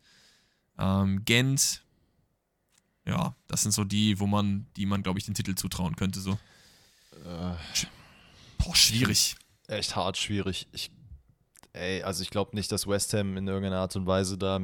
[0.78, 1.84] ähm, Gent.
[3.06, 6.22] Ja, das sind so die, wo man, die man, glaube ich, den Titel zutrauen könnte.
[6.22, 6.38] So.
[8.58, 9.36] Boah, schwierig.
[9.68, 10.68] echt hart schwierig.
[10.72, 10.92] Ich,
[11.74, 14.60] ey, also ich glaube nicht, dass West Ham in irgendeiner Art und Weise da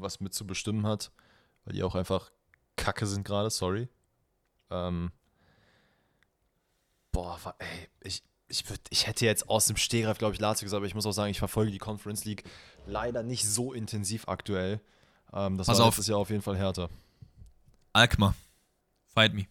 [0.00, 1.12] was mit zu bestimmen hat.
[1.64, 2.30] weil die auch einfach
[2.76, 3.88] kacke sind gerade, sorry.
[4.70, 5.10] Ähm,
[7.12, 10.78] boah, ey, ich, ich, würd, ich hätte jetzt aus dem Stehgreif, glaube ich, Lazio gesagt,
[10.78, 12.44] aber ich muss auch sagen, ich verfolge die Conference League
[12.86, 14.80] leider nicht so intensiv aktuell.
[15.32, 15.94] Ähm, das Pass war auf.
[15.94, 16.88] letztes Jahr auf jeden Fall härter.
[17.92, 18.34] Alkmaar.
[19.12, 19.46] Fight me.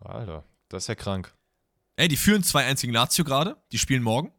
[0.00, 1.34] Alter, das ist ja krank.
[1.96, 3.56] Ey, die führen zwei einzigen Lazio gerade.
[3.72, 4.32] Die spielen morgen.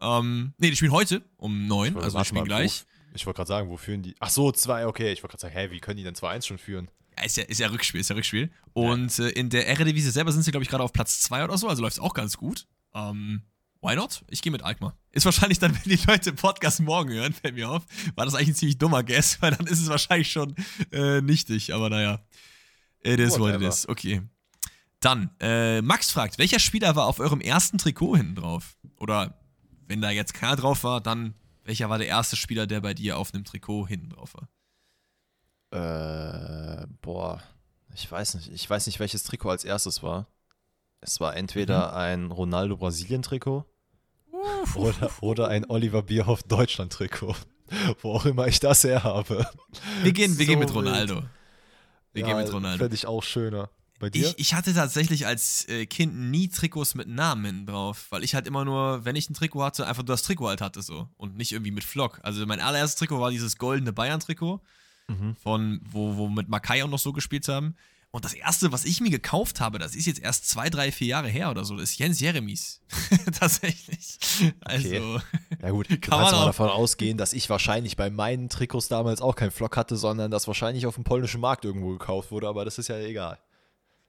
[0.00, 1.96] Ähm, nee, die spielen heute um neun.
[1.98, 2.84] Also die spielen gleich.
[2.84, 4.14] Wo, ich wollte gerade sagen, wo führen die?
[4.20, 5.12] Ach so, zwei, okay.
[5.12, 6.90] Ich wollte gerade sagen, hä, wie können die denn 2-1 schon führen?
[7.18, 8.50] Ja, ist ja, ist ja Rückspiel, ist ja Rückspiel.
[8.72, 11.58] Und äh, in der Eredivisie selber sind sie, glaube ich, gerade auf Platz 2 oder
[11.58, 12.66] so, also läuft es auch ganz gut.
[12.94, 13.42] Ähm,
[13.80, 14.24] why not?
[14.28, 14.96] Ich gehe mit Alkmaar.
[15.10, 17.84] Ist wahrscheinlich dann, wenn die Leute den Podcast morgen hören, fällt mir auf,
[18.14, 20.54] war das eigentlich ein ziemlich dummer Guess, weil dann ist es wahrscheinlich schon
[20.90, 22.20] äh, nichtig, aber naja.
[23.04, 23.68] It is what it Whatever.
[23.68, 23.88] is.
[23.88, 24.22] Okay.
[25.00, 28.76] Dann, äh, Max fragt, welcher Spieler war auf eurem ersten Trikot hinten drauf?
[28.98, 29.36] Oder
[29.88, 31.34] wenn da jetzt keiner drauf war, dann
[31.64, 34.48] welcher war der erste Spieler, der bei dir auf einem Trikot hinten drauf war?
[36.82, 37.42] Äh, boah,
[37.94, 38.52] ich weiß nicht.
[38.52, 40.26] Ich weiß nicht, welches Trikot als erstes war.
[41.02, 43.64] Es war entweder ein Ronaldo Brasilien-Trikot
[44.76, 47.36] oder, oder ein Oliver Bierhoff Deutschland-Trikot.
[48.02, 49.46] Wo auch immer ich das her habe.
[50.02, 50.74] Wir gehen, wir gehen So mit.
[50.74, 51.22] Ronaldo.
[52.12, 52.78] Wir gehen mit Ronaldo.
[52.78, 53.70] Fände ich auch schöner.
[54.12, 58.34] Ich, ich hatte tatsächlich als äh, Kind nie Trikots mit Namen hinten drauf, weil ich
[58.34, 61.08] halt immer nur, wenn ich ein Trikot hatte, einfach nur das Trikot halt hatte so
[61.16, 62.18] und nicht irgendwie mit Flock.
[62.24, 64.60] Also mein allererstes Trikot war dieses goldene Bayern-Trikot,
[65.08, 65.34] Mhm.
[65.36, 67.74] von wo, wo mit Makai auch noch so gespielt haben.
[68.14, 71.06] Und das erste, was ich mir gekauft habe, das ist jetzt erst zwei, drei, vier
[71.06, 72.82] Jahre her oder so, das ist Jens Jeremies.
[73.40, 74.18] Tatsächlich.
[74.60, 75.18] Also,
[75.62, 76.44] Ja gut, Kann kannst man mal auch.
[76.44, 80.46] davon ausgehen, dass ich wahrscheinlich bei meinen Trikots damals auch keinen Flock hatte, sondern das
[80.46, 83.38] wahrscheinlich auf dem polnischen Markt irgendwo gekauft wurde, aber das ist ja egal.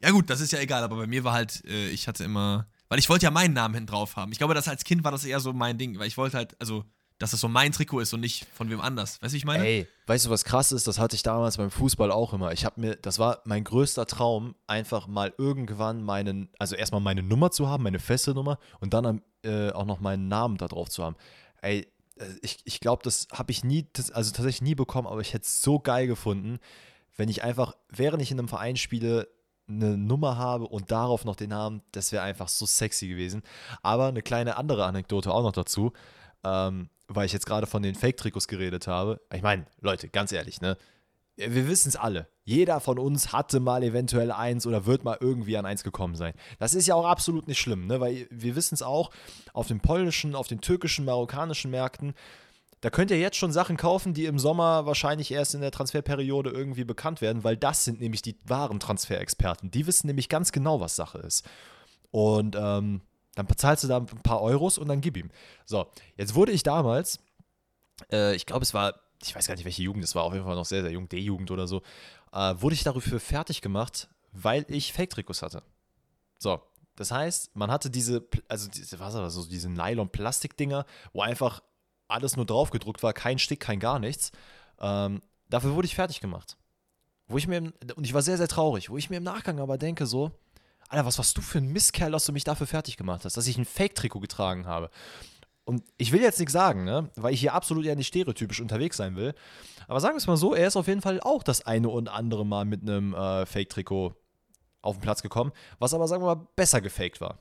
[0.01, 2.67] Ja gut, das ist ja egal, aber bei mir war halt, äh, ich hatte immer,
[2.89, 4.33] weil ich wollte ja meinen Namen hinten drauf haben.
[4.33, 6.59] Ich glaube, das als Kind war das eher so mein Ding, weil ich wollte halt,
[6.59, 6.83] also,
[7.23, 9.21] dass das so mein Trikot ist und nicht von wem anders.
[9.21, 9.65] Weißt du, ich meine?
[9.65, 10.87] Ey, weißt du, was krass ist?
[10.87, 12.51] Das hatte ich damals beim Fußball auch immer.
[12.51, 17.23] Ich habe mir, das war mein größter Traum, einfach mal irgendwann meinen, also erstmal meine
[17.23, 20.89] Nummer zu haben, meine feste Nummer und dann äh, auch noch meinen Namen da drauf
[20.89, 21.15] zu haben.
[21.61, 25.21] Ey, äh, ich, ich glaube, das habe ich nie, das, also tatsächlich nie bekommen, aber
[25.21, 26.59] ich hätte es so geil gefunden,
[27.15, 29.27] wenn ich einfach, während ich in einem Verein spiele,
[29.67, 33.43] eine Nummer habe und darauf noch den Namen, das wäre einfach so sexy gewesen.
[33.81, 35.93] Aber eine kleine andere Anekdote auch noch dazu,
[36.43, 39.21] ähm, weil ich jetzt gerade von den Fake-Trikots geredet habe.
[39.33, 40.77] Ich meine, Leute, ganz ehrlich, ne?
[41.35, 42.27] Wir wissen es alle.
[42.43, 46.33] Jeder von uns hatte mal eventuell eins oder wird mal irgendwie an eins gekommen sein.
[46.59, 47.99] Das ist ja auch absolut nicht schlimm, ne?
[47.99, 49.09] Weil wir wissen es auch,
[49.53, 52.13] auf den polnischen, auf den türkischen, marokkanischen Märkten,
[52.83, 56.49] da könnt ihr jetzt schon Sachen kaufen, die im Sommer wahrscheinlich erst in der Transferperiode
[56.49, 59.71] irgendwie bekannt werden, weil das sind nämlich die wahren Transferexperten.
[59.71, 61.45] Die wissen nämlich ganz genau, was Sache ist.
[62.11, 62.99] Und ähm,
[63.35, 65.29] dann bezahlst du da ein paar Euros und dann gib ihm.
[65.65, 67.19] So, jetzt wurde ich damals,
[68.11, 70.45] äh, ich glaube, es war, ich weiß gar nicht, welche Jugend, es war auf jeden
[70.45, 71.81] Fall noch sehr, sehr jung, D-Jugend oder so,
[72.31, 75.63] äh, wurde ich dafür fertig gemacht, weil ich Fake-Trikots hatte.
[76.37, 76.61] So,
[76.95, 81.61] das heißt, man hatte diese, also diese, was war das, so diese Nylon-Plastik-Dinger, wo einfach
[82.07, 84.31] alles nur drauf gedruckt war, kein Stick, kein gar nichts.
[84.79, 86.57] Ähm, dafür wurde ich fertig gemacht.
[87.27, 89.77] Wo ich mir, und ich war sehr, sehr traurig, wo ich mir im Nachgang aber
[89.77, 90.31] denke, so,
[90.93, 93.47] Alter, was warst du für ein Mistkerl, dass du mich dafür fertig gemacht hast, dass
[93.47, 94.89] ich ein Fake-Trikot getragen habe.
[95.65, 97.09] Und ich will jetzt nichts sagen, ne?
[97.15, 99.33] weil ich hier absolut ja nicht stereotypisch unterwegs sein will.
[99.87, 102.09] Aber sagen wir es mal so, er ist auf jeden Fall auch das eine und
[102.09, 104.13] andere Mal mit einem äh, Fake-Trikot
[104.81, 107.39] auf den Platz gekommen, was aber, sagen wir mal, besser gefaked war.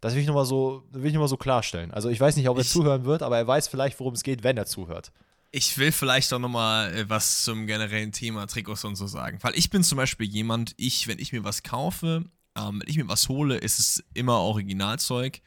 [0.00, 1.90] Das will ich nochmal so, will ich noch mal so klarstellen.
[1.90, 4.22] Also ich weiß nicht, ob er Ich- zuhören wird, aber er weiß vielleicht, worum es
[4.22, 5.12] geht, wenn er zuhört.
[5.52, 9.38] Ich will vielleicht auch nochmal äh, was zum generellen Thema Trikots und so sagen.
[9.42, 12.24] Weil ich bin zum Beispiel jemand, ich, wenn ich mir was kaufe,
[12.56, 15.40] ähm, wenn ich mir was hole, ist es immer Originalzeug,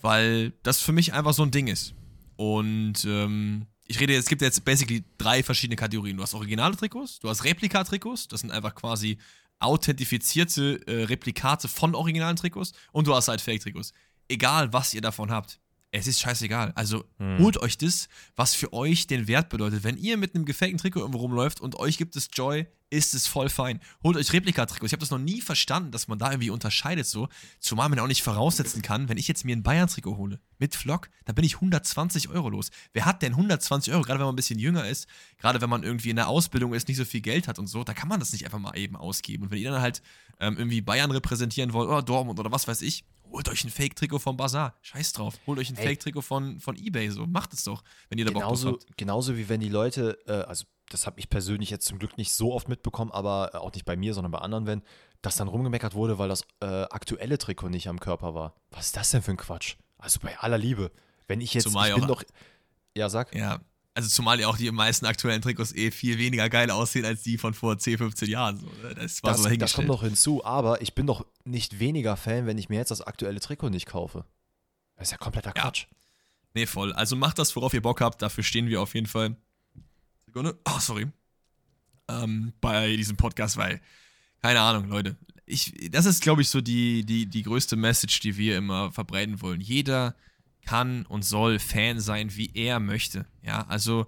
[0.00, 1.94] weil das für mich einfach so ein Ding ist.
[2.36, 6.16] Und ähm, ich rede es gibt jetzt basically drei verschiedene Kategorien.
[6.16, 9.18] Du hast originale Trikots, du hast Replika-Trikots, das sind einfach quasi
[9.58, 13.92] authentifizierte äh, Replikate von originalen Trikots und du hast halt Fake-Trikots.
[14.28, 15.60] Egal, was ihr davon habt.
[15.96, 16.72] Es ist scheißegal.
[16.74, 17.06] Also
[17.38, 19.82] holt euch das, was für euch den Wert bedeutet.
[19.82, 23.26] Wenn ihr mit einem gefakten Trikot irgendwo rumläuft und euch gibt es Joy, ist es
[23.26, 23.80] voll fein.
[24.04, 24.90] Holt euch Replikatrikots.
[24.90, 27.28] Ich habe das noch nie verstanden, dass man da irgendwie unterscheidet so.
[27.60, 31.08] Zumal man auch nicht voraussetzen kann, wenn ich jetzt mir ein Bayern-Trikot hole mit Flock,
[31.24, 32.70] dann bin ich 120 Euro los.
[32.92, 35.08] Wer hat denn 120 Euro, gerade wenn man ein bisschen jünger ist,
[35.38, 37.84] gerade wenn man irgendwie in der Ausbildung ist, nicht so viel Geld hat und so,
[37.84, 39.44] da kann man das nicht einfach mal eben ausgeben.
[39.44, 40.02] Und wenn ihr dann halt
[40.40, 44.18] ähm, irgendwie Bayern repräsentieren wollt oder Dortmund oder was weiß ich, holt euch ein Fake-Trikot
[44.18, 44.74] vom Bazar.
[44.82, 45.38] Scheiß drauf.
[45.46, 45.76] Holt euch ein.
[45.76, 47.10] Fake-Trikot von, von Ebay.
[47.10, 48.96] So, macht es doch, wenn ihr da Bock drauf Genauso, habt.
[48.96, 52.32] genauso wie wenn die Leute, äh, also das habe ich persönlich jetzt zum Glück nicht
[52.32, 54.82] so oft mitbekommen, aber äh, auch nicht bei mir, sondern bei anderen, wenn
[55.22, 58.54] das dann rumgemeckert wurde, weil das äh, aktuelle Trikot nicht am Körper war.
[58.70, 59.76] Was ist das denn für ein Quatsch?
[59.98, 60.92] Also bei aller Liebe.
[61.26, 62.22] Wenn ich jetzt, Zumal ich bin doch,
[62.96, 63.60] ja sag, Ja,
[63.96, 67.38] Also zumal ja auch die meisten aktuellen Trikots eh viel weniger geil aussehen als die
[67.38, 68.56] von vor 10, 15 Jahren.
[68.56, 68.94] Ne?
[68.94, 72.44] das, war Das, so das kommt noch hinzu, aber ich bin doch nicht weniger Fan,
[72.44, 74.26] wenn ich mir jetzt das aktuelle Trikot nicht kaufe.
[74.96, 75.62] Das ist ja kompletter Ja.
[75.62, 75.86] Quatsch.
[76.52, 76.92] Nee, voll.
[76.92, 78.20] Also macht das, worauf ihr Bock habt.
[78.20, 79.34] Dafür stehen wir auf jeden Fall.
[80.26, 80.58] Sekunde.
[80.68, 81.06] Oh, sorry.
[82.08, 83.80] Ähm, bei diesem Podcast, weil,
[84.42, 85.16] keine Ahnung, Leute.
[85.46, 89.40] Ich, das ist, glaube ich, so die, die, die größte Message, die wir immer verbreiten
[89.40, 89.62] wollen.
[89.62, 90.14] Jeder
[90.66, 93.24] kann und soll Fan sein, wie er möchte.
[93.42, 94.06] Ja, also,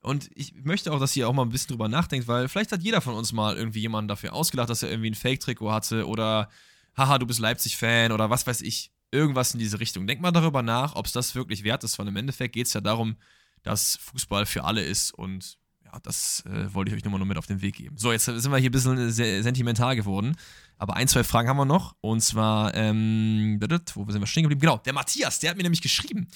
[0.00, 2.82] und ich möchte auch, dass ihr auch mal ein bisschen drüber nachdenkt, weil vielleicht hat
[2.82, 6.48] jeder von uns mal irgendwie jemanden dafür ausgelacht, dass er irgendwie ein Fake-Trikot hatte oder,
[6.96, 8.92] haha, du bist Leipzig-Fan oder was weiß ich.
[9.12, 10.06] Irgendwas in diese Richtung.
[10.06, 12.74] Denkt mal darüber nach, ob es das wirklich wert ist, weil im Endeffekt geht es
[12.74, 13.16] ja darum,
[13.62, 17.26] dass Fußball für alle ist und ja, das äh, wollte ich euch nur mal nur
[17.26, 17.96] mit auf den Weg geben.
[17.96, 19.10] So, jetzt sind wir hier ein bisschen
[19.42, 20.36] sentimental geworden.
[20.80, 21.94] Aber ein, zwei Fragen haben wir noch.
[22.00, 24.62] Und zwar, ähm, wo sind wir stehen geblieben?
[24.62, 26.26] Genau, der Matthias, der hat mir nämlich geschrieben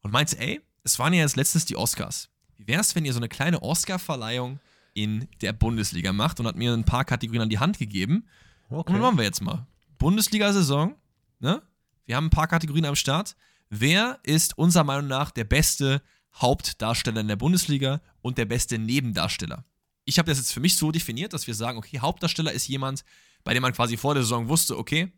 [0.00, 2.30] und meinte, ey, es waren ja jetzt letztens die Oscars.
[2.56, 4.58] Wie wäre es, wenn ihr so eine kleine Oscar-Verleihung
[4.94, 8.26] in der Bundesliga macht und hat mir ein paar Kategorien an die Hand gegeben.
[8.70, 9.66] Und dann machen wir jetzt mal.
[9.98, 10.94] Bundesliga-Saison,
[11.38, 11.62] ne?
[12.06, 13.36] Wir haben ein paar Kategorien am Start.
[13.68, 16.00] Wer ist unserer Meinung nach der beste
[16.34, 19.64] Hauptdarsteller in der Bundesliga und der beste Nebendarsteller?
[20.10, 23.04] Ich habe das jetzt für mich so definiert, dass wir sagen, okay, Hauptdarsteller ist jemand,
[23.44, 25.12] bei dem man quasi vor der Saison wusste, okay,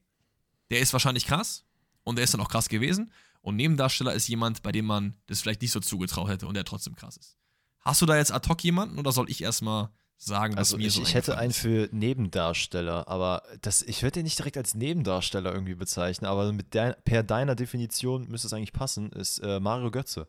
[0.70, 1.64] der ist wahrscheinlich krass
[2.05, 3.10] und der ist dann auch krass gewesen.
[3.40, 6.64] Und Nebendarsteller ist jemand, bei dem man das vielleicht nicht so zugetraut hätte und der
[6.64, 7.39] trotzdem krass ist.
[7.81, 9.89] Hast du da jetzt ad hoc jemanden oder soll ich erstmal
[10.19, 14.12] sagen, was Also mir ich, so ich hätte einen für Nebendarsteller, aber das, ich würde
[14.12, 18.52] den nicht direkt als Nebendarsteller irgendwie bezeichnen, aber mit der, per deiner Definition müsste es
[18.52, 20.28] eigentlich passen, ist äh, Mario Götze.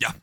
[0.00, 0.14] Ja,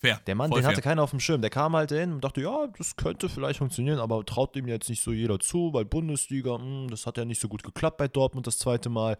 [0.00, 0.20] fair.
[0.26, 0.82] Der Mann, voll den hatte fair.
[0.82, 1.40] keiner auf dem Schirm.
[1.40, 4.88] Der kam halt hin und dachte, ja, das könnte vielleicht funktionieren, aber traut ihm jetzt
[4.88, 8.08] nicht so jeder zu, weil Bundesliga, hm, das hat ja nicht so gut geklappt bei
[8.08, 9.16] Dortmund das zweite Mal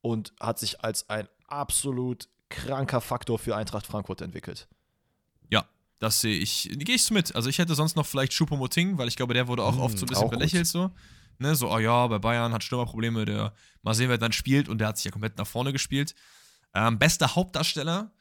[0.00, 4.68] und hat sich als ein absolut kranker Faktor für Eintracht Frankfurt entwickelt.
[5.50, 5.64] Ja,
[5.98, 6.68] das sehe ich.
[6.72, 7.34] Gehe ich mit.
[7.34, 9.98] Also ich hätte sonst noch vielleicht Choupo-Moting, weil ich glaube, der wurde auch Mm, oft
[9.98, 10.38] so ein bisschen auch gut.
[10.38, 10.90] belächelt so.
[11.38, 14.78] Ne, so, oh ja, bei Bayern hat Stürmerprobleme, der mal sehen, wer dann spielt und
[14.78, 16.14] der hat sich ja komplett nach vorne gespielt.
[16.74, 18.12] Ähm, bester Hauptdarsteller,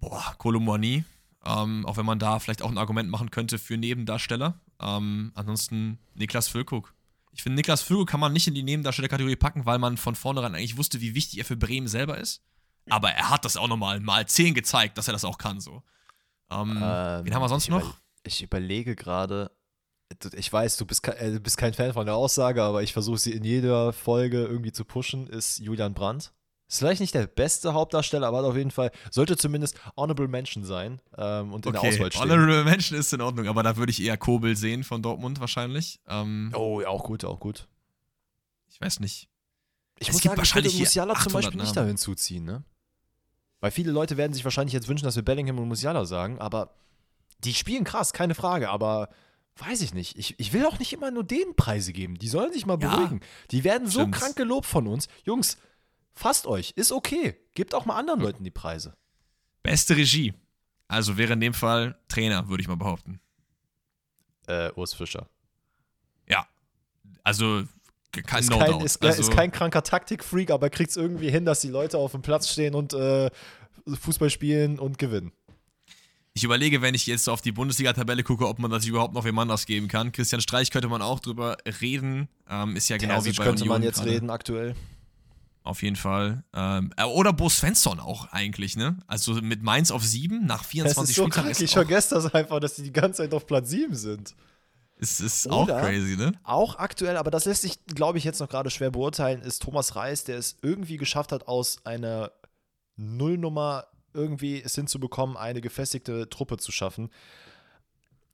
[0.00, 1.04] boah, Kolomwani.
[1.44, 4.60] Ähm, auch wenn man da vielleicht auch ein Argument machen könnte für Nebendarsteller.
[4.80, 6.94] Ähm, ansonsten Niklas Füllkrug.
[7.32, 10.54] Ich finde, Niklas Füllkrug kann man nicht in die Nebendarstellerkategorie packen, weil man von vornherein
[10.54, 12.42] eigentlich wusste, wie wichtig er für Bremen selber ist.
[12.88, 15.82] Aber er hat das auch nochmal mal 10 gezeigt, dass er das auch kann, so.
[16.50, 17.96] Ähm, Ähm, wen haben wir sonst ich noch?
[18.22, 19.50] Ich überlege gerade,
[20.32, 23.18] ich weiß, du bist, äh, du bist kein Fan von der Aussage, aber ich versuche
[23.18, 26.32] sie in jeder Folge irgendwie zu pushen, ist Julian Brandt.
[26.70, 31.00] Ist vielleicht nicht der beste Hauptdarsteller, aber auf jeden Fall, sollte zumindest Honorable Mention sein
[31.18, 32.22] ähm, und in der Auswahl stehen.
[32.22, 35.98] Honorable Mention ist in Ordnung, aber da würde ich eher Kobel sehen von Dortmund wahrscheinlich.
[36.06, 37.66] Ähm, Oh, ja, auch gut, auch gut.
[38.68, 39.28] Ich weiß nicht.
[39.98, 41.86] Ich Es muss gibt sagen, ich wahrscheinlich hier Musiala zum 800 Beispiel nicht Namen.
[41.86, 42.62] da hinzuziehen, ne?
[43.58, 46.72] Weil viele Leute werden sich wahrscheinlich jetzt wünschen, dass wir Bellingham und Musiala sagen, aber
[47.42, 49.08] die spielen krass, keine Frage, aber
[49.56, 50.16] weiß ich nicht.
[50.16, 52.16] Ich, ich will auch nicht immer nur denen Preise geben.
[52.16, 53.20] Die sollen sich mal Ja, beruhigen.
[53.50, 54.14] Die werden so stimmt.
[54.14, 55.08] krank gelobt von uns.
[55.24, 55.58] Jungs,
[56.14, 57.36] fasst euch, ist okay.
[57.54, 58.96] Gebt auch mal anderen Leuten die Preise.
[59.62, 60.34] Beste Regie.
[60.88, 63.20] Also wäre in dem Fall Trainer, würde ich mal behaupten.
[64.46, 65.28] Äh, Urs Fischer.
[66.28, 66.46] Ja.
[67.22, 67.64] Also,
[68.12, 71.44] kein Ist, No kein, ist, also, ist kein kranker Taktikfreak, aber kriegt es irgendwie hin,
[71.44, 73.30] dass die Leute auf dem Platz stehen und äh,
[73.86, 75.32] Fußball spielen und gewinnen.
[76.34, 79.24] ich überlege, wenn ich jetzt so auf die Bundesliga-Tabelle gucke, ob man das überhaupt noch
[79.24, 80.10] jemand anders geben kann.
[80.10, 82.28] Christian Streich könnte man auch drüber reden.
[82.48, 84.10] Ähm, ist ja genau wie Terzic bei könnte Union man jetzt gerade.
[84.10, 84.74] reden aktuell.
[85.62, 86.42] Auf jeden Fall.
[86.54, 88.96] Ähm, äh, oder Bo Svensson auch eigentlich, ne?
[89.06, 91.74] Also mit Mainz auf 7 nach Das 24 ist so Spieltagen krank, ich ist, auch,
[91.74, 94.34] vergesse das einfach, dass die die ganze Zeit auf Platz 7 sind.
[94.96, 96.32] ist, ist auch crazy, ne?
[96.44, 99.96] Auch aktuell, aber das lässt sich, glaube ich, jetzt noch gerade schwer beurteilen, ist Thomas
[99.96, 102.32] Reis, der es irgendwie geschafft hat, aus einer
[102.96, 107.10] Nullnummer irgendwie es hinzubekommen, eine gefestigte Truppe zu schaffen.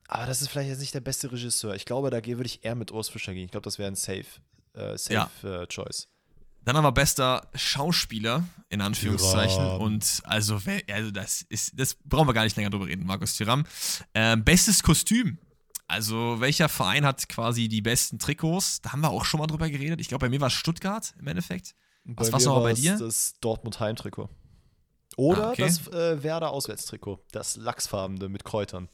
[0.08, 1.74] Aber das ist vielleicht jetzt nicht der beste Regisseur.
[1.74, 3.44] Ich glaube, da gehe- würde ich eher mit Urs Fischer gehen.
[3.46, 4.24] Ich glaube, das wäre ein safe,
[4.74, 6.08] äh, safe äh, Choice.
[6.66, 9.56] Dann haben wir bester Schauspieler, in Anführungszeichen.
[9.62, 9.80] Thuram.
[9.80, 10.60] Und also,
[10.90, 13.64] also das ist, das brauchen wir gar nicht länger drüber reden, Markus Thuram.
[14.14, 15.38] Ähm, bestes Kostüm.
[15.86, 18.80] Also, welcher Verein hat quasi die besten Trikots?
[18.80, 20.00] Da haben wir auch schon mal drüber geredet.
[20.00, 21.76] Ich glaube, bei mir war es Stuttgart im Endeffekt.
[22.02, 22.98] Was war's mir noch bei dir?
[22.98, 24.28] Das Dortmund Heimtrikot.
[25.16, 25.62] Oder Ah, okay.
[25.62, 27.24] das äh, Werder Auswärtstrikot.
[27.30, 28.88] Das Lachsfarbene mit Kräutern.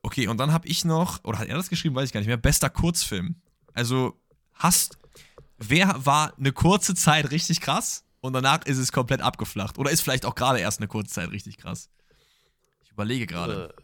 [0.00, 2.26] Okay, und dann habe ich noch, oder hat er das geschrieben, weiß ich gar nicht
[2.26, 3.36] mehr, bester Kurzfilm.
[3.74, 4.18] Also,
[4.54, 4.96] hast,
[5.68, 9.78] wer war eine kurze Zeit richtig krass und danach ist es komplett abgeflacht?
[9.78, 11.90] Oder ist vielleicht auch gerade erst eine kurze Zeit richtig krass?
[12.84, 13.74] Ich überlege gerade.
[13.76, 13.82] Äh,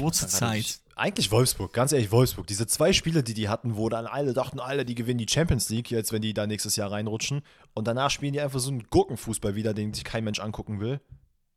[0.00, 0.60] Kurze Zeit.
[0.60, 2.46] Ich, eigentlich Wolfsburg, ganz ehrlich, Wolfsburg.
[2.46, 5.68] Diese zwei Spiele, die die hatten, wo dann alle dachten, alle, die gewinnen die Champions
[5.68, 7.42] League, jetzt, wenn die da nächstes Jahr reinrutschen.
[7.74, 11.00] Und danach spielen die einfach so einen Gurkenfußball wieder, den sich kein Mensch angucken will.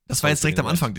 [0.08, 0.98] Das war jetzt direkt am Anfang.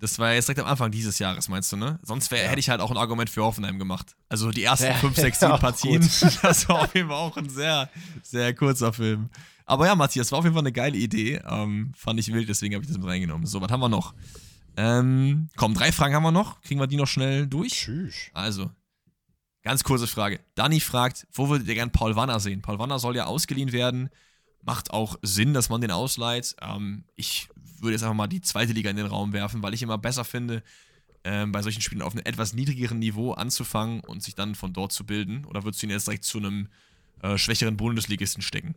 [0.00, 2.00] Das war jetzt direkt am Anfang dieses Jahres, meinst du, ne?
[2.02, 2.48] Sonst wär, ja.
[2.48, 4.16] hätte ich halt auch ein Argument für Hoffenheim gemacht.
[4.28, 6.00] Also die ersten 5, 6, 7 Partien,
[6.42, 7.90] das war auf jeden Fall auch ein sehr,
[8.22, 9.28] sehr kurzer Film.
[9.66, 11.40] Aber ja, Matthias, war auf jeden Fall eine geile Idee.
[11.46, 13.46] Ähm, fand ich wild, deswegen habe ich das mit reingenommen.
[13.46, 14.14] So, was haben wir noch?
[14.76, 16.60] Ähm, komm, drei Fragen haben wir noch.
[16.62, 17.72] Kriegen wir die noch schnell durch?
[17.72, 18.30] Tschüss.
[18.32, 18.70] Also,
[19.62, 20.40] ganz kurze Frage.
[20.54, 22.62] Danny fragt, wo würdet ihr gern Paul Wanner sehen?
[22.62, 24.08] Paul Wanner soll ja ausgeliehen werden.
[24.62, 26.56] Macht auch Sinn, dass man den ausleiht.
[26.62, 27.48] Ähm, ich
[27.82, 30.24] würde jetzt einfach mal die zweite Liga in den Raum werfen, weil ich immer besser
[30.24, 30.62] finde,
[31.24, 34.92] ähm, bei solchen Spielen auf einem etwas niedrigeren Niveau anzufangen und sich dann von dort
[34.92, 35.44] zu bilden?
[35.44, 36.68] Oder würdest du ihn jetzt direkt zu einem
[37.22, 38.74] äh, schwächeren Bundesligisten stecken?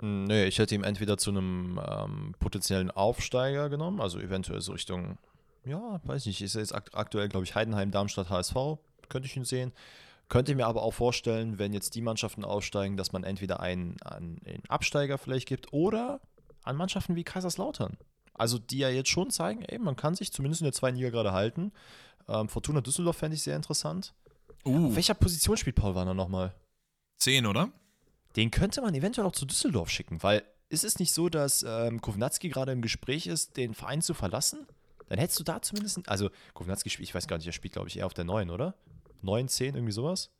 [0.00, 4.72] Hm, nee, ich hätte ihn entweder zu einem ähm, potenziellen Aufsteiger genommen, also eventuell so
[4.72, 5.18] Richtung,
[5.64, 8.54] ja, weiß nicht, ist jetzt aktuell, glaube ich, Heidenheim, Darmstadt, HSV,
[9.08, 9.72] könnte ich ihn sehen.
[10.28, 14.62] Könnte mir aber auch vorstellen, wenn jetzt die Mannschaften aussteigen, dass man entweder einen, einen
[14.68, 16.20] Absteiger vielleicht gibt oder
[16.64, 17.96] an Mannschaften wie Kaiserslautern.
[18.38, 21.10] Also die ja jetzt schon zeigen, ey, man kann sich zumindest in der zweiten Liga
[21.10, 21.72] gerade halten.
[22.28, 24.14] Ähm, Fortuna Düsseldorf fände ich sehr interessant.
[24.64, 24.88] Uh.
[24.88, 26.54] Auf welcher Position spielt Paul Warner nochmal?
[27.18, 27.70] Zehn, oder?
[28.36, 32.00] Den könnte man eventuell auch zu Düsseldorf schicken, weil ist es nicht so, dass ähm,
[32.00, 34.66] Kovnatski gerade im Gespräch ist, den Verein zu verlassen?
[35.08, 37.88] Dann hättest du da zumindest, also Kovnatski spielt, ich weiß gar nicht, er spielt glaube
[37.88, 38.74] ich eher auf der 9, oder?
[39.22, 40.30] 9, 10, irgendwie sowas?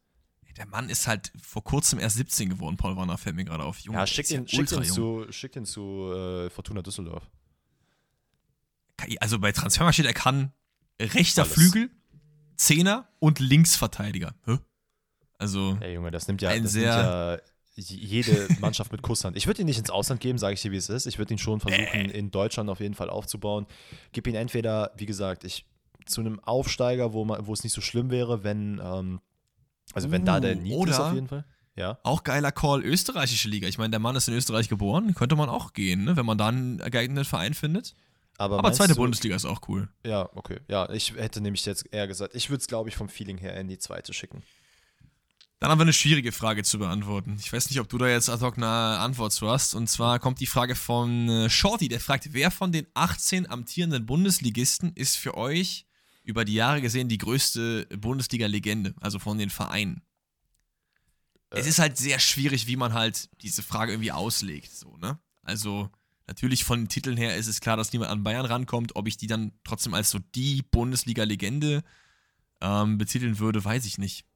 [0.56, 3.78] Der Mann ist halt vor kurzem erst 17 geworden, Paul Warner, fällt mir gerade auf.
[3.80, 7.28] Junge, ja, schick den, schick den zu, schick den zu äh, Fortuna Düsseldorf
[9.20, 10.52] also bei Transfermarkt steht, er kann
[11.00, 11.54] rechter Alles.
[11.54, 11.90] Flügel,
[12.56, 14.34] Zehner und Linksverteidiger.
[14.46, 14.58] Hä?
[15.38, 15.78] Also.
[15.80, 17.48] Ey Junge, das nimmt ja, das sehr nimmt ja
[17.80, 19.36] jede Mannschaft mit Kusshand.
[19.36, 21.06] Ich würde ihn nicht ins Ausland geben, sage ich dir, wie es ist.
[21.06, 22.18] Ich würde ihn schon versuchen, äh.
[22.18, 23.66] in Deutschland auf jeden Fall aufzubauen.
[24.12, 25.64] Gib ihn entweder, wie gesagt, ich
[26.06, 29.20] zu einem Aufsteiger, wo, man, wo es nicht so schlimm wäre, wenn, ähm,
[29.92, 31.44] also wenn uh, da der uh, Need ist auf jeden Fall.
[31.76, 31.98] Ja.
[32.02, 33.68] Auch geiler Call, österreichische Liga.
[33.68, 36.16] Ich meine, der Mann ist in Österreich geboren, könnte man auch gehen, ne?
[36.16, 37.94] wenn man da einen geeigneten Verein findet.
[38.38, 39.88] Aber, Aber zweite du, Bundesliga ist auch cool.
[40.06, 40.60] Ja, okay.
[40.68, 43.58] Ja, ich hätte nämlich jetzt eher gesagt, ich würde es, glaube ich, vom Feeling her
[43.60, 44.42] in die zweite schicken.
[45.58, 47.36] Dann haben wir eine schwierige Frage zu beantworten.
[47.40, 49.74] Ich weiß nicht, ob du da jetzt ad hoc eine Antwort zu hast.
[49.74, 54.06] Und zwar kommt die Frage von äh, Shorty, der fragt, wer von den 18 amtierenden
[54.06, 55.86] Bundesligisten ist für euch
[56.22, 60.02] über die Jahre gesehen die größte Bundesliga-Legende, also von den Vereinen?
[61.50, 61.58] Äh.
[61.58, 65.18] Es ist halt sehr schwierig, wie man halt diese Frage irgendwie auslegt, so, ne?
[65.42, 65.90] Also,
[66.28, 68.94] Natürlich von den Titeln her ist es klar, dass niemand an Bayern rankommt.
[68.96, 71.82] Ob ich die dann trotzdem als so die Bundesliga-Legende
[72.60, 74.26] ähm, betiteln würde, weiß ich nicht.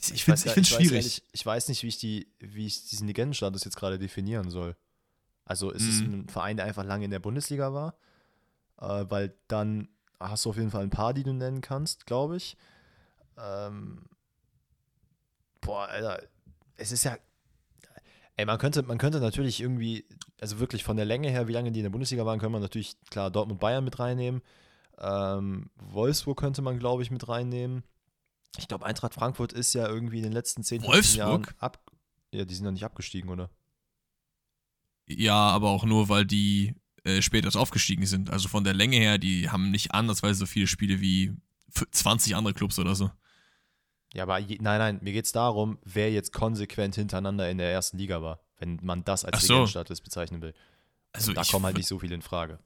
[0.00, 0.92] Ich, ich finde es schwierig.
[0.92, 4.76] Ehrlich, ich weiß nicht, wie ich, die, wie ich diesen Legendenstatus jetzt gerade definieren soll.
[5.44, 5.88] Also ist mhm.
[5.90, 7.98] es ein Verein, der einfach lange in der Bundesliga war?
[8.80, 12.38] Äh, weil dann hast du auf jeden Fall ein paar, die du nennen kannst, glaube
[12.38, 12.56] ich.
[13.36, 14.06] Ähm,
[15.60, 16.22] boah, Alter,
[16.76, 17.18] es ist ja
[18.36, 20.04] Ey, man könnte, man könnte natürlich irgendwie,
[20.40, 22.62] also wirklich von der Länge her, wie lange die in der Bundesliga waren, könnte man
[22.62, 24.42] natürlich, klar, Dortmund Bayern mit reinnehmen.
[24.98, 27.84] Ähm, Wolfsburg könnte man, glaube ich, mit reinnehmen.
[28.58, 31.80] Ich glaube, Eintracht Frankfurt ist ja irgendwie in den letzten 10 Jahren ab.
[32.32, 33.50] Ja, die sind ja nicht abgestiegen, oder?
[35.06, 36.74] Ja, aber auch nur, weil die
[37.04, 38.30] äh, später aufgestiegen sind.
[38.30, 41.32] Also von der Länge her, die haben nicht andersweise so viele Spiele wie
[41.90, 43.10] 20 andere Clubs oder so.
[44.14, 47.72] Ja, aber je, nein, nein, mir geht es darum, wer jetzt konsequent hintereinander in der
[47.72, 49.54] ersten Liga war, wenn man das als so.
[49.54, 50.54] Legendenstatus bezeichnen will.
[51.12, 52.58] Also da kommen halt nicht so viele in Frage.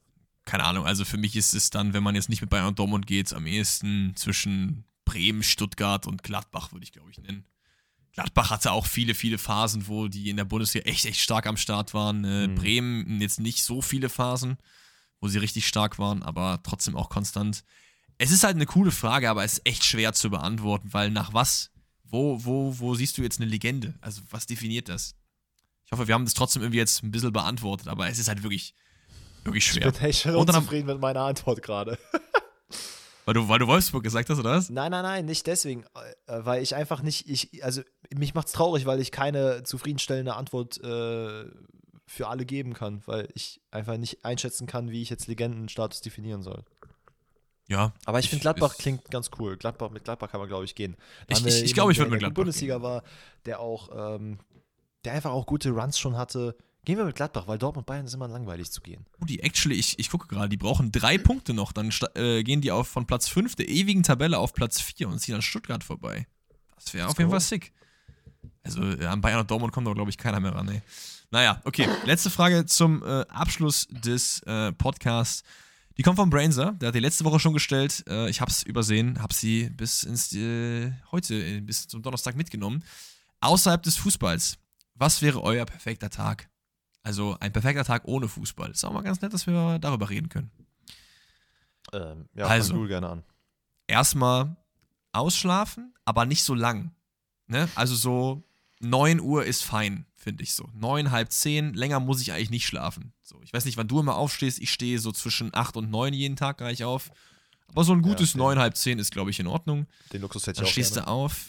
[0.44, 2.78] Keine Ahnung, also für mich ist es dann, wenn man jetzt nicht mit Bayern und
[2.78, 7.46] Dortmund geht, am ehesten zwischen Bremen, Stuttgart und Gladbach, würde ich glaube ich nennen.
[8.12, 11.56] Gladbach hatte auch viele, viele Phasen, wo die in der Bundesliga echt, echt stark am
[11.56, 12.24] Start waren.
[12.24, 12.54] Äh, mhm.
[12.56, 14.58] Bremen jetzt nicht so viele Phasen,
[15.20, 17.64] wo sie richtig stark waren, aber trotzdem auch konstant.
[18.18, 21.32] Es ist halt eine coole Frage, aber es ist echt schwer zu beantworten, weil nach
[21.32, 21.70] was,
[22.02, 23.94] wo, wo, wo siehst du jetzt eine Legende?
[24.00, 25.14] Also was definiert das?
[25.86, 28.42] Ich hoffe, wir haben das trotzdem irgendwie jetzt ein bisschen beantwortet, aber es ist halt
[28.42, 28.74] wirklich,
[29.44, 29.86] wirklich schwer.
[29.86, 31.96] Ich bin echt schon unzufrieden mit meiner Antwort gerade.
[33.24, 34.68] weil, du, weil du Wolfsburg gesagt hast, oder was?
[34.68, 35.84] Nein, nein, nein, nicht deswegen.
[36.26, 37.82] Äh, weil ich einfach nicht, ich, also
[38.12, 41.44] mich macht es traurig, weil ich keine zufriedenstellende Antwort äh,
[42.06, 46.42] für alle geben kann, weil ich einfach nicht einschätzen kann, wie ich jetzt Legendenstatus definieren
[46.42, 46.64] soll.
[47.68, 47.92] Ja.
[48.06, 49.56] Aber ich, finde, Gladbach klingt ganz cool.
[49.56, 50.96] Gladbach, mit Gladbach kann man, glaube ich, gehen.
[51.28, 52.36] ich ich, ich glaube, ich würde mit Gladbach.
[52.36, 52.82] Bundesliga gehen.
[52.82, 53.02] war,
[53.44, 54.38] der auch, ähm,
[55.04, 56.56] der einfach auch gute Runs schon hatte.
[56.84, 59.04] Gehen wir mit Gladbach, weil Dortmund Bayern ist immer langweilig zu gehen.
[59.20, 61.72] Oh, die actually, ich, ich gucke gerade, die brauchen drei Punkte noch.
[61.72, 65.18] Dann äh, gehen die auf, von Platz 5 der ewigen Tabelle auf Platz 4 und
[65.18, 66.26] ziehen an Stuttgart vorbei.
[66.76, 67.72] Das wäre auf jeden Fall sick.
[68.62, 70.80] Also an Bayern und Dortmund kommt da, glaube ich, keiner mehr ran, ey.
[71.30, 71.86] Naja, okay.
[72.06, 75.42] Letzte Frage zum äh, Abschluss des äh, Podcasts.
[75.98, 78.04] Die kommt von Brainzer, der hat die letzte Woche schon gestellt.
[78.08, 82.36] Äh, ich habe es übersehen, habe sie bis ins äh, heute, äh, bis zum Donnerstag
[82.36, 82.84] mitgenommen.
[83.40, 84.58] Außerhalb des Fußballs,
[84.94, 86.48] was wäre euer perfekter Tag?
[87.02, 88.70] Also ein perfekter Tag ohne Fußball.
[88.70, 90.52] Ist auch mal ganz nett, dass wir darüber reden können.
[91.92, 92.74] Ähm, ja, Also.
[92.74, 93.24] du gerne an.
[93.88, 94.56] erstmal
[95.12, 96.92] ausschlafen, aber nicht so lang.
[97.46, 97.68] Ne?
[97.74, 98.44] Also so
[98.80, 100.68] 9 Uhr ist fein, finde ich so.
[100.74, 103.12] 9, halb 10, länger muss ich eigentlich nicht schlafen.
[103.22, 104.58] So, ich weiß nicht, wann du immer aufstehst.
[104.58, 107.10] Ich stehe so zwischen 8 und 9 jeden Tag gleich auf.
[107.68, 108.38] Aber so ein gutes okay.
[108.38, 109.86] 9, halb 10 ist, glaube ich, in Ordnung.
[110.12, 111.06] Den Luxus hätte Dann ich auch stehst gerne.
[111.06, 111.46] du auf.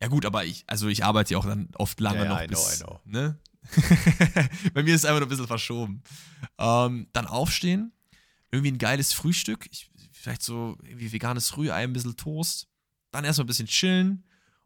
[0.00, 2.42] Ja gut, aber ich, also ich arbeite ja auch dann oft lange Ja, ja, noch
[2.42, 3.00] I know, bis, I know.
[3.04, 3.38] ne?
[4.74, 6.02] Bei mir ist es einfach noch ein bisschen verschoben.
[6.58, 7.92] Ähm, dann aufstehen,
[8.50, 12.66] irgendwie ein geiles Frühstück, ich, vielleicht so irgendwie veganes Rührei, ein bisschen Toast,
[13.12, 14.24] dann erstmal ein bisschen chillen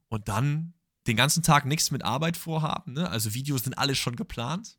[0.08, 0.72] und dann
[1.06, 3.08] den ganzen Tag nichts mit Arbeit vorhaben, ne?
[3.08, 4.78] Also Videos sind alle schon geplant.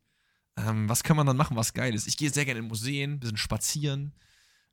[0.58, 2.08] Ähm, was kann man dann machen, was geil ist?
[2.08, 4.14] Ich gehe sehr gerne in Museen, ein bisschen spazieren,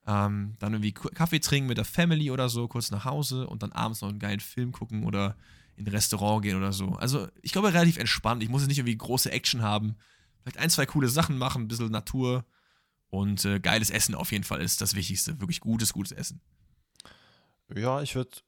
[0.07, 3.73] ähm, dann irgendwie Kaffee trinken mit der Family oder so, kurz nach Hause und dann
[3.73, 5.37] abends noch einen geilen Film gucken oder
[5.77, 6.91] in ein Restaurant gehen oder so.
[6.91, 8.43] Also ich glaube relativ entspannt.
[8.43, 9.97] Ich muss jetzt nicht irgendwie große Action haben.
[10.43, 12.45] Vielleicht ein, zwei coole Sachen machen, ein bisschen Natur
[13.09, 15.41] und äh, geiles Essen auf jeden Fall ist das Wichtigste.
[15.41, 16.41] Wirklich gutes, gutes Essen.
[17.75, 18.39] Ja, ich würde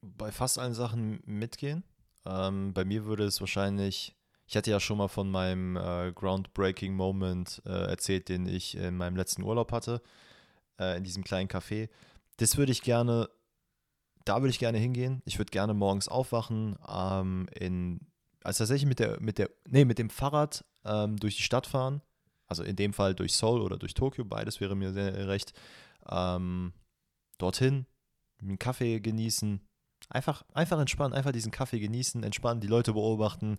[0.00, 1.84] bei fast allen Sachen mitgehen.
[2.26, 4.14] Ähm, bei mir würde es wahrscheinlich,
[4.46, 8.96] ich hatte ja schon mal von meinem äh, groundbreaking Moment äh, erzählt, den ich in
[8.96, 10.02] meinem letzten Urlaub hatte,
[10.78, 11.88] äh, in diesem kleinen Café.
[12.38, 13.28] Das würde ich gerne,
[14.24, 15.22] da würde ich gerne hingehen.
[15.24, 18.00] Ich würde gerne morgens aufwachen, ähm, in,
[18.42, 22.02] also tatsächlich mit der, mit der, nee, mit dem Fahrrad ähm, durch die Stadt fahren.
[22.46, 25.54] Also in dem Fall durch Seoul oder durch Tokio, beides wäre mir sehr recht.
[26.10, 26.74] Ähm,
[27.38, 27.86] dorthin,
[28.40, 29.60] einen Kaffee genießen,
[30.10, 33.58] einfach, einfach entspannen, einfach diesen Kaffee genießen, entspannen, die Leute beobachten.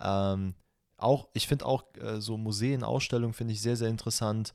[0.00, 0.54] Ähm,
[0.96, 4.54] auch, ich finde auch äh, so Museen, Ausstellungen finde ich sehr, sehr interessant.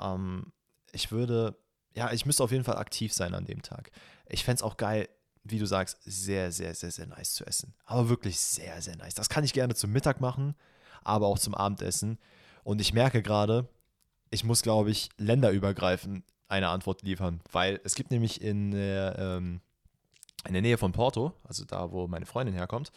[0.00, 0.52] Ähm,
[0.92, 1.56] ich würde,
[1.94, 3.90] ja, ich müsste auf jeden Fall aktiv sein an dem Tag.
[4.28, 5.08] Ich fände es auch geil,
[5.44, 7.74] wie du sagst, sehr, sehr, sehr, sehr nice zu essen.
[7.84, 9.14] Aber wirklich sehr, sehr nice.
[9.14, 10.54] Das kann ich gerne zum Mittag machen,
[11.02, 12.18] aber auch zum Abendessen.
[12.64, 13.68] Und ich merke gerade,
[14.30, 19.60] ich muss, glaube ich, länderübergreifend eine Antwort liefern, weil es gibt nämlich in der, ähm,
[20.46, 22.92] in der Nähe von Porto, also da, wo meine Freundin herkommt,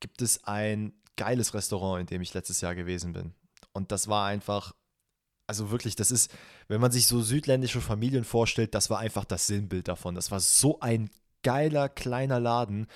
[0.00, 3.34] gibt es ein geiles Restaurant, in dem ich letztes Jahr gewesen bin.
[3.72, 4.72] Und das war einfach,
[5.46, 6.32] also wirklich, das ist,
[6.68, 10.14] wenn man sich so südländische Familien vorstellt, das war einfach das Sinnbild davon.
[10.14, 11.10] Das war so ein
[11.42, 12.86] geiler kleiner Laden.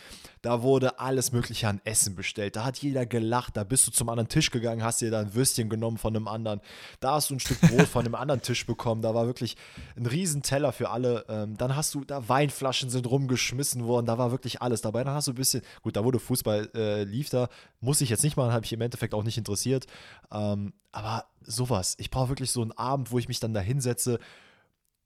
[0.42, 2.56] Da wurde alles Mögliche an Essen bestellt.
[2.56, 3.56] Da hat jeder gelacht.
[3.56, 6.28] Da bist du zum anderen Tisch gegangen, hast dir da ein Würstchen genommen von einem
[6.28, 6.60] anderen.
[7.00, 9.02] Da hast du ein Stück Brot von einem anderen Tisch bekommen.
[9.02, 9.56] Da war wirklich
[9.96, 11.24] ein riesen Teller für alle.
[11.28, 14.06] Ähm, dann hast du, da Weinflaschen sind rumgeschmissen worden.
[14.06, 15.04] Da war wirklich alles dabei.
[15.04, 17.48] Dann hast du ein bisschen, gut, da wurde Fußball, äh, lief da.
[17.80, 19.86] Muss ich jetzt nicht machen, habe ich im Endeffekt auch nicht interessiert.
[20.30, 21.96] Ähm, aber sowas.
[21.98, 24.18] Ich brauche wirklich so einen Abend, wo ich mich dann da hinsetze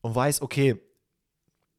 [0.00, 0.80] und weiß, okay,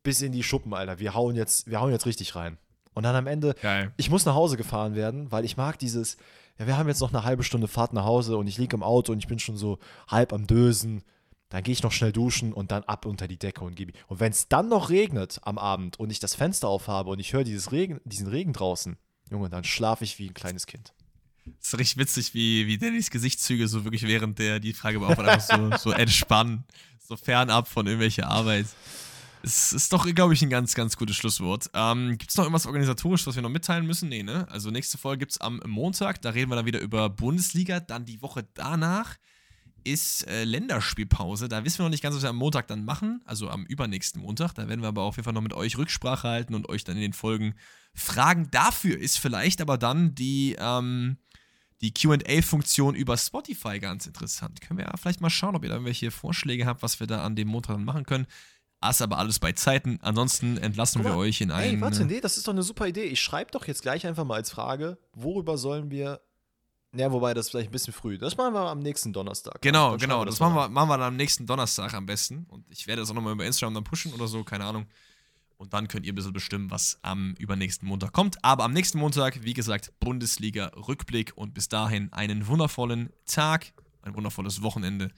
[0.10, 0.98] bis in die Schuppen, Alter.
[0.98, 2.58] Wir hauen jetzt, wir hauen jetzt richtig rein.
[2.96, 3.94] Und dann am Ende, Geil.
[3.96, 6.18] ich muss nach Hause gefahren werden, weil ich mag dieses,
[6.58, 8.82] ja, wir haben jetzt noch eine halbe Stunde Fahrt nach Hause und ich liege im
[8.82, 9.78] Auto und ich bin schon so
[10.08, 11.04] halb am Dösen.
[11.50, 13.94] Dann gehe ich noch schnell duschen und dann ab unter die Decke und gebe.
[14.08, 17.34] Und wenn es dann noch regnet am Abend und ich das Fenster aufhabe und ich
[17.34, 18.98] höre dieses Regen, diesen Regen draußen,
[19.30, 20.92] Junge, dann schlafe ich wie ein kleines Kind.
[21.62, 25.34] Es ist richtig witzig, wie, wie Dannys Gesichtszüge so wirklich während der die Frage beantwortet
[25.34, 26.64] einfach so, so entspannen,
[26.98, 28.66] so fernab von irgendwelcher Arbeit.
[29.42, 31.70] Es ist doch, glaube ich, ein ganz, ganz gutes Schlusswort.
[31.74, 34.10] Ähm, gibt es noch irgendwas organisatorisch, was wir noch mitteilen müssen?
[34.10, 34.48] Nee, ne?
[34.50, 37.80] Also nächste Folge gibt es am Montag, da reden wir dann wieder über Bundesliga.
[37.80, 39.18] Dann die Woche danach
[39.84, 41.48] ist äh, Länderspielpause.
[41.48, 44.22] Da wissen wir noch nicht ganz, was wir am Montag dann machen, also am übernächsten
[44.22, 44.54] Montag.
[44.54, 46.96] Da werden wir aber auf jeden Fall noch mit euch Rücksprache halten und euch dann
[46.96, 47.56] in den Folgen
[47.94, 48.50] fragen.
[48.52, 51.18] Dafür ist vielleicht aber dann die, ähm,
[51.82, 54.60] die QA-Funktion über Spotify ganz interessant.
[54.62, 57.24] Können wir ja vielleicht mal schauen, ob ihr da irgendwelche Vorschläge habt, was wir da
[57.24, 58.28] an dem Montag dann machen können.
[58.82, 60.00] Das aber alles bei Zeiten.
[60.02, 61.76] Ansonsten entlassen Guck wir mal, euch in einen.
[61.76, 63.04] Ey, warte, nee, das ist doch eine super Idee.
[63.04, 66.22] Ich schreibe doch jetzt gleich einfach mal als Frage, worüber sollen wir.
[66.96, 68.18] Ja, wobei das ist vielleicht ein bisschen früh.
[68.18, 69.62] Das machen wir am nächsten Donnerstag.
[69.62, 70.16] Genau, Dann genau.
[70.18, 72.46] schauen Das mal machen wir, machen wir dann am nächsten Donnerstag am besten.
[72.50, 74.88] Und ich werde das auch nochmal über Instagram dann pushen oder so, keine Ahnung.
[75.58, 78.44] Und dann könnt ihr ein bisschen bestimmen, was am übernächsten Montag kommt.
[78.44, 81.34] Aber am nächsten Montag, wie gesagt, Bundesliga-Rückblick.
[81.36, 85.12] Und bis dahin einen wundervollen Tag, ein wundervolles Wochenende.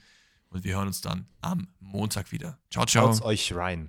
[0.52, 2.58] Und wir hören uns dann am Montag wieder.
[2.70, 3.06] Ciao, ciao.
[3.06, 3.88] Schaut's euch rein.